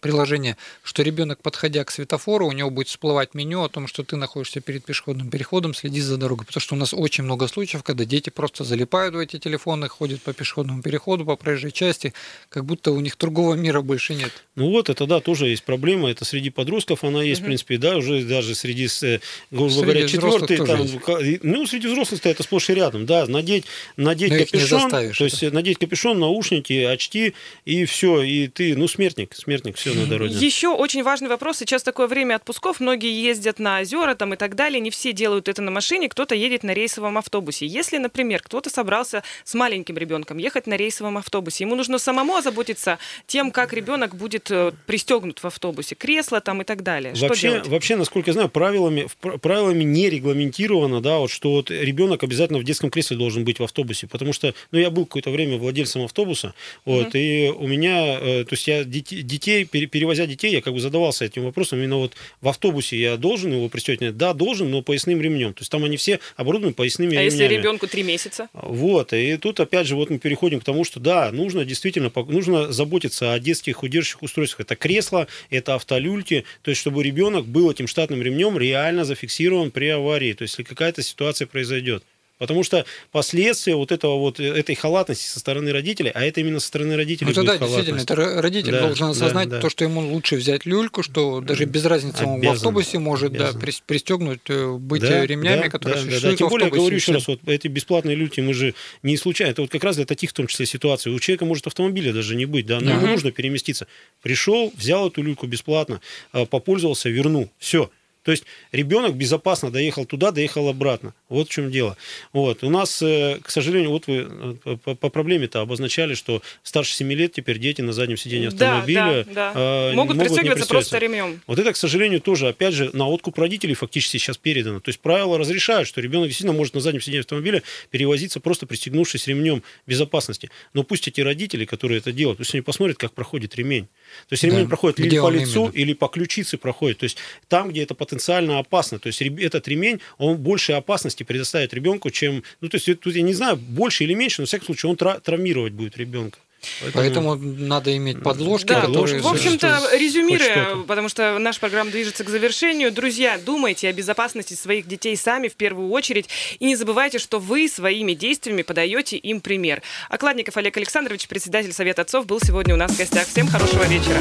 приложение, 0.00 0.56
что 0.82 1.02
ребенок, 1.02 1.42
подходя 1.42 1.84
к 1.84 1.90
светофору, 1.90 2.46
у 2.46 2.52
него 2.52 2.70
будет 2.70 2.88
всплывать 2.88 3.34
меню 3.34 3.64
о 3.64 3.68
том, 3.68 3.86
что 3.86 4.02
ты 4.02 4.16
находишься 4.16 4.60
перед 4.60 4.84
пешеходным 4.84 5.28
переходом, 5.28 5.74
следи 5.74 6.00
за 6.00 6.16
дорогой. 6.16 6.46
Потому 6.46 6.62
что 6.62 6.74
у 6.74 6.78
нас 6.78 6.94
очень 6.94 7.24
много 7.24 7.48
случаев, 7.48 7.82
когда 7.82 8.06
дети 8.06 8.30
просто 8.30 8.64
залипают 8.64 9.14
в 9.14 9.18
эти 9.18 9.38
телефоны, 9.38 9.88
ходят 9.88 10.22
по 10.22 10.32
пешеходному 10.32 10.82
переходу, 10.82 11.26
по 11.26 11.36
проезжей 11.50 11.72
части, 11.72 12.14
как 12.48 12.64
будто 12.64 12.92
у 12.92 13.00
них 13.00 13.18
другого 13.18 13.54
мира 13.54 13.80
больше 13.80 14.14
нет. 14.14 14.30
Ну 14.54 14.70
вот, 14.70 14.88
это 14.88 15.06
да, 15.06 15.20
тоже 15.20 15.48
есть 15.48 15.64
проблема. 15.64 16.10
Это 16.10 16.24
среди 16.24 16.50
подростков 16.50 17.02
она 17.02 17.22
есть, 17.22 17.40
в 17.40 17.44
принципе, 17.44 17.78
да, 17.78 17.96
уже 17.96 18.22
даже 18.22 18.54
среди, 18.54 18.88
э, 19.02 19.18
грубо 19.50 19.70
Среди 19.70 19.82
говоря, 19.82 20.08
четвертый, 20.08 20.56
там, 20.58 20.82
есть. 21.20 21.42
ну, 21.42 21.66
среди 21.66 21.88
взрослых-то 21.88 22.28
это 22.28 22.42
сплошь 22.42 22.70
и 22.70 22.74
рядом, 22.74 23.06
да, 23.06 23.26
надеть, 23.26 23.64
надеть 23.96 24.32
Но 24.32 24.38
капюшон, 24.38 24.90
то 24.90 25.24
есть 25.24 25.42
э, 25.42 25.50
надеть 25.50 25.78
капюшон, 25.78 26.18
наушники, 26.18 26.84
очки, 26.84 27.34
и 27.64 27.84
все, 27.84 28.22
и 28.22 28.48
ты, 28.48 28.76
ну, 28.76 28.86
смертник, 28.86 29.34
смертник, 29.34 29.76
все 29.76 29.92
на 29.94 30.06
дороге. 30.06 30.34
Еще 30.34 30.68
очень 30.68 31.02
важный 31.02 31.28
вопрос. 31.28 31.58
Сейчас 31.58 31.82
такое 31.82 32.06
время 32.06 32.36
отпусков. 32.36 32.80
Многие 32.80 33.12
ездят 33.12 33.58
на 33.58 33.80
озера 33.80 34.14
там 34.14 34.34
и 34.34 34.36
так 34.36 34.54
далее. 34.54 34.80
Не 34.80 34.90
все 34.90 35.12
делают 35.12 35.48
это 35.48 35.62
на 35.62 35.70
машине. 35.70 36.08
Кто-то 36.08 36.34
едет 36.34 36.62
на 36.62 36.72
рейсовом 36.74 37.18
автобусе. 37.18 37.66
Если, 37.66 37.98
например, 37.98 38.42
кто-то 38.42 38.70
собрался 38.70 39.22
с 39.44 39.54
маленьким 39.54 39.96
ребенком 39.96 40.38
ехать 40.38 40.66
на 40.66 40.76
рейсовом 40.76 41.18
автобусе, 41.18 41.39
ему 41.60 41.74
нужно 41.74 41.98
самому 41.98 42.36
озаботиться 42.36 42.98
тем, 43.26 43.50
как 43.50 43.72
ребенок 43.72 44.14
будет 44.16 44.50
э, 44.50 44.72
пристегнут 44.86 45.38
в 45.42 45.46
автобусе, 45.46 45.94
кресло 45.94 46.40
там 46.40 46.62
и 46.62 46.64
так 46.64 46.82
далее. 46.82 47.14
Что 47.14 47.28
Вообще, 47.28 47.50
делать? 47.50 47.66
вообще, 47.68 47.96
насколько 47.96 48.30
я 48.30 48.34
знаю, 48.34 48.48
правилами, 48.48 49.06
правилами 49.40 49.84
не 49.84 50.10
регламентировано, 50.10 51.00
да, 51.00 51.18
вот, 51.18 51.30
что 51.30 51.52
вот 51.52 51.70
ребенок 51.70 52.22
обязательно 52.22 52.58
в 52.58 52.64
детском 52.64 52.90
кресле 52.90 53.16
должен 53.16 53.44
быть 53.44 53.58
в 53.58 53.62
автобусе, 53.64 54.06
потому 54.06 54.32
что, 54.32 54.54
ну, 54.72 54.78
я 54.78 54.90
был 54.90 55.06
какое-то 55.06 55.30
время 55.30 55.56
владельцем 55.58 56.02
автобуса, 56.04 56.54
вот, 56.84 57.14
и 57.14 57.52
у 57.54 57.66
меня, 57.66 58.18
э, 58.20 58.44
то 58.44 58.52
есть 58.54 58.66
я 58.68 58.84
детей, 58.84 59.64
пере- 59.64 59.86
перевозя 59.86 60.26
детей, 60.26 60.52
я 60.52 60.60
как 60.60 60.72
бы 60.74 60.80
задавался 60.80 61.24
этим 61.24 61.44
вопросом, 61.44 61.78
именно 61.78 61.96
вот 61.96 62.12
в 62.40 62.48
автобусе 62.48 62.98
я 62.98 63.16
должен 63.16 63.52
его 63.52 63.68
пристегивать? 63.68 64.00
Нет, 64.00 64.16
Да, 64.16 64.32
должен, 64.34 64.70
но 64.70 64.82
поясным 64.82 65.20
ремнем, 65.20 65.52
то 65.54 65.60
есть 65.62 65.70
там 65.70 65.84
они 65.84 65.96
все 65.96 66.20
оборудованы 66.36 66.74
поясными 66.74 67.16
А 67.16 67.22
если 67.22 67.44
ремнями. 67.44 67.58
ребенку 67.60 67.86
три 67.86 68.02
месяца? 68.02 68.48
Вот, 68.52 69.12
и 69.12 69.36
тут 69.36 69.60
опять 69.60 69.86
же 69.86 69.96
вот 69.96 70.10
мы 70.10 70.18
переходим 70.18 70.60
к 70.60 70.64
тому, 70.64 70.84
что 70.84 71.00
да, 71.00 71.29
нужно 71.30 71.64
действительно, 71.64 72.10
нужно 72.28 72.72
заботиться 72.72 73.32
о 73.32 73.38
детских 73.38 73.82
удерживающих 73.82 74.22
устройствах. 74.22 74.60
Это 74.60 74.76
кресло, 74.76 75.26
это 75.50 75.74
автолюльки, 75.74 76.44
то 76.62 76.70
есть 76.70 76.80
чтобы 76.80 77.02
ребенок 77.02 77.46
был 77.46 77.70
этим 77.70 77.86
штатным 77.86 78.22
ремнем 78.22 78.58
реально 78.58 79.04
зафиксирован 79.04 79.70
при 79.70 79.88
аварии, 79.88 80.32
то 80.32 80.42
есть 80.42 80.58
если 80.58 80.68
какая-то 80.68 81.02
ситуация 81.02 81.46
произойдет. 81.46 82.04
Потому 82.40 82.64
что 82.64 82.86
последствия 83.12 83.74
вот 83.76 83.92
этого 83.92 84.18
вот, 84.18 84.40
э, 84.40 84.44
этой 84.44 84.74
халатности 84.74 85.26
со 85.28 85.38
стороны 85.38 85.72
родителей, 85.72 86.10
а 86.14 86.24
это 86.24 86.40
именно 86.40 86.58
со 86.58 86.68
стороны 86.68 86.96
родителей 86.96 87.28
Ну, 87.28 87.34
тогда 87.34 87.58
действительно, 87.58 88.00
это 88.00 88.14
ро- 88.14 88.40
родитель 88.40 88.72
Да, 88.72 88.80
должен 88.86 89.06
да, 89.08 89.10
осознать 89.12 89.48
да. 89.50 89.60
то, 89.60 89.68
что 89.68 89.84
ему 89.84 90.00
лучше 90.00 90.36
взять 90.36 90.64
люльку, 90.64 91.02
что 91.02 91.42
даже 91.42 91.66
без 91.66 91.84
разницы 91.84 92.24
он 92.24 92.36
в 92.36 92.38
Обязан, 92.38 92.56
автобусе 92.56 92.98
может 92.98 93.32
да, 93.32 93.48
обязан. 93.50 93.60
прис- 93.60 93.82
пристегнуть, 93.86 94.40
э, 94.48 94.72
быть 94.72 95.02
Да, 95.02 95.22
э, 95.22 95.26
ремнями, 95.26 95.64
да, 95.64 95.68
которые 95.68 95.98
да, 95.98 96.04
да, 96.04 96.06
существуют 96.10 96.34
да. 96.34 96.38
Тем 96.38 96.46
в 96.48 96.50
более, 96.50 96.68
я 96.68 96.72
говорю 96.74 96.96
еще 96.96 97.12
раз, 97.12 97.28
вот 97.28 97.40
эти 97.46 97.68
бесплатные 97.68 98.16
люльки 98.16 98.40
мы 98.40 98.54
же 98.54 98.74
не 99.02 99.18
случайно. 99.18 99.50
Это 99.50 99.60
вот 99.60 99.70
как 99.70 99.84
раз 99.84 99.96
для 99.96 100.06
таких, 100.06 100.30
в 100.30 100.32
том 100.32 100.46
числе, 100.46 100.64
ситуаций. 100.64 101.12
У 101.12 101.18
человека 101.20 101.44
может 101.44 101.66
автомобиля 101.66 102.14
даже 102.14 102.36
не 102.36 102.46
быть, 102.46 102.64
да, 102.64 102.80
но 102.80 102.90
ему 102.92 103.00
Ага. 103.02 103.10
нужно 103.12 103.32
переместиться. 103.32 103.86
Пришел, 104.22 104.72
взял 104.74 105.08
эту 105.08 105.20
люльку 105.20 105.46
бесплатно, 105.46 106.00
попользовался, 106.48 107.10
вернул. 107.10 107.50
Все. 107.58 107.90
То 108.22 108.32
есть 108.32 108.44
ребенок 108.70 109.14
безопасно 109.14 109.70
доехал 109.70 110.04
туда, 110.04 110.30
доехал 110.30 110.68
обратно. 110.68 111.14
Вот 111.28 111.48
в 111.48 111.50
чем 111.50 111.70
дело. 111.70 111.96
Вот. 112.32 112.62
У 112.62 112.70
нас, 112.70 113.00
э, 113.00 113.38
к 113.42 113.50
сожалению, 113.50 113.90
вот 113.90 114.06
вы 114.06 114.28
э, 114.64 114.76
по, 114.76 115.08
проблеме-то 115.08 115.60
обозначали, 115.60 116.14
что 116.14 116.42
старше 116.62 116.94
7 116.94 117.10
лет 117.12 117.32
теперь 117.32 117.58
дети 117.58 117.80
на 117.80 117.92
заднем 117.92 118.18
сиденье 118.18 118.50
Да, 118.50 118.78
автомобиля 118.78 119.24
да, 119.24 119.52
да. 119.52 119.90
э, 119.90 119.92
Могут 119.94 120.16
не 120.16 120.24
пристегиваться 120.24 120.66
просто 120.66 120.98
ремнем. 120.98 121.40
Вот 121.46 121.58
это, 121.58 121.72
к 121.72 121.76
сожалению, 121.76 122.20
тоже, 122.20 122.48
опять 122.48 122.74
же, 122.74 122.90
на 122.92 123.08
откуп 123.08 123.38
родителей 123.38 123.74
фактически 123.74 124.18
сейчас 124.18 124.36
передано. 124.36 124.80
То 124.80 124.90
есть 124.90 125.00
правила 125.00 125.38
разрешают, 125.38 125.88
что 125.88 126.02
ребенок 126.02 126.28
действительно 126.28 126.56
может 126.56 126.74
на 126.74 126.80
заднем 126.80 127.00
сиденье 127.00 127.20
автомобиля 127.20 127.62
перевозиться, 127.90 128.40
просто 128.40 128.66
пристегнувшись 128.66 129.26
ремнем 129.28 129.62
безопасности. 129.86 130.50
Но 130.74 130.82
пусть 130.82 131.08
эти 131.08 131.22
родители, 131.22 131.64
которые 131.64 131.98
это 131.98 132.12
делают, 132.12 132.38
пусть 132.38 132.54
они 132.54 132.60
посмотрят, 132.60 132.98
как 132.98 133.12
проходит 133.12 133.54
ремень. 133.54 133.88
То 134.28 134.32
есть 134.32 134.44
ремень 134.44 134.64
Да, 134.64 134.68
проходит 134.68 134.98
где 134.98 135.08
или 135.08 135.18
по 135.18 135.30
лицу, 135.30 135.64
именно. 135.64 135.76
или 135.76 135.92
по 135.92 136.08
ключице 136.08 136.58
проходит. 136.58 136.98
То 136.98 137.04
есть 137.04 137.18
там, 137.48 137.70
где 137.70 137.82
это 137.82 137.94
потенциально 137.94 138.58
опасно. 138.58 138.98
То 138.98 139.08
есть 139.08 139.20
этот 139.22 139.68
ремень, 139.68 140.00
он 140.18 140.36
больше 140.36 140.72
опасности 140.72 141.22
предоставит 141.22 141.74
ребенку, 141.74 142.10
чем... 142.10 142.42
Ну, 142.60 142.68
то 142.68 142.76
есть 142.76 143.00
тут 143.00 143.14
я 143.14 143.22
не 143.22 143.34
знаю, 143.34 143.56
больше 143.56 144.04
или 144.04 144.14
меньше, 144.14 144.42
но 144.42 144.46
в 144.46 144.48
всяком 144.48 144.66
случае 144.66 144.90
он 144.90 144.96
травмировать 144.96 145.72
будет 145.72 145.96
ребенка. 145.96 146.38
Поэтому, 146.80 147.36
Поэтому 147.36 147.36
надо 147.36 147.96
иметь 147.96 148.22
подложки, 148.22 148.68
да, 148.68 148.82
которые... 148.82 149.20
В 149.20 149.26
общем-то, 149.26 149.90
резюмируя, 149.92 150.76
потому 150.86 151.08
что 151.08 151.38
наша 151.38 151.60
программа 151.60 151.90
движется 151.90 152.24
к 152.24 152.28
завершению, 152.28 152.92
друзья, 152.92 153.38
думайте 153.38 153.88
о 153.88 153.92
безопасности 153.92 154.54
своих 154.54 154.86
детей 154.86 155.16
сами 155.16 155.48
в 155.48 155.54
первую 155.54 155.90
очередь 155.90 156.28
и 156.58 156.64
не 156.64 156.76
забывайте, 156.76 157.18
что 157.18 157.38
вы 157.38 157.68
своими 157.68 158.14
действиями 158.14 158.62
подаете 158.62 159.16
им 159.16 159.40
пример. 159.40 159.82
Окладников 160.08 160.56
Олег 160.56 160.76
Александрович, 160.76 161.28
председатель 161.28 161.72
Совета 161.72 162.02
отцов, 162.02 162.26
был 162.26 162.40
сегодня 162.40 162.74
у 162.74 162.76
нас 162.76 162.92
в 162.92 162.98
гостях. 162.98 163.26
Всем 163.26 163.48
хорошего 163.48 163.84
вечера. 163.84 164.18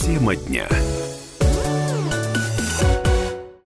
Тема 0.00 0.36
дня. 0.36 0.68